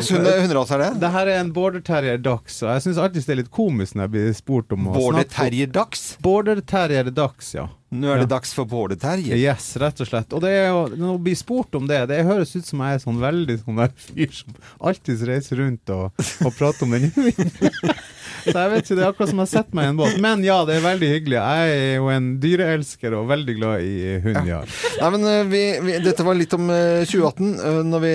slags 0.01 0.11
hund- 0.11 0.27
hunderase 0.43 0.75
er 0.75 0.83
det? 0.83 0.89
det 1.05 1.11
her 1.15 1.31
er 1.31 1.39
en 1.45 1.53
border 1.55 1.83
terrier 1.87 2.19
dachs, 2.19 2.59
og 2.65 2.73
jeg 2.73 2.83
syns 2.89 2.99
alltid 2.99 3.23
det 3.29 3.35
er 3.37 3.39
litt 3.45 3.51
komisk 3.55 3.95
når 3.95 4.07
jeg 4.09 4.13
blir 4.17 4.35
spurt 4.35 4.75
om 4.75 4.89
å 4.91 4.97
Border 4.99 5.29
terrier 5.31 5.71
dachs? 5.71 6.03
Border 6.25 6.59
terrier 6.67 7.07
dachs, 7.15 7.53
ja. 7.55 7.69
Nå 7.89 8.05
er 8.05 8.19
det 8.21 8.27
Ja. 8.27 8.33
dags 8.35 8.51
for 8.53 8.67
Border 8.69 8.99
Terrier. 9.01 9.33
Yes, 9.33 9.71
rett 9.81 9.97
og 10.03 10.05
slett. 10.05 10.29
Og 10.37 10.43
det 10.43 10.49
er 10.53 10.67
jo, 10.69 10.83
når 10.93 11.07
man 11.15 11.23
blir 11.25 11.33
spurt 11.39 11.73
om 11.73 11.87
det, 11.89 12.03
det 12.11 12.19
høres 12.27 12.51
ut 12.53 12.67
som 12.67 12.83
jeg 12.85 12.99
er 12.99 13.01
sånn 13.01 13.17
veldig 13.17 13.55
sånn 13.63 13.79
der 13.81 13.89
fyr 13.97 14.29
som 14.43 14.53
alltid 14.85 15.23
reiser 15.25 15.57
rundt 15.63 15.89
og, 15.95 16.11
og 16.45 16.53
prater 16.53 16.85
om 16.85 16.93
den. 16.93 17.09
Så 18.45 18.53
jeg 18.55 18.71
vet 18.73 18.83
ikke, 18.85 18.97
det 18.97 19.03
er 19.03 19.09
akkurat 19.11 19.31
som 19.31 19.41
jeg 19.43 19.51
setter 19.51 19.77
meg 19.77 19.87
i 19.87 19.91
en 19.93 19.99
båt. 19.99 20.17
Men 20.23 20.43
ja, 20.45 20.57
det 20.67 20.77
er 20.77 20.85
veldig 20.85 21.09
hyggelig. 21.13 21.37
Jeg 21.39 21.73
er 21.75 21.95
jo 21.99 22.09
en 22.13 22.29
dyreelsker 22.43 23.15
og 23.19 23.27
veldig 23.31 23.55
glad 23.59 23.85
i 23.85 24.15
hund, 24.25 24.39
ja. 24.49 24.61
Nei, 24.99 25.09
men 25.15 25.27
eh, 25.31 25.41
vi, 25.49 25.63
vi, 25.85 25.97
Dette 26.05 26.25
var 26.27 26.37
litt 26.39 26.55
om 26.57 26.69
eh, 26.73 27.03
2018. 27.09 27.51
Eh, 27.69 27.81
Når 27.89 28.03
vi 28.05 28.13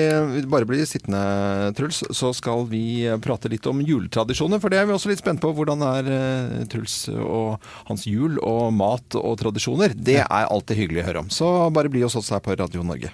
bare 0.54 0.68
blir 0.68 0.84
sittende, 0.88 1.72
Truls, 1.78 2.02
så 2.14 2.32
skal 2.36 2.66
vi 2.70 2.84
eh, 3.08 3.18
prate 3.24 3.50
litt 3.52 3.66
om 3.70 3.82
juletradisjoner. 3.84 4.62
For 4.62 4.72
det 4.72 4.80
er 4.82 4.88
vi 4.90 4.96
også 4.96 5.12
litt 5.12 5.22
spent 5.24 5.42
på. 5.44 5.52
Hvordan 5.56 5.84
er 5.90 6.10
eh, 6.16 6.58
Truls 6.72 7.04
og 7.14 7.62
hans 7.90 8.06
jul 8.08 8.40
og 8.42 8.68
mat 8.76 9.18
og 9.20 9.38
tradisjoner? 9.42 9.96
Det 9.96 10.20
er 10.24 10.50
alltid 10.50 10.84
hyggelig 10.84 11.04
å 11.04 11.08
høre 11.10 11.24
om. 11.26 11.32
Så 11.32 11.54
bare 11.74 11.92
bli 11.92 12.04
hos 12.06 12.16
oss 12.20 12.32
her 12.34 12.44
på 12.44 12.56
Radio 12.58 12.84
Norge. 12.86 13.12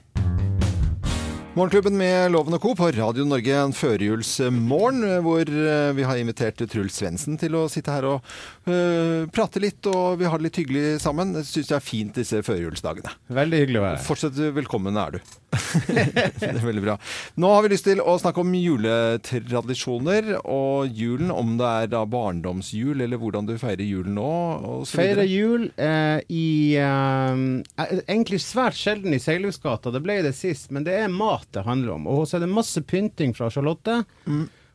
Morgenklubben 1.50 1.96
med 1.98 2.30
Loven 2.30 2.54
og 2.54 2.62
Co. 2.62 2.76
på 2.78 2.92
Radio 2.94 3.24
Norge 3.26 3.56
en 3.58 3.72
førjulsmorgen, 3.74 5.02
hvor 5.24 5.48
eh, 5.50 5.88
vi 5.98 6.04
har 6.06 6.20
invitert 6.20 6.62
Truls 6.70 7.00
Svendsen 7.00 7.34
til 7.42 7.56
å 7.58 7.64
sitte 7.66 7.90
her 7.90 8.06
og 8.06 8.28
uh, 8.70 9.26
prate 9.34 9.58
litt, 9.58 9.82
og 9.90 10.20
vi 10.20 10.30
har 10.30 10.38
det 10.38 10.46
litt 10.46 10.60
hyggelig 10.62 11.00
sammen. 11.02 11.34
Jeg 11.40 11.50
syns 11.50 11.72
det 11.72 11.78
er 11.80 11.82
fint 11.82 12.22
disse 12.22 12.44
førjulsdagene. 12.46 13.16
Veldig 13.34 13.64
hyggelig 13.64 13.82
å 13.82 13.86
være 13.88 13.98
her. 13.98 14.06
Fortsett 14.06 14.38
velkommen 14.60 15.02
er 15.02 15.18
du. 15.18 15.39
Det 15.50 16.46
er 16.46 16.62
veldig 16.62 16.82
bra. 16.84 16.94
Nå 17.42 17.48
har 17.50 17.64
vi 17.64 17.72
lyst 17.72 17.86
til 17.88 18.00
å 18.02 18.14
snakke 18.20 18.42
om 18.44 18.52
juletradisjoner 18.54 20.32
og 20.44 20.94
julen, 20.94 21.32
om 21.34 21.56
det 21.58 21.70
er 21.82 21.90
da 21.90 22.04
barndomsjul, 22.06 23.00
eller 23.02 23.18
hvordan 23.20 23.48
du 23.48 23.56
feirer 23.60 23.82
julen 23.86 24.14
nå. 24.18 24.30
Og 24.70 24.86
så 24.86 25.00
Feire 25.00 25.24
videre. 25.24 25.28
jul 25.34 25.66
eh, 25.74 26.20
i 26.30 26.46
eh, 26.78 27.42
eh, 27.82 27.96
Egentlig 28.06 28.40
svært 28.44 28.78
sjelden 28.78 29.16
i 29.16 29.22
Seilhusgata. 29.22 29.92
Det 29.94 30.02
ble 30.04 30.20
det 30.26 30.36
sist, 30.38 30.70
men 30.74 30.86
det 30.86 30.94
er 31.02 31.10
mat 31.12 31.48
det 31.56 31.66
handler 31.66 31.98
om. 31.98 32.08
Og 32.10 32.26
så 32.30 32.38
er 32.38 32.46
det 32.46 32.52
masse 32.54 32.82
pynting 32.86 33.34
fra 33.36 33.50
Charlotte. 33.50 34.02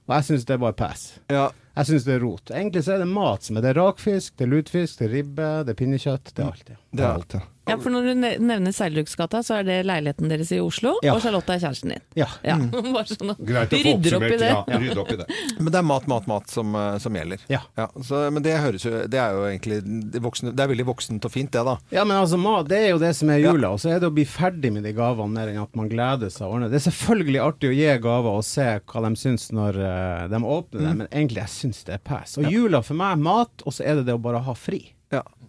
Og 0.06 0.14
jeg 0.20 0.28
syns 0.28 0.46
det 0.46 0.58
er 0.58 0.62
bare 0.62 0.78
pass. 0.78 1.08
Ja. 1.32 1.50
Jeg 1.76 1.90
syns 1.90 2.06
det 2.08 2.14
er 2.16 2.22
rot. 2.24 2.52
Egentlig 2.52 2.86
så 2.86 2.96
er 2.96 3.02
det 3.04 3.10
mat 3.12 3.48
som 3.48 3.58
er 3.58 3.66
det 3.66 3.74
er 3.74 3.82
rakfisk, 3.82 4.36
det 4.40 4.46
er 4.46 4.52
lutfisk, 4.54 5.00
det 5.00 5.10
er 5.10 5.14
ribbe, 5.18 5.50
det 5.68 5.74
er 5.74 5.80
pinnekjøtt. 5.80 6.32
Det 6.32 6.44
er 6.44 6.52
alt, 6.54 6.70
ja. 6.72 6.78
Det 6.92 7.04
er 7.04 7.10
alt, 7.10 7.36
ja. 7.36 7.42
Ja, 7.68 7.78
for 7.82 7.90
når 7.94 8.06
du 8.10 8.14
nevner 8.46 8.74
Seilruksgata, 8.76 9.40
så 9.46 9.56
er 9.60 9.64
det 9.68 9.78
leiligheten 9.88 10.30
deres 10.30 10.52
i 10.54 10.60
Oslo, 10.62 10.96
Ja. 11.06 11.16
og 11.16 11.22
Charlotte 11.24 11.56
er 11.56 11.62
kjæresten 11.64 11.94
din. 11.96 12.04
Ja. 12.20 12.28
Ja, 12.46 12.58
bare 12.96 13.06
sånn 13.10 13.32
at 13.34 13.40
Greit 13.42 13.74
å 13.74 13.80
vi 13.80 13.84
få 13.84 13.94
rydder 13.96 14.18
opp 14.20 14.26
i 14.28 14.38
det. 14.42 14.50
Ja, 14.52 14.80
rydder 14.84 15.02
opp 15.02 15.12
i 15.16 15.18
det. 15.22 15.28
Men 15.60 15.72
det 15.74 15.80
er 15.82 15.88
mat, 15.90 16.08
mat, 16.12 16.28
mat 16.30 16.50
som, 16.54 16.76
eh, 16.78 16.98
som 17.02 17.18
gjelder. 17.18 17.42
Ja. 17.52 17.62
så, 18.06 18.26
men 18.34 18.44
det 18.46 18.54
høres 18.62 18.86
jo 18.86 18.92
Det 19.10 19.20
er 19.22 19.34
jo 19.36 19.44
egentlig 19.50 19.80
det, 20.14 20.22
voksne, 20.24 20.54
det 20.56 20.64
er 20.66 20.72
veldig 20.72 20.86
voksent 20.92 21.26
og 21.26 21.34
fint, 21.34 21.52
det, 21.56 21.64
da. 21.66 21.78
Ja, 21.96 22.06
men 22.06 22.18
altså, 22.20 22.38
mat, 22.42 22.70
det 22.70 22.80
er 22.84 22.90
jo 22.94 23.02
det 23.02 23.14
som 23.18 23.30
er 23.34 23.42
jula. 23.44 23.74
Og 23.76 23.82
så 23.82 23.92
er 23.96 24.00
det 24.04 24.10
å 24.10 24.16
bli 24.16 24.26
ferdig 24.30 24.72
med 24.76 24.86
de 24.86 24.94
gavene 24.98 25.34
mer 25.36 25.52
enn 25.52 25.62
at 25.64 25.76
man 25.76 25.90
gleder 25.92 26.30
seg. 26.34 26.46
å 26.48 26.56
ordne. 26.58 26.70
Det 26.72 26.80
er 26.82 26.86
selvfølgelig 26.90 27.42
artig 27.44 27.72
å 27.72 27.76
gi 27.76 27.90
gaver 28.06 28.40
og 28.40 28.46
se 28.46 28.68
hva 28.86 29.06
de 29.08 29.14
syns 29.20 29.50
når 29.56 29.82
eh, 29.82 30.28
de 30.32 30.42
åpner 30.46 30.86
det, 30.86 30.94
men 31.02 31.08
egentlig 31.12 31.42
jeg 31.46 31.54
syns 31.56 31.84
det 31.88 31.98
er 31.98 32.04
pæs 32.06 32.38
Og 32.42 32.50
jula 32.52 32.82
for 32.86 32.98
meg 33.00 33.16
er 33.18 33.24
mat, 33.26 33.66
og 33.66 33.74
så 33.76 33.86
er 33.88 34.00
det 34.00 34.06
det 34.10 34.16
å 34.18 34.22
bare 34.22 34.42
ha 34.46 34.54
fri. 34.58 34.84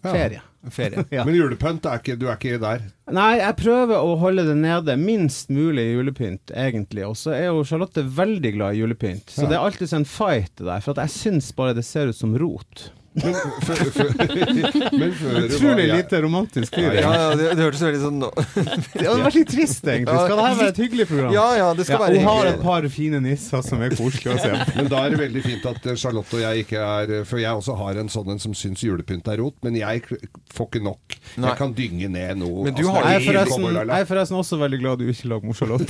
Ja. 0.03 0.11
Ferie. 0.13 0.41
Ferie. 0.69 1.03
Ja. 1.15 1.23
Men 1.23 1.35
julepynt, 1.37 1.85
er 1.87 2.01
ikke, 2.01 2.17
du 2.19 2.25
er 2.27 2.35
ikke 2.35 2.57
der? 2.59 2.81
Nei, 3.15 3.37
jeg 3.39 3.55
prøver 3.61 3.95
å 4.03 4.17
holde 4.19 4.43
det 4.49 4.57
nede. 4.59 4.97
Minst 4.99 5.49
mulig 5.53 5.85
julepynt, 5.93 6.51
egentlig. 6.51 7.05
Og 7.07 7.15
så 7.15 7.31
er 7.37 7.45
jo 7.49 7.63
Charlotte 7.67 8.03
veldig 8.03 8.51
glad 8.57 8.75
i 8.75 8.81
julepynt. 8.83 9.29
Så 9.31 9.45
Ja. 9.45 9.49
det 9.53 9.57
er 9.57 9.65
alltid 9.69 9.93
en 9.93 10.05
fight 10.05 10.55
der. 10.59 10.81
For 10.83 10.93
jeg 10.99 11.13
syns 11.13 11.51
bare 11.55 11.73
det 11.77 11.85
ser 11.87 12.07
ut 12.11 12.15
som 12.19 12.35
rot. 12.37 12.89
Men 13.23 13.33
før, 13.65 13.79
før, 13.95 14.09
men 14.93 15.13
før 15.17 15.37
Utrolig 15.47 15.85
jeg- 15.87 15.97
lite 16.03 16.19
romantisk 16.21 16.75
fyr. 16.77 16.93
Ja, 16.99 17.11
ja, 17.17 17.29
det, 17.39 17.47
det 17.57 17.63
hørtes 17.65 17.81
veldig 17.81 18.01
sånn 18.03 18.19
Det 18.99 19.07
hadde 19.07 19.23
vært 19.25 19.37
litt 19.39 19.49
trist, 19.49 19.81
egentlig. 19.89 20.19
Skal 20.21 20.37
det 20.37 20.43
her 20.45 20.57
være 20.59 20.71
et 20.73 20.81
hyggelig 20.83 21.07
program? 21.09 21.31
Ja, 21.33 21.45
ja, 21.57 21.67
det 21.79 21.87
skal 21.87 22.01
være 22.03 22.19
Hun 22.21 22.27
har 22.29 22.49
et 22.51 22.61
par 22.61 22.85
fine 22.93 23.19
nisser 23.25 23.61
som 23.65 23.81
er 23.81 23.95
koselige 23.97 24.35
å 24.35 24.37
se 24.43 24.51
på. 24.53 24.67
Men 24.77 24.91
da 24.93 24.97
er 25.07 25.09
det 25.15 25.19
veldig 25.23 25.43
fint 25.47 25.65
at 25.71 25.81
eh, 25.89 25.97
Charlotte 25.97 26.37
og 26.37 26.41
jeg 26.45 26.65
ikke 26.67 26.79
er 26.85 27.15
For 27.31 27.41
jeg 27.41 27.53
også 27.63 27.73
har 27.81 27.93
en 28.03 28.11
sånn 28.13 28.29
en 28.35 28.41
som 28.43 28.53
syns 28.57 28.83
julepynt 28.85 29.25
er 29.33 29.41
rot, 29.41 29.57
men 29.65 29.73
jeg 29.79 30.05
får 30.53 30.65
ikke 30.69 30.83
nok. 30.85 31.17
Nei. 31.37 31.47
Jeg 31.49 31.57
kan 31.63 31.73
dynge 31.77 32.07
ned 32.13 32.33
noe. 32.43 32.67
Men 32.69 32.77
du 32.77 32.83
altså, 32.85 32.93
har 32.99 33.01
Jeg 33.09 33.17
er 33.17 33.25
forresten, 33.31 33.65
jeg 33.81 33.97
er 34.05 34.09
forresten 34.13 34.37
også 34.43 34.61
veldig 34.61 34.79
glad 34.83 35.01
du 35.01 35.09
ikke 35.09 35.27
lager 35.33 35.57
Charlotte. 35.61 35.89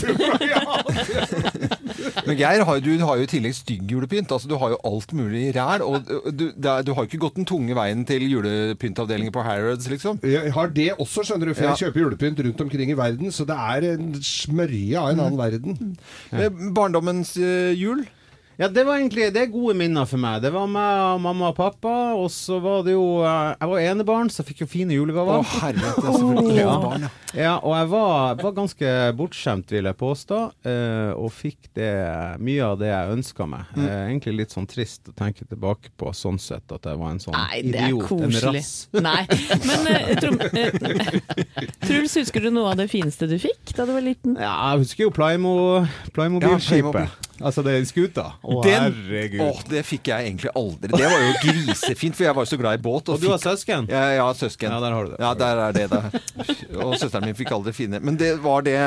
Men 2.28 2.38
Geir, 2.39 2.63
har, 2.67 2.80
du 2.84 2.91
har 3.04 3.17
jo 3.20 3.26
i 3.28 3.30
tillegg 3.32 3.56
stygg 3.58 3.91
julepynt. 3.91 4.32
Altså, 4.32 4.48
du 4.52 4.56
har 4.62 4.74
jo 4.76 4.80
alt 4.88 5.13
mulig 5.17 5.50
ræl. 5.56 5.82
Og 5.86 6.04
du, 6.32 6.46
det 6.56 6.65
er, 6.72 6.82
du 6.88 6.93
har 6.93 7.04
jo 7.06 7.10
ikke 7.12 7.22
gått 7.26 7.36
den 7.39 7.48
tunge 7.50 7.76
veien 7.78 8.04
til 8.08 8.26
julepyntavdelingen 8.32 9.34
på 9.36 9.43
Harrods, 9.46 9.89
liksom. 9.91 10.20
Jeg 10.24 10.54
har 10.56 10.67
det 10.76 10.89
også, 10.98 11.24
skjønner 11.28 11.52
du, 11.52 11.54
for 11.58 11.67
Ja. 11.67 11.74
jeg 11.76 11.88
kjøper 11.88 12.06
julepynt 12.06 12.43
rundt 12.46 12.62
omkring 12.67 12.91
i 12.93 12.98
verden, 12.98 13.32
så 13.32 13.46
det 13.48 13.58
er 13.58 13.89
en 13.96 14.13
smørje 14.24 14.98
av 15.00 15.12
en 15.13 15.24
annen 15.26 15.39
verden. 15.39 15.98
Eh, 16.32 16.50
Barndommens 16.76 17.36
eh, 17.38 17.74
jul. 17.78 18.06
Ja, 18.58 18.67
det 18.74 18.88
var 18.88 18.98
egentlig 18.98 19.28
det 19.36 19.41
er 19.43 19.50
gode 19.54 19.76
minner 19.78 20.08
for 20.10 20.17
meg. 20.17 20.39
Det 20.41 20.50
var 20.54 20.65
meg 20.72 21.02
og 21.13 21.20
mamma 21.22 21.52
og 21.52 21.58
pappa, 21.60 21.91
og 22.17 22.32
så 22.34 22.58
var 22.63 22.82
det 22.88 22.96
jo 22.96 23.20
eh, 23.22 23.52
Jeg 23.54 23.70
var 23.70 23.84
enebarn, 23.91 24.32
så 24.34 24.41
jeg 24.41 24.48
fikk 24.50 24.63
jo 24.63 24.67
fine 24.72 24.96
Å, 24.96 24.98
julegaver. 24.98 25.43
er 25.46 25.78
selvfølgelig 26.02 26.58
Ja. 26.63 26.78
barn, 26.82 27.06
ja. 27.08 27.12
Ja, 27.38 27.52
og 27.62 27.76
jeg 27.76 27.89
var, 27.91 28.38
var 28.41 28.54
ganske 28.58 28.91
bortskjemt, 29.20 29.70
vil 29.76 29.86
jeg 29.86 29.98
påstå, 30.00 30.39
eh, 30.65 31.12
og 31.20 31.30
fikk 31.36 31.70
det, 31.78 31.91
mye 32.41 32.63
av 32.65 32.80
det 32.82 32.89
jeg 32.89 33.13
ønska 33.17 33.46
meg. 33.52 33.67
Mm. 33.76 33.86
Eh, 33.86 34.02
egentlig 34.08 34.34
litt 34.39 34.56
sånn 34.56 34.65
trist 34.72 35.12
å 35.12 35.13
tenke 35.13 35.46
tilbake 35.46 35.91
på 36.00 36.10
sånn 36.17 36.39
sett, 36.41 36.65
at 36.74 36.89
jeg 36.89 36.98
var 36.98 37.13
en 37.13 37.22
sånn 37.22 37.38
Nei, 37.38 37.62
det 37.67 37.84
er 37.84 37.93
idiot, 37.93 38.10
en 38.26 38.39
rass. 38.48 38.74
Nei, 39.08 39.22
men 39.70 40.41
Truls, 41.86 42.17
husker 42.24 42.41
du 42.41 42.50
noe 42.58 42.74
av 42.74 42.82
det 42.82 42.89
fineste 42.89 43.30
du 43.30 43.38
fikk 43.41 43.76
da 43.78 43.86
du 43.86 43.93
var 43.93 44.06
liten? 44.08 44.34
Ja, 44.41 44.56
jeg 44.74 44.88
husker 44.88 45.08
jo 45.08 45.13
Plymo, 45.13 45.54
Plymobilskipet. 46.17 47.27
Altså 47.41 47.63
det 47.65 47.73
er 47.78 47.86
skuta. 47.89 48.26
Å, 48.43 48.60
Den, 48.65 48.88
herregud. 48.91 49.41
åh, 49.45 49.62
det 49.69 49.84
fikk 49.86 50.10
jeg 50.12 50.28
egentlig 50.32 50.52
aldri. 50.56 50.91
Det 50.93 51.10
var 51.12 51.23
jo 51.26 51.34
grisefint, 51.43 52.15
for 52.17 52.23
jeg 52.28 52.36
var 52.38 52.45
jo 52.47 52.52
så 52.54 52.60
glad 52.62 52.80
i 52.80 52.84
båt. 52.84 53.10
og 53.13 53.19
du 53.21 53.28
har 53.32 53.41
søsken? 53.41 53.88
Ja, 53.91 54.06
ja, 54.17 54.28
søsken. 54.34 54.71
Ja, 54.71 54.80
der 54.84 54.91
har 54.97 55.06
du 55.06 55.12
det. 55.15 55.19
Ja, 55.21 55.34
der 55.38 55.63
er 55.67 55.71
det, 55.78 55.89
da. 55.91 56.02
Og 56.86 56.95
søsteren 57.02 57.26
min 57.30 57.36
fikk 57.38 57.52
aldri 57.56 57.73
finne 57.73 58.00
Men 58.04 58.17
det 58.19 58.36
var 58.43 58.62
det 58.65 58.78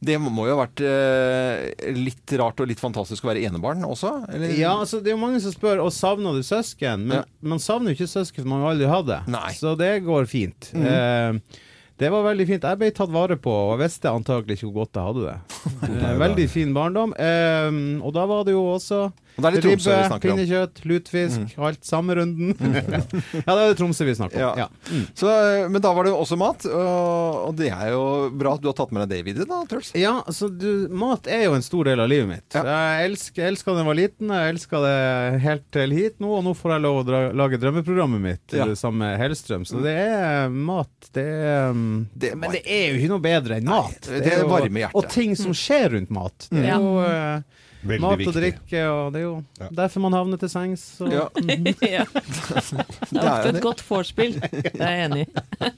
Det 0.00 0.14
må 0.22 0.44
jo 0.46 0.54
ha 0.54 0.60
vært 0.64 0.80
eh, 0.86 1.92
litt 1.96 2.30
rart 2.38 2.60
og 2.62 2.68
litt 2.70 2.78
fantastisk 2.78 3.24
å 3.26 3.30
være 3.32 3.42
enebarn 3.48 3.82
også? 3.88 4.12
Eller? 4.30 4.52
Ja, 4.54 4.76
altså 4.78 5.00
det 5.02 5.10
er 5.10 5.16
jo 5.16 5.22
mange 5.24 5.40
som 5.42 5.50
spør 5.54 5.80
og 5.82 5.90
savner 5.94 6.36
du 6.38 6.44
søsken, 6.46 7.02
men 7.08 7.16
Ja. 7.18 7.24
man 7.42 7.58
savner 7.58 7.90
jo 7.90 7.98
ikke 7.98 8.10
søsken 8.12 8.44
for 8.44 8.50
man 8.52 8.62
har 8.62 8.76
aldri 8.76 8.86
hatt 8.92 9.08
det. 9.10 9.18
Nei. 9.34 9.50
Så 9.58 9.72
det 9.80 9.90
går 10.06 10.28
fint. 10.30 10.70
Mm. 10.74 10.86
Eh, 10.86 11.58
det 11.98 12.10
var 12.14 12.26
veldig 12.28 12.46
fint. 12.46 12.66
Jeg 12.66 12.78
ble 12.78 12.90
tatt 12.94 13.10
vare 13.10 13.36
på, 13.42 13.50
og 13.50 13.72
jeg 13.74 13.82
visste 13.88 14.12
antakelig 14.12 14.58
ikke 14.58 14.68
hvor 14.68 14.76
godt 14.84 14.98
jeg 14.98 15.08
hadde 15.10 15.24
det. 15.28 15.38
Eh, 15.88 16.12
veldig 16.20 16.44
fin 16.50 16.74
barndom. 16.76 17.14
Eh, 17.18 17.68
og 18.04 18.12
da 18.14 18.26
var 18.30 18.44
det 18.46 18.54
jo 18.54 18.62
også 18.74 19.08
Og 19.38 19.44
det 19.44 19.48
er 19.48 19.54
litt 19.54 19.64
Tromsø 19.68 19.92
vi 19.92 19.94
ribbe, 19.94 20.08
snakker 20.10 20.32
om. 20.32 20.38
Mm. 20.38 20.72
pinnekjøtt, 20.82 21.58
alt 21.68 21.86
samme 21.86 22.16
runden. 22.18 22.48
ja, 23.46 23.46
det 23.46 23.54
er 23.54 23.68
det 23.70 23.76
Tromsø 23.78 24.06
vi 24.08 24.14
snakker 24.18 24.42
om. 24.42 24.58
Ja. 24.58 24.66
Ja. 24.66 25.02
Så, 25.14 25.30
eh, 25.30 25.68
men 25.70 25.84
da 25.84 25.92
var 25.94 26.08
det 26.08 26.14
også 26.16 26.38
mat, 26.40 26.66
og, 26.66 27.54
det 27.58 27.70
er 27.70 27.92
jo 27.94 28.02
bra 28.34 28.56
at 28.58 28.64
du 28.64 28.66
har 28.70 28.74
tatt 28.78 28.90
med 28.94 29.06
deg 29.06 29.14
det 29.14 29.20
videre, 29.28 29.46
da, 29.46 29.60
Truls. 29.70 29.92
Ja, 29.94 30.16
altså 30.26 30.50
du, 30.50 30.88
mat 30.90 31.30
er 31.30 31.44
jo 31.46 31.54
en 31.54 31.62
stor 31.64 31.86
del 31.86 32.02
av 32.02 32.10
livet 32.10 32.28
mitt. 32.32 32.46
Ja. 32.58 32.64
Jeg 32.66 33.12
elska 33.12 33.46
det 33.48 33.62
da 33.68 33.84
jeg 33.84 33.88
var 33.88 33.98
liten, 33.98 34.34
jeg 34.34 34.54
elska 34.54 34.82
det 34.82 34.96
helt 35.44 35.66
til 35.74 35.94
hit 35.94 36.18
nå, 36.22 36.32
og 36.40 36.44
nå 36.48 36.54
får 36.58 36.74
jeg 36.74 36.84
lov 36.88 37.00
å 37.00 37.06
dra, 37.06 37.20
lage 37.38 37.60
drømmeprogrammet 37.62 38.24
mitt 38.24 38.56
Ja. 38.58 38.66
eh, 38.66 38.74
sammen 38.78 39.04
med 39.06 39.18
Hellstrøm. 39.22 39.66
Så 39.68 39.82
det 39.84 39.94
er 39.94 40.50
mat. 40.50 40.90
Det 41.14 41.22
er 41.22 41.70
um, 41.70 42.08
Det 42.14 42.34
Men 42.34 42.56
det 42.56 42.64
er 42.66 42.90
jo 42.90 42.98
ikke 42.98 43.12
noe 43.14 43.24
bedre 43.24 43.60
enn 43.60 43.70
mat. 43.70 44.00
det 44.08 44.24
det, 44.24 44.34
er 44.34 44.50
varme 44.50 44.82
hjertet. 44.82 44.98
Og 44.98 45.08
ting 45.12 45.36
som 45.38 45.54
skjer 45.56 45.94
rundt 45.94 46.10
mat. 46.10 46.48
Det 46.50 46.64
er 46.66 46.82
jo 46.82 46.98
eh, 47.04 47.57
Veldig 47.82 48.02
mat 48.02 48.18
viktig. 48.18 48.28
og 48.32 48.34
drikke, 48.40 48.80
og 48.90 49.12
det 49.14 49.20
er 49.20 49.24
jo 49.24 49.34
Ja. 49.60 49.68
derfor 49.82 50.00
man 50.02 50.12
havner 50.16 50.40
til 50.40 50.50
sengs. 50.50 50.82
Ja. 51.00 51.28
ja. 51.98 52.04
Det 52.10 53.22
er 53.22 53.28
ofte 53.30 53.52
et 53.54 53.62
godt 53.62 53.84
vorspiel. 53.86 54.34
Det 54.40 54.74
er 54.80 54.96
jeg 54.96 55.04
enig 55.10 55.22
i. 55.22 55.70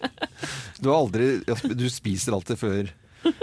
Du 0.81 0.89
har 0.89 1.03
aldri 1.03 1.45
Du 1.77 1.87
spiser 1.93 2.33
alltid 2.33 2.57
før 2.61 2.89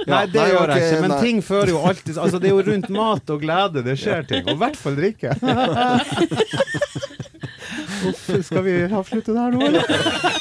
Nei, 0.07 0.23
det 0.33 0.41
gjør 0.41 0.71
jeg 0.71 0.73
okay, 0.73 0.85
ikke, 0.87 1.01
men 1.03 1.11
nei. 1.11 1.17
ting 1.21 1.41
fører 1.45 1.69
jo 1.69 1.81
alltid 1.85 2.17
Altså, 2.17 2.39
det 2.41 2.49
er 2.49 2.55
jo 2.55 2.63
rundt 2.65 2.87
mat 2.89 3.29
og 3.29 3.43
glede 3.43 3.83
det 3.85 3.93
skjer 4.01 4.25
ting, 4.25 4.47
og 4.47 4.55
i 4.55 4.61
hvert 4.63 4.79
fall 4.79 4.97
drikke. 4.97 5.35
Skal 8.47 8.63
vi 8.65 8.73
avslutte 8.87 9.33
det 9.35 9.41
her 9.41 9.51
nå, 9.55 9.59
eller? 9.67 9.81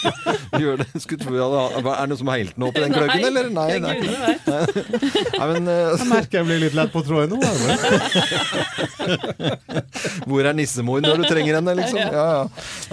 Gjør 0.62 0.80
det. 0.80 0.86
Skulle 1.02 1.20
tro 1.22 1.34
jeg 1.36 1.42
hadde- 1.42 1.92
Er 1.92 2.00
det 2.00 2.08
noe 2.12 2.20
som 2.20 2.30
har 2.30 2.38
helt 2.40 2.56
nå 2.60 2.70
oppi 2.70 2.80
den 2.84 2.94
kløggen, 2.96 3.24
eller? 3.30 3.50
Nei, 3.52 3.78
nei. 3.82 3.96
vet. 4.00 4.46
nei 5.40 5.48
men 5.52 5.68
uh, 5.68 5.94
Jeg 5.96 6.08
merker 6.10 6.38
jeg 6.40 6.48
blir 6.48 6.60
litt 6.66 6.76
lett 6.78 6.92
på 6.94 7.02
tråden 7.06 7.36
nå. 7.36 7.40
Hvor 10.26 10.42
er 10.48 10.56
nissemor 10.56 11.02
når 11.04 11.22
du 11.22 11.26
trenger 11.28 11.58
henne, 11.60 11.74
liksom? 11.78 12.00
Ja, 12.00 12.26
ja. 12.40 12.42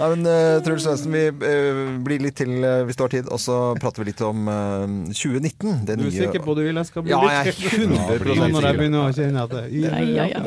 Nei, 0.00 0.08
men 0.14 0.28
uh, 0.28 0.58
Truls 0.66 0.84
Svendsen, 0.86 1.14
vi 1.14 1.24
uh, 1.30 1.98
blir 2.04 2.22
litt 2.24 2.36
til 2.40 2.52
hvis 2.84 2.98
du 2.98 3.02
har 3.06 3.12
tid, 3.12 3.28
og 3.32 3.40
så 3.42 3.56
prater 3.80 4.02
vi 4.02 4.10
litt 4.10 4.20
om 4.24 4.48
eh, 4.50 4.84
2019. 5.14 5.84
Det 5.86 5.96
Du 5.96 6.04
er 6.04 6.08
nye 6.08 6.14
sikker 6.14 6.42
på 6.44 6.54
du 6.56 6.62
vil 6.66 6.76
jeg 6.80 6.88
skal 6.88 7.04
bli 7.04 7.12
Ja, 7.12 7.20
litt 7.22 7.32
jeg 7.32 7.54
er 7.54 7.54
100 7.84 8.34
Nå 8.34 8.48
når 8.54 8.68
jeg 8.68 8.78
begynner 8.78 9.00
å 9.04 9.12
kjenne 9.14 9.44
at 9.44 9.54
det 9.54 9.64
Ja, 9.74 10.00
ja, 10.02 10.24
ja. 10.34 10.40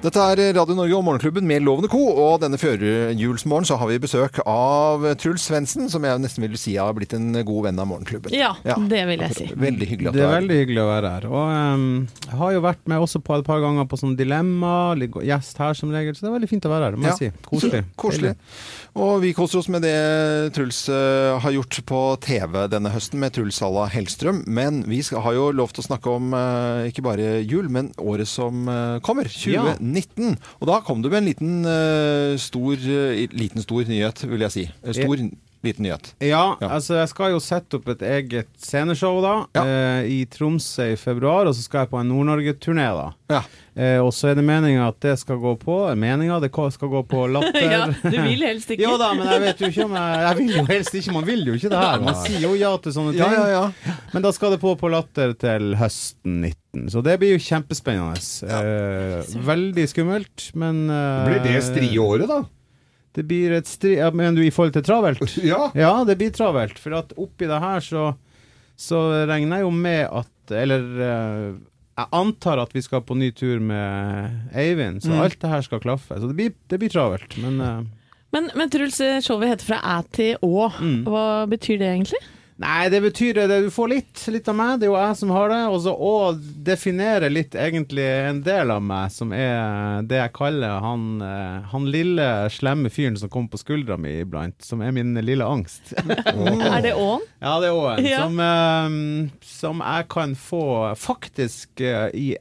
Dette 0.00 0.16
er 0.32 0.40
Radio 0.56 0.72
Norge 0.72 0.94
og 0.96 1.02
Morgenklubben 1.04 1.44
med 1.44 1.60
Lovende 1.60 1.88
Co. 1.92 1.98
Og 2.08 2.38
denne 2.40 2.56
førjulsmorgen 2.56 3.66
så 3.68 3.76
har 3.76 3.90
vi 3.90 3.98
besøk 4.00 4.38
av 4.48 5.02
Truls 5.20 5.42
Svendsen, 5.44 5.90
som 5.92 6.06
jeg 6.08 6.22
nesten 6.22 6.40
vil 6.46 6.54
si 6.56 6.72
har 6.80 6.94
blitt 6.96 7.12
en 7.18 7.26
god 7.44 7.66
venn 7.66 7.82
av 7.82 7.90
Morgenklubben. 7.90 8.32
Ja, 8.32 8.54
Ja. 8.64 8.78
det 8.80 9.02
vil 9.10 9.20
jeg 9.20 9.36
si. 9.36 9.48
Veldig 9.52 9.88
hyggelig 9.90 10.08
at 10.08 10.16
du 10.16 10.20
er 10.22 10.24
her. 10.24 10.30
Det 10.30 10.32
er 10.32 10.40
veldig 10.40 10.56
hyggelig 10.62 10.80
å 10.80 10.86
være 10.88 11.10
her. 11.12 11.26
Og 11.28 11.52
um, 11.52 11.84
jeg 12.30 12.38
har 12.40 12.52
jo 12.56 12.62
vært 12.64 12.88
med 12.88 13.04
også 13.04 13.20
på 13.28 13.36
et 13.36 13.44
par 13.50 13.60
ganger 13.60 13.84
på 13.92 13.98
sånn 14.00 14.14
dilemma, 14.16 14.72
gjest 15.20 15.60
her 15.60 15.76
som 15.76 15.92
regel, 15.92 16.16
så 16.16 16.24
det 16.24 16.30
er 16.32 16.36
veldig 16.38 16.48
fint 16.54 16.64
å 16.64 16.72
være 16.72 16.88
her, 16.88 16.96
det 16.96 17.02
må 17.04 17.10
Ja. 17.10 17.12
jeg 17.20 17.34
si. 17.34 17.44
Koselig. 17.52 17.84
Koselig. 18.00 18.32
Og 18.96 19.20
vi 19.20 19.34
koser 19.36 19.58
oss 19.60 19.68
med 19.68 19.84
det 19.84 20.54
Truls 20.56 20.80
uh, 20.88 21.36
har 21.44 21.52
gjort 21.52 21.76
på 21.84 22.00
TV 22.24 22.56
denne 22.72 22.88
høsten 22.96 23.20
med 23.20 23.36
Truls 23.36 23.60
Salla 23.60 23.84
Hellstrøm. 23.92 24.46
Men 24.48 24.80
vi 24.88 25.02
skal, 25.04 25.20
har 25.28 25.36
jo 25.36 25.50
lov 25.52 25.76
til 25.76 25.84
å 25.84 25.88
snakke 25.92 26.08
om 26.16 26.32
uh, 26.32 26.88
ikke 26.88 27.04
bare 27.04 27.44
jul, 27.44 27.68
men 27.68 27.92
året 28.00 28.26
som 28.32 28.64
uh, 28.64 28.96
kommer. 29.04 29.28
2019. 29.28 29.89
Og 30.60 30.66
da 30.70 30.80
kom 30.86 31.02
du 31.02 31.08
med 31.10 31.22
en 31.22 31.30
liten, 31.30 31.54
uh, 31.66 32.36
stor, 32.40 32.74
uh, 32.76 33.26
liten 33.32 33.62
stor 33.64 33.84
nyhet, 33.90 34.24
vil 34.30 34.40
jeg 34.48 34.50
si. 34.56 34.66
Eh, 34.84 34.92
Stor, 34.96 35.16
liten 35.62 35.84
nyhet. 35.84 36.14
Ja, 36.24 36.56
Ja. 36.60 36.68
altså 36.72 36.94
jeg 36.96 37.08
skal 37.10 37.32
jo 37.34 37.38
sette 37.44 37.76
opp 37.76 37.88
et 37.92 38.00
eget 38.00 38.48
sceneshow 38.56 39.20
da, 39.20 39.34
Ja. 39.54 39.64
eh, 39.64 40.06
i 40.08 40.24
Tromsø 40.24 40.86
i 40.92 40.96
februar, 40.96 41.46
og 41.46 41.54
så 41.54 41.60
skal 41.66 41.80
jeg 41.84 41.90
på 41.90 42.00
en 42.00 42.08
Nord-Norge-turné 42.08 42.86
da. 42.96 43.12
Ja. 43.28 43.42
Eh, 43.76 43.98
og 44.00 44.08
så 44.16 44.30
er 44.30 44.34
det 44.40 44.44
meninga 44.44 44.88
at 44.88 44.98
det 45.04 45.18
skal 45.20 45.36
gå 45.36 45.52
på 45.60 45.76
Meninga, 45.96 46.40
det 46.40 46.50
skal 46.50 46.88
gå 46.88 47.02
på 47.06 47.26
Latter. 47.34 47.60
Ja, 47.60 47.86
du 47.86 48.16
vil 48.24 48.40
helst 48.42 48.70
ikke. 48.72 48.82
Jo 48.88 48.96
da, 48.98 49.12
men 49.14 49.28
jeg 49.28 49.40
vet 49.44 49.60
jo 49.60 49.66
ikke 49.68 49.84
om 49.84 49.94
jeg 50.00 50.24
Jeg 50.24 50.36
vil 50.40 50.56
jo 50.56 50.64
helst 50.72 50.94
ikke, 50.94 51.12
man 51.12 51.26
vil 51.28 51.44
jo 51.46 51.52
ikke 51.54 51.68
det 51.70 51.78
her. 51.84 52.00
Man 52.00 52.14
sier 52.24 52.40
jo 52.40 52.54
ja 52.56 52.72
til 52.78 52.92
sånne 52.96 53.12
ting. 53.12 53.20
Ja, 53.20 53.46
ja, 53.46 53.60
ja. 53.86 53.94
Men 54.14 54.22
da 54.22 54.32
skal 54.32 54.50
det 54.56 54.60
på 54.64 54.74
på 54.80 54.90
Latter 54.90 55.32
til 55.36 55.74
høsten 55.76 56.40
19, 56.40 56.56
så 56.90 57.00
det 57.02 57.16
blir 57.18 57.32
jo 57.34 57.40
kjempespennende. 57.42 58.20
Eh, 58.46 59.36
veldig 59.46 59.86
skummelt, 59.90 60.50
men 60.54 60.84
eh, 60.90 61.24
Blir 61.26 61.40
det 61.48 61.62
strie 61.66 61.98
året, 61.98 62.28
da? 62.30 62.44
Det 63.18 63.24
blir 63.26 63.56
et 63.56 63.66
stri... 63.66 63.96
Ja, 63.98 64.12
men 64.14 64.36
du 64.36 64.42
i 64.44 64.52
forhold 64.54 64.76
til 64.76 64.84
travelt? 64.86 65.24
Ja. 65.42 65.70
Ja, 65.74 65.92
det 66.06 66.14
blir 66.20 66.30
travelt. 66.30 66.78
For 66.78 66.94
at 67.00 67.10
oppi 67.18 67.48
det 67.50 67.58
her 67.58 67.82
så, 67.82 68.04
så 68.78 69.00
regner 69.26 69.58
jeg 69.58 69.66
jo 69.66 69.72
med 69.74 70.04
at 70.22 70.54
Eller 70.54 70.86
eh, 71.02 71.48
jeg 72.00 72.08
antar 72.16 72.62
at 72.62 72.70
vi 72.72 72.80
skal 72.86 73.02
på 73.04 73.16
ny 73.18 73.32
tur 73.36 73.58
med 73.60 74.54
Eivind, 74.56 75.02
så 75.02 75.10
Mm. 75.10 75.20
alt 75.26 75.40
det 75.42 75.50
her 75.50 75.60
skal 75.66 75.80
klaffe. 75.82 76.16
Så 76.22 76.30
det 76.30 76.36
blir, 76.38 76.54
det 76.70 76.78
blir 76.80 76.88
travelt. 76.94 77.34
Men 77.42 77.60
eh, 77.60 77.80
Men, 78.32 78.46
men 78.54 78.70
Truls, 78.70 79.00
showet 79.26 79.50
heter 79.50 79.66
Fra 79.74 79.80
æ 79.82 79.96
til 80.14 80.36
å. 80.46 80.68
Mm. 80.78 81.00
Hva 81.10 81.26
betyr 81.50 81.80
det 81.82 81.90
egentlig? 81.96 82.22
Nei, 82.60 82.90
det 82.92 82.98
betyr 83.00 83.38
det. 83.38 83.46
Du 83.64 83.70
får 83.72 83.88
litt, 83.88 84.20
litt 84.28 84.48
av 84.52 84.56
meg. 84.58 84.74
Det 84.80 84.84
er 84.84 84.90
jo 84.90 84.98
jeg 84.98 85.16
som 85.16 85.30
har 85.32 85.48
det. 85.48 85.60
Og 85.72 85.78
så 85.86 85.94
å 85.96 86.10
definere 86.66 87.30
litt 87.32 87.54
egentlig 87.56 88.04
en 88.04 88.42
del 88.44 88.72
av 88.74 88.82
meg, 88.84 89.08
som 89.14 89.32
er 89.32 90.02
det 90.10 90.18
jeg 90.18 90.34
kaller 90.36 90.82
han, 90.84 91.06
eh, 91.24 91.70
han 91.72 91.86
lille, 91.88 92.26
slemme 92.52 92.92
fyren 92.92 93.16
som 93.16 93.32
kommer 93.32 93.54
på 93.54 93.62
skuldra 93.62 93.96
mi 94.00 94.18
iblant. 94.20 94.58
Som 94.64 94.84
er 94.84 94.92
min 94.92 95.14
lille 95.24 95.46
angst. 95.46 95.94
Er 96.70 96.82
det 96.84 96.92
åen? 96.94 97.24
Ja, 97.40 97.54
det 97.62 97.70
er 97.70 97.78
Åen. 97.78 97.98
en. 97.98 98.06
Ja. 98.10 98.20
Som, 98.26 98.40
eh, 98.44 99.48
som 99.56 99.80
jeg 99.84 100.08
kan 100.12 100.36
få 100.38 100.64
faktisk 101.00 101.80
i 101.80 102.30
i 102.30 102.36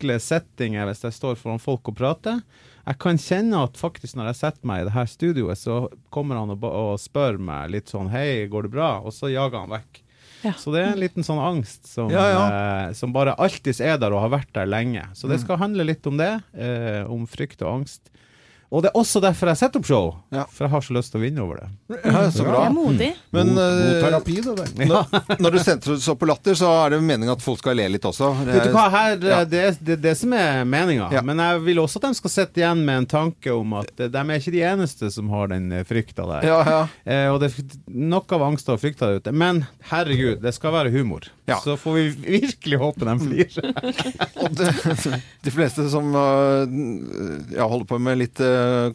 enkle 0.00 0.16
settinger 0.20 0.88
hvis 0.88 1.04
jeg 1.04 1.12
står 1.12 1.36
foran 1.36 1.60
folk 1.60 1.88
og 1.88 1.96
prater. 1.98 2.40
Jeg 2.86 2.98
kan 2.98 3.18
kjenne 3.20 3.64
at 3.66 3.76
faktisk 3.76 4.16
når 4.16 4.30
jeg 4.30 4.38
setter 4.40 4.66
meg 4.66 4.82
i 4.82 4.86
det 4.88 4.94
her 4.94 5.06
studioet, 5.06 5.58
så 5.60 5.88
kommer 6.10 6.40
han 6.40 6.50
og, 6.50 6.64
og 6.64 6.94
spør 6.98 7.38
meg 7.38 7.70
litt 7.70 7.90
sånn 7.92 8.08
Hei, 8.10 8.46
går 8.48 8.66
det 8.66 8.72
bra? 8.72 9.00
Og 9.04 9.12
så 9.12 9.28
jager 9.30 9.60
han 9.60 9.74
vekk. 9.76 10.00
Ja. 10.40 10.54
Så 10.56 10.72
det 10.72 10.80
er 10.80 10.94
en 10.94 11.02
liten 11.02 11.26
sånn 11.26 11.38
angst 11.38 11.84
som, 11.86 12.08
Ja, 12.10 12.24
ja. 12.32 12.44
Eh, 12.48 12.92
som 12.96 13.12
bare 13.12 13.36
alltid 13.36 13.76
er 13.84 13.98
der 14.00 14.14
og 14.16 14.24
har 14.24 14.32
vært 14.38 14.54
der 14.56 14.70
lenge. 14.70 15.04
Så 15.12 15.28
det 15.28 15.42
skal 15.42 15.60
handle 15.60 15.84
litt 15.84 16.06
om 16.08 16.16
det. 16.16 16.32
Eh, 16.56 17.04
om 17.04 17.26
frykt 17.28 17.60
og 17.60 17.82
angst. 17.82 18.08
Og 18.70 18.84
det 18.84 18.92
er 18.92 18.98
også 19.00 19.18
derfor 19.22 19.50
jeg 19.50 19.58
setter 19.58 19.80
opp 19.82 19.86
show. 19.88 20.04
Ja. 20.30 20.44
For 20.54 20.62
jeg 20.68 20.70
har 20.70 20.84
så 20.86 20.94
lyst 20.94 21.10
til 21.10 21.18
å 21.18 21.22
vinne 21.24 21.42
over 21.42 21.58
det. 21.58 21.68
Ja, 22.04 22.20
så 22.30 22.44
bra. 22.46 22.52
Det 22.60 22.66
er 22.68 22.74
modig. 22.76 23.08
Men 23.34 23.48
god, 23.50 23.58
god 23.58 23.86
eh, 23.90 24.02
terapi, 24.04 24.36
det 24.46 24.52
der. 24.60 24.68
når, 24.86 25.16
når 25.42 25.56
du 25.56 25.58
sendte 25.64 25.96
så 26.04 26.14
på 26.20 26.28
Latter, 26.30 26.54
så 26.54 26.68
er 26.84 26.94
det 26.94 27.00
meningen 27.02 27.32
at 27.34 27.42
folk 27.42 27.58
skal 27.58 27.74
le 27.80 27.88
litt 27.96 28.06
også. 28.06 28.28
Vet 28.46 28.68
du 28.68 28.74
hva, 28.76 28.84
her, 28.94 29.16
Ja. 29.26 29.40
det 29.42 29.62
er 29.64 29.74
det, 29.88 29.96
det 30.04 30.12
som 30.20 30.36
er 30.38 30.62
meninga. 30.70 31.08
Ja. 31.16 31.22
Men 31.26 31.42
jeg 31.42 31.64
vil 31.66 31.82
også 31.82 31.98
at 31.98 32.06
de 32.06 32.20
skal 32.20 32.34
sitte 32.36 32.62
igjen 32.62 32.84
med 32.86 33.02
en 33.02 33.08
tanke 33.10 33.50
om 33.58 33.74
at 33.80 33.90
eh, 34.06 34.12
de 34.14 34.22
er 34.22 34.38
ikke 34.38 34.54
de 34.54 34.62
eneste 34.70 35.10
som 35.16 35.34
har 35.34 35.50
den 35.50 35.66
eh, 35.74 35.82
frykta 35.90 36.28
der. 36.30 36.46
Ja, 36.46 36.60
ja. 36.70 36.80
Eh, 37.10 37.26
og 37.34 37.40
det 37.42 37.50
er 37.50 37.74
nok 37.90 38.30
av 38.38 38.46
angster 38.52 38.78
og 38.78 38.84
frykter 38.84 39.10
der 39.10 39.18
ute. 39.24 39.34
Men 39.34 39.64
herregud, 39.90 40.38
det 40.46 40.54
skal 40.54 40.76
være 40.78 40.94
humor. 40.94 41.26
Ja. 41.50 41.58
Så 41.64 41.74
får 41.80 41.98
vi 41.98 42.06
virkelig 42.38 42.78
håpe 42.78 43.02
de 43.08 43.18
flirer. 43.18 43.74
De 45.42 45.50
fleste 45.50 45.88
som 45.90 46.12
ja, 46.14 47.64
holder 47.66 47.86
på 47.88 47.98
med 48.02 48.20
litt 48.20 48.38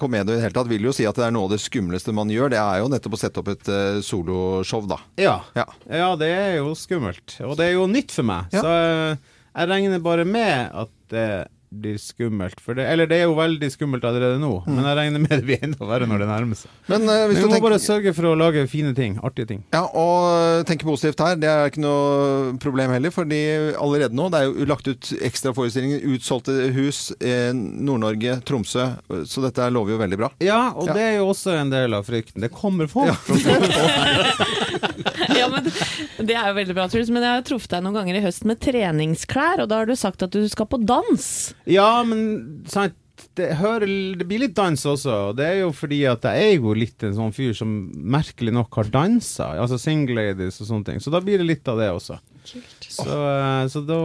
komedie 0.01 0.34
i 0.34 0.38
det 0.38 0.43
hele 0.43 0.56
tatt, 0.56 0.69
vil 0.71 0.88
jo 0.88 0.93
si 0.95 1.08
at 1.08 1.17
det 1.17 1.28
er 1.28 1.34
noe 1.36 1.49
av 1.49 1.56
det 1.56 1.62
skumleste 1.63 2.13
man 2.15 2.32
gjør. 2.34 2.54
Det 2.54 2.60
er 2.62 2.82
jo 2.82 2.91
nettopp 2.91 3.17
å 3.17 3.21
sette 3.21 3.41
opp 3.41 3.51
et 3.54 3.71
uh, 3.71 4.01
soloshow, 4.06 4.86
da. 4.89 4.99
ja. 5.21 5.39
Ja. 5.58 5.65
ja, 5.89 6.12
det 6.19 6.30
er 6.34 6.54
jo 6.60 6.75
skummelt. 6.78 7.38
Og 7.45 7.56
det 7.60 7.69
er 7.69 7.78
jo 7.78 7.88
nytt 7.91 8.13
for 8.15 8.28
meg. 8.28 8.54
Ja. 8.56 8.63
Så 8.63 8.71
uh, 8.71 9.36
jeg 9.56 9.71
regner 9.71 10.04
bare 10.04 10.25
med 10.28 10.71
at 10.75 10.91
det 11.13 11.28
blir 11.71 11.97
skummelt. 11.99 12.60
For 12.63 12.73
det, 12.78 12.86
eller 12.91 13.06
det 13.10 13.17
er 13.21 13.23
jo 13.30 13.36
veldig 13.38 13.69
skummelt 13.73 14.04
allerede 14.08 14.39
nå, 14.41 14.51
Mm. 14.65 14.75
men 14.75 14.86
jeg 14.86 14.97
regner 14.97 15.19
med 15.19 15.30
det 15.36 15.43
blir 15.45 15.63
enda 15.65 15.86
verre 15.86 16.08
når 16.08 16.19
det 16.23 16.28
nærmer 16.30 16.56
seg. 16.60 16.71
Men 16.88 17.01
uh, 17.10 17.28
hvis 17.28 17.38
Vi 17.38 17.43
må 17.45 17.49
tenker 17.51 17.65
bare 17.69 17.80
sørge 17.84 18.13
for 18.15 18.30
å 18.30 18.36
lage 18.38 18.67
fine 18.71 18.93
ting. 18.95 19.17
Artige 19.23 19.47
ting. 19.47 19.63
Ja, 19.73 19.84
og 19.93 20.65
tenke 20.69 20.86
positivt 20.88 21.19
her, 21.23 21.36
det 21.39 21.49
er 21.49 21.69
ikke 21.71 21.82
noe 21.84 22.56
problem 22.63 22.91
heller, 22.95 23.12
fordi 23.12 23.41
allerede 23.75 24.15
nå, 24.15 24.30
det 24.34 24.39
er 24.41 24.49
jo 24.51 24.65
lagt 24.69 24.88
ut 24.88 25.12
ekstra 25.25 25.54
forestillinger, 25.58 26.01
utsolgte 26.15 26.56
hus, 26.75 27.12
eh, 27.21 27.51
Nord-Norge, 27.56 28.39
Tromsø, 28.45 28.88
så 29.25 29.43
dette 29.45 29.69
lover 29.73 29.95
jo 29.95 30.01
veldig 30.01 30.17
bra. 30.21 30.32
Ja, 30.43 30.71
og 30.75 30.88
Ja. 30.88 30.93
det 30.93 31.01
er 31.10 31.15
jo 31.19 31.28
også 31.34 31.56
en 31.60 31.69
del 31.73 31.93
av 31.93 32.06
frykten. 32.08 32.41
Det 32.41 32.51
kommer 32.54 32.88
folk. 32.88 33.08
Ja, 33.08 33.15
men 35.53 36.27
Det 36.29 36.35
er 36.35 36.49
jo 36.49 36.57
veldig 36.59 36.75
bra, 36.77 36.89
Truls. 36.91 37.11
Men 37.13 37.25
jeg 37.25 37.39
har 37.39 37.47
truffet 37.47 37.75
deg 37.75 37.85
noen 37.85 37.97
ganger 37.99 38.19
i 38.19 38.25
høst 38.25 38.45
med 38.49 38.61
treningsklær, 38.63 39.63
og 39.63 39.71
da 39.71 39.81
har 39.81 39.89
du 39.89 39.95
sagt 39.99 40.25
at 40.25 40.35
du 40.35 40.45
skal 40.51 40.69
på 40.71 40.81
dans. 40.83 41.25
Ja, 41.69 41.89
men 42.07 42.63
sant 42.71 42.97
det, 43.35 43.53
hører, 43.59 43.87
det 44.19 44.27
blir 44.27 44.41
litt 44.43 44.55
dans 44.57 44.79
også. 44.87 45.13
og 45.29 45.37
Det 45.39 45.47
er 45.47 45.59
jo 45.63 45.71
fordi 45.75 46.01
at 46.09 46.25
jeg 46.27 46.49
er 46.49 46.55
jo 46.57 46.75
litt 46.77 47.03
en 47.05 47.15
sånn 47.17 47.35
fyr 47.35 47.55
som 47.57 47.71
merkelig 47.95 48.53
nok 48.55 48.79
har 48.81 48.91
dansa. 48.91 49.53
Altså 49.61 49.79
single 49.81 50.19
ladies 50.19 50.59
og 50.61 50.69
sånne 50.69 50.91
ting. 50.91 51.03
Så 51.03 51.13
da 51.13 51.21
blir 51.23 51.41
det 51.41 51.47
litt 51.49 51.71
av 51.71 51.79
det 51.81 51.91
også. 51.95 52.19
Så, 52.45 53.05
eh, 53.05 53.67
så 53.71 53.81
da, 53.86 53.97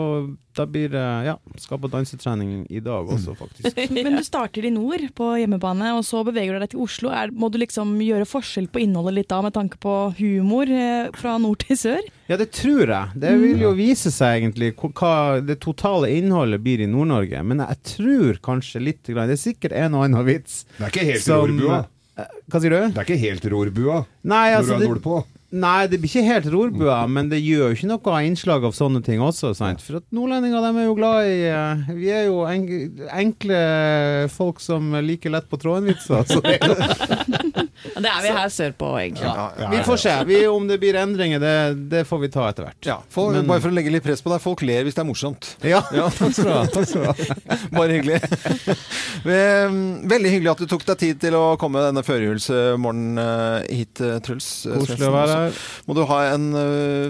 da 0.57 0.65
blir 0.67 0.89
det 0.93 1.03
Ja, 1.27 1.35
skal 1.61 1.79
på 1.83 1.91
dansetrening 1.93 2.67
i 2.71 2.81
dag 2.85 3.09
også, 3.13 3.35
faktisk. 3.39 3.77
Men 3.95 4.17
du 4.17 4.23
starter 4.27 4.65
i 4.67 4.73
nord, 4.75 5.05
på 5.17 5.29
hjemmebane, 5.41 5.93
og 5.99 6.05
så 6.09 6.23
beveger 6.27 6.57
du 6.57 6.65
deg 6.65 6.73
til 6.75 6.83
Oslo. 6.87 7.13
Er, 7.15 7.31
må 7.33 7.51
du 7.53 7.59
liksom 7.63 7.93
gjøre 8.05 8.27
forskjell 8.29 8.69
på 8.73 8.83
innholdet 8.85 9.19
litt 9.21 9.31
da, 9.33 9.41
med 9.45 9.55
tanke 9.57 9.79
på 9.83 9.95
humor 10.19 10.71
eh, 10.73 11.11
fra 11.21 11.37
nord 11.43 11.63
til 11.67 11.79
sør? 11.81 12.03
Ja, 12.31 12.39
det 12.41 12.51
tror 12.55 12.85
jeg. 12.87 13.15
Det 13.21 13.33
vil 13.43 13.63
jo 13.65 13.73
vise 13.79 14.13
seg 14.15 14.41
egentlig 14.43 14.73
hva 14.79 15.41
det 15.43 15.59
totale 15.65 16.11
innholdet 16.15 16.63
blir 16.63 16.83
i 16.85 16.91
Nord-Norge. 16.91 17.41
Men 17.47 17.65
jeg 17.67 17.81
tror 17.97 18.39
kanskje 18.45 18.83
litt. 18.85 19.03
Det 19.11 19.17
er 19.19 19.41
sikkert 19.41 19.75
en 19.77 19.97
og 19.99 20.07
annen 20.07 20.27
vits. 20.29 20.63
Det 20.79 20.87
er 20.87 20.95
ikke 20.95 21.09
helt 21.13 21.25
som- 21.27 21.47
rorbua. 21.51 21.81
Eh, 22.19 22.27
Hva 22.51 22.61
sier 22.61 22.71
du? 22.75 22.81
Det 22.91 22.99
er 23.01 23.07
ikke 23.07 23.21
helt 23.23 23.45
rorbua 23.53 24.01
Nei, 24.29 24.51
når 24.51 24.57
altså 24.59 24.71
du 24.71 24.75
er 24.75 24.81
det, 24.83 24.89
nordpå. 24.91 25.21
Nei, 25.51 25.89
det 25.91 25.99
blir 25.99 26.07
ikke 26.07 26.23
helt 26.29 26.47
rorbua, 26.53 27.01
men 27.11 27.27
det 27.31 27.41
gjør 27.43 27.73
jo 27.73 27.75
ikke 27.75 27.89
noe 27.91 28.13
av 28.13 28.27
innslag 28.29 28.67
av 28.69 28.75
sånne 28.77 29.01
ting 29.03 29.19
også. 29.25 29.51
Sant? 29.59 29.83
For 29.83 29.99
at 29.99 30.05
nordlendinger 30.15 30.63
de 30.63 30.71
er 30.79 30.87
jo 30.87 30.95
glad 30.95 31.27
i 31.27 31.41
eh, 31.51 31.91
Vi 31.97 32.13
er 32.15 32.29
jo 32.29 32.45
enkle 32.47 33.59
folk 34.31 34.63
som 34.63 34.95
liker 35.03 35.35
lett 35.35 35.51
på 35.51 35.59
tråden-vitser. 35.59 36.23
Det, 38.01 38.11
er 38.11 38.23
vi 38.25 38.33
her 38.37 38.49
sørpå, 38.55 38.91
egentlig. 39.01 39.31
vi 39.75 39.81
får 39.87 40.01
se. 40.05 40.15
Vi, 40.29 40.39
om 40.51 40.67
det 40.71 40.79
blir 40.83 40.97
endringer, 41.01 41.41
det, 41.43 41.55
det 41.93 42.03
får 42.09 42.21
vi 42.25 42.31
ta 42.33 42.47
etter 42.51 42.67
hvert. 42.69 42.81
Ja, 42.89 42.99
folk, 43.13 43.35
Men- 43.37 43.47
bare 43.51 43.61
for 43.65 43.73
å 43.73 43.77
legge 43.77 43.93
litt 43.95 44.05
press 44.07 44.23
på 44.25 44.33
deg, 44.33 44.41
folk 44.45 44.63
ler 44.67 44.85
hvis 44.87 44.97
det 44.99 45.05
er 45.05 45.09
morsomt. 45.09 45.51
Ja, 45.67 45.81
takk 46.19 46.33
skal 46.37 46.49
du 46.49 46.53
ha. 46.55 46.63
Takk 46.75 46.89
skal 46.91 47.05
du 47.05 47.11
ha. 47.11 47.59
Bare 47.79 47.97
hyggelig. 47.99 48.21
Veldig 50.11 50.31
hyggelig 50.33 50.51
at 50.55 50.63
du 50.63 50.67
tok 50.71 50.85
deg 50.89 51.01
tid 51.01 51.21
til 51.23 51.37
å 51.39 51.45
komme 51.61 51.83
denne 51.85 52.03
førjulsmorgenen 52.07 53.21
eh, 53.23 53.71
hit, 53.83 54.01
eh, 54.05 54.19
Truls. 54.25 54.49
eh, 54.67 54.77
Koselig 54.81 55.09
å 55.09 55.15
være 55.15 55.39
her. 55.45 55.61
Må 55.89 55.97
du 55.99 56.03
ha 56.11 56.21
en 56.35 56.49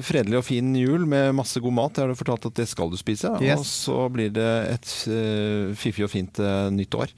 fredelig 0.06 0.40
og 0.40 0.46
fin 0.48 0.72
jul 0.76 1.06
med 1.10 1.34
masse 1.38 1.60
god 1.62 1.76
mat. 1.76 1.94
Det 1.96 2.04
har 2.04 2.12
du 2.12 2.18
fortalt 2.18 2.48
at 2.50 2.58
det 2.60 2.68
skal 2.70 2.90
du 2.92 2.98
spise. 3.00 3.32
Yes. 3.44 3.60
Og 3.60 3.66
så 3.70 3.98
blir 4.12 4.32
det 4.34 4.48
et 4.76 4.94
fiffig 5.80 6.06
og 6.06 6.12
fint 6.12 6.40
nytt 6.74 6.96
år. 6.98 7.12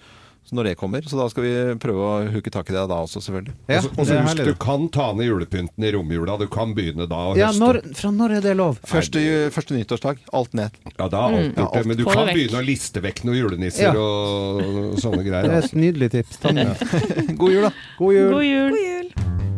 Så 0.45 0.57
når 0.59 0.65
det 0.65 0.77
kommer. 0.77 1.01
Så 1.07 1.17
da 1.17 1.29
skal 1.31 1.45
vi 1.45 1.53
prøve 1.79 2.03
å 2.03 2.31
hooke 2.35 2.51
tak 2.51 2.69
i 2.69 2.75
det 2.75 2.83
da 2.91 2.97
også, 2.99 3.21
selvfølgelig. 3.23 3.53
Ja, 3.71 3.77
Og 3.79 3.83
så- 3.85 3.91
og 3.91 3.97
det 3.97 4.07
så 4.07 4.15
er 4.17 4.23
husk, 4.27 4.45
du 4.45 4.55
kan 4.55 4.89
ta 4.89 5.13
ned 5.13 5.27
julepynten 5.31 5.85
i 5.87 5.93
romjula. 5.95 6.37
Du 6.39 6.47
kan 6.49 6.75
begynne 6.75 7.07
da 7.09 7.17
å 7.31 7.37
Ja, 7.37 7.47
høste. 7.53 7.61
når, 7.61 7.95
fra 7.95 8.11
når 8.11 8.37
er 8.37 8.41
det 8.41 8.57
lov? 8.57 8.81
Første, 8.85 9.23
første 9.55 9.73
nyttårsdag. 9.79 10.19
Alt 10.33 10.53
ned. 10.55 10.71
Ja, 10.99 11.09
da 11.09 11.17
er 11.29 11.33
alt 11.39 11.55
gjort 11.57 11.75
Ja, 11.77 11.83
Men 11.87 11.97
du 11.97 12.05
kan 12.05 12.27
vekk. 12.27 12.35
begynne 12.35 12.59
å 12.61 12.67
liste 12.67 13.01
vekk 13.01 13.25
noen 13.25 13.39
julenisser 13.39 13.83
Ja. 13.83 13.93
og 13.95 14.99
sånne 14.99 15.23
Det 15.23 15.27
greier. 15.31 15.45
er 15.45 15.63
Altså. 15.63 15.73
et 15.73 15.79
nydelig 15.79 16.11
tips. 16.11 16.39
God 17.39 17.51
jul, 17.53 17.63
da. 17.63 17.71
God 17.99 18.13
jul. 18.13 18.31
God 18.33 18.43
jul. 18.45 18.71
God 18.71 18.79
jul! 18.81 19.52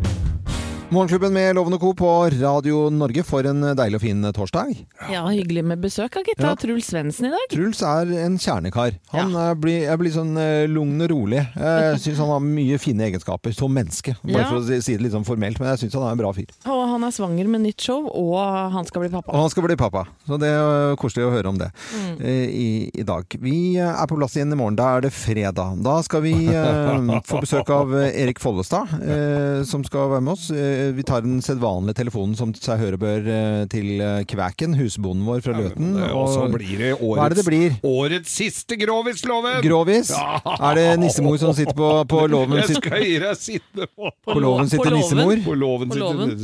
Morgenklubben 0.90 1.32
med 1.32 1.54
Lovende 1.54 1.78
Co. 1.78 1.94
på 1.94 2.30
Radio 2.30 2.90
Norge 2.90 3.22
for 3.26 3.46
en 3.48 3.64
deilig 3.74 3.96
og 3.98 4.02
fin 4.04 4.20
torsdag. 4.36 4.74
Ja, 5.10 5.22
hyggelig 5.32 5.62
med 5.66 5.80
besøk 5.82 6.14
av 6.20 6.26
gitta. 6.28 6.50
Ja. 6.52 6.58
Truls 6.60 6.86
Svendsen 6.92 7.26
i 7.26 7.30
dag. 7.32 7.46
Truls 7.50 7.80
er 7.82 8.10
en 8.22 8.36
kjernekar. 8.38 8.92
Han 9.10 9.32
er 9.40 9.56
blir, 9.58 9.88
er 9.90 9.98
blir 9.98 10.12
sånn 10.14 10.36
eh, 10.38 10.68
lugn 10.70 11.00
og 11.02 11.10
rolig. 11.10 11.40
Jeg 11.58 11.98
syns 12.04 12.20
han 12.22 12.30
har 12.30 12.44
mye 12.44 12.78
fine 12.78 13.08
egenskaper 13.08 13.56
som 13.56 13.72
menneske. 13.74 14.14
Bare 14.22 14.44
Ja. 14.44 14.44
for 14.52 14.60
å 14.60 14.66
si- 14.68 14.78
si 14.86 14.94
det 14.94 15.02
litt 15.08 15.16
sånn 15.16 15.26
formelt, 15.26 15.58
men 15.58 15.72
jeg 15.72 15.80
syns 15.82 15.96
han 15.98 16.04
er 16.06 16.12
en 16.14 16.20
bra 16.20 16.30
fyr. 16.36 16.52
Og 16.70 16.84
han 16.92 17.08
er 17.08 17.16
svanger 17.16 17.48
med 17.50 17.64
nytt 17.64 17.80
show, 17.88 18.06
og 18.06 18.70
han 18.76 18.84
skal 18.86 19.02
bli 19.06 19.10
pappa. 19.16 19.32
Og 19.34 19.40
han 19.40 19.50
skal 19.50 19.66
bli 19.66 19.76
pappa, 19.80 20.04
så 20.28 20.38
det 20.38 20.52
er 20.52 20.94
koselig 21.00 21.26
å 21.26 21.32
høre 21.34 21.48
om 21.50 21.58
det 21.58 21.72
Mm. 21.94 22.20
eh, 22.20 22.46
i, 22.54 22.68
i 22.94 23.02
dag. 23.02 23.24
Vi 23.40 23.56
eh, 23.80 23.88
er 23.88 24.06
på 24.06 24.18
plass 24.20 24.36
igjen 24.36 24.52
i 24.52 24.60
morgen. 24.60 24.76
Da 24.78 24.92
er 24.98 25.00
det 25.08 25.12
fredag. 25.16 25.82
Da 25.82 25.98
skal 26.06 26.22
vi 26.22 26.34
eh, 26.54 27.20
få 27.32 27.40
besøk 27.42 27.70
av 27.74 27.96
eh, 27.98 28.12
Erik 28.22 28.38
Follestad, 28.38 28.94
eh, 29.02 29.64
som 29.66 29.82
skal 29.82 30.10
være 30.14 30.22
med 30.28 30.36
oss. 30.36 30.50
Vi 30.96 31.04
tar 31.06 31.22
den 31.24 31.40
sedvanlige 31.44 31.96
telefonen 32.02 32.34
som 32.38 32.52
seg 32.56 32.80
høre 32.82 32.98
bør 33.00 33.28
eh, 33.30 33.64
til 33.72 34.00
eh, 34.04 34.22
Kvæken, 34.28 34.74
husbonden 34.78 35.24
vår 35.28 35.42
fra 35.44 35.54
Løten. 35.56 35.94
Og 36.10 36.28
så 36.32 36.44
blir 36.52 36.80
det 36.80 36.90
årets, 36.94 37.18
hva 37.18 37.26
er 37.26 37.34
det 37.34 37.38
det 37.40 37.46
blir? 37.48 37.76
årets 37.88 38.34
siste 38.40 38.78
Grovis-loven! 38.80 39.60
Grovis? 39.64 40.10
Ja. 40.14 40.40
Er 40.70 40.78
det 40.80 40.86
nissemor 41.02 41.38
som 41.40 41.54
sitter 41.56 41.76
på, 41.78 41.90
på 42.10 42.24
låven? 42.34 42.58
Jeg 42.62 42.78
skal 42.80 43.04
gi 43.04 43.18
deg 43.22 43.40
sitte 43.40 43.88
på 43.94 44.12
På 44.28 44.38
låven 44.42 44.70
sitter 44.72 44.96
nissemor? 44.98 45.36
På 45.46 45.56
låven 45.58 45.94
sitter. 45.94 46.34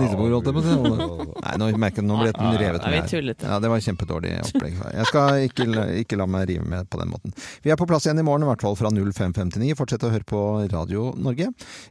Nissemor 0.00 0.36
holdt 0.36 0.50
jeg 0.50 0.56
på 0.56 0.62
å 0.62 0.66
si. 0.66 1.30
Nei, 1.40 1.54
nå 1.62 1.70
merker 1.80 2.02
jeg 2.02 2.08
nå 2.10 2.20
ble 2.22 2.32
den 2.36 2.58
revet 2.64 2.86
med 2.86 3.14
her. 3.14 3.34
Ja, 3.44 3.58
det 3.62 3.72
var 3.72 3.84
kjempedårlig 3.84 4.36
opplegg. 4.44 4.78
Jeg 4.96 5.10
skal 5.10 5.46
ikke, 5.48 5.68
ikke 6.04 6.20
la 6.20 6.28
meg 6.30 6.48
rive 6.50 6.66
med 6.68 6.88
på 6.90 7.00
den 7.02 7.12
måten. 7.12 7.34
Vi 7.64 7.72
er 7.72 7.80
på 7.80 7.88
plass 7.90 8.06
igjen 8.08 8.22
i 8.22 8.26
morgen, 8.26 8.44
i 8.46 8.50
hvert 8.50 8.64
fall 8.64 8.78
fra 8.78 8.92
0559. 8.92 9.74
Fortsett 9.78 10.06
å 10.06 10.12
høre 10.12 10.26
på 10.28 10.44
Radio 10.72 11.10
Norge. 11.18 11.50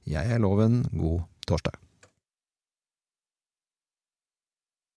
Jeg 0.09 0.33
er 0.35 0.41
Loven. 0.43 0.81
God 0.93 1.23
torsdag. 1.49 1.77